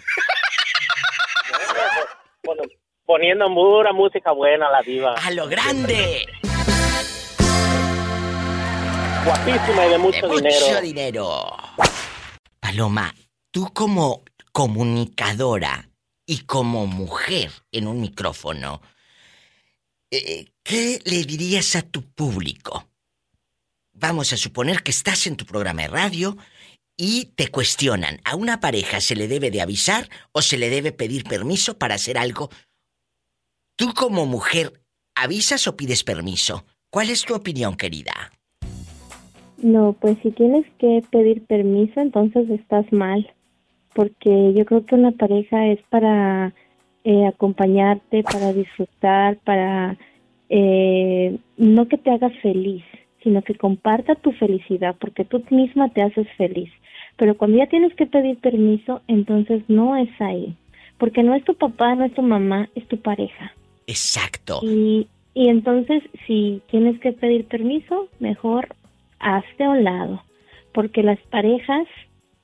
[2.44, 2.64] Bueno,
[3.06, 5.14] poniendo pura música buena la diva.
[5.24, 6.26] ¡A lo grande!
[9.24, 10.66] Guapísima y de mucho De dinero.
[10.66, 11.58] Mucho dinero.
[12.60, 13.14] Paloma,
[13.52, 15.87] tú como comunicadora
[16.28, 18.82] y como mujer en un micrófono,
[20.12, 22.88] eh, ¿qué le dirías a tu público?
[23.94, 26.38] Vamos a suponer que estás en tu programa de radio
[26.98, 30.92] y te cuestionan, ¿a una pareja se le debe de avisar o se le debe
[30.92, 32.50] pedir permiso para hacer algo?
[33.78, 34.82] Tú como mujer,
[35.16, 36.66] ¿avisas o pides permiso?
[36.90, 38.32] ¿Cuál es tu opinión, querida?
[39.60, 43.34] No, pues si tienes que pedir permiso, entonces estás mal.
[43.98, 46.54] Porque yo creo que una pareja es para
[47.04, 49.98] eh, acompañarte, para disfrutar, para
[50.50, 52.84] eh, no que te haga feliz,
[53.24, 56.70] sino que comparta tu felicidad, porque tú misma te haces feliz.
[57.16, 60.56] Pero cuando ya tienes que pedir permiso, entonces no es ahí.
[61.00, 63.52] Porque no es tu papá, no es tu mamá, es tu pareja.
[63.88, 64.60] Exacto.
[64.62, 68.76] Y, y entonces, si tienes que pedir permiso, mejor
[69.18, 70.22] hazte a un lado,
[70.72, 71.88] porque las parejas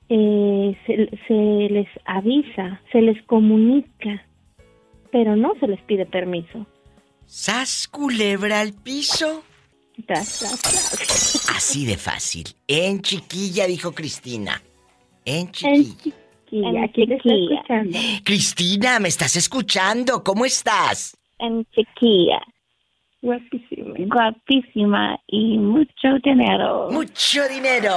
[0.08, 1.34] eh, se, se
[1.72, 4.26] les avisa, se les comunica,
[5.10, 6.66] pero no se les pide permiso.
[7.26, 9.42] ¿Sas culebra al piso?
[10.06, 10.60] Tras, tras,
[10.90, 11.50] tras.
[11.56, 12.44] Así de fácil.
[12.66, 14.60] En chiquilla, dijo Cristina.
[15.24, 16.14] En chiquilla.
[16.50, 17.54] En aquí te está chiquilla.
[17.56, 17.98] escuchando.
[18.24, 20.22] Cristina, ¿me estás escuchando?
[20.22, 21.16] ¿Cómo estás?
[21.38, 22.40] En chiquilla.
[23.24, 23.94] Guapísima.
[24.00, 26.90] Guapísima y mucho dinero.
[26.90, 27.90] Mucho dinero.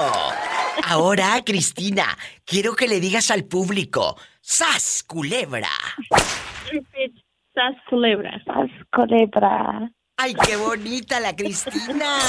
[0.87, 5.67] Ahora, Cristina, quiero que le digas al público, ¡Sas culebra!
[7.53, 8.41] Sas culebra.
[8.45, 9.91] Sas culebra.
[10.15, 12.19] ¡Ay, qué bonita la Cristina!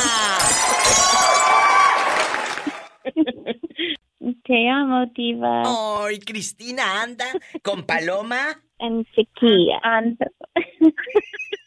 [4.44, 5.62] Te amo, diva.
[6.04, 7.26] Ay, Cristina anda
[7.62, 8.60] con Paloma.
[8.80, 9.78] En sequía.
[9.84, 10.26] Ando.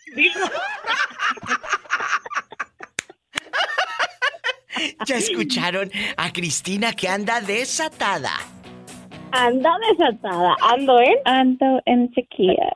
[5.06, 8.32] Ya escucharon a Cristina que anda desatada.
[9.32, 10.56] Anda desatada.
[10.62, 11.16] Ando en.
[11.26, 12.76] Ando en sequía.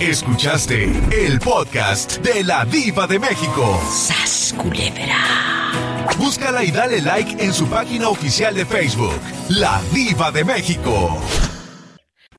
[0.00, 3.80] Escuchaste el podcast de la Diva de México.
[3.90, 5.16] ¡Sas, culebra!
[6.18, 11.18] Búscala y dale like en su página oficial de Facebook, La Diva de México.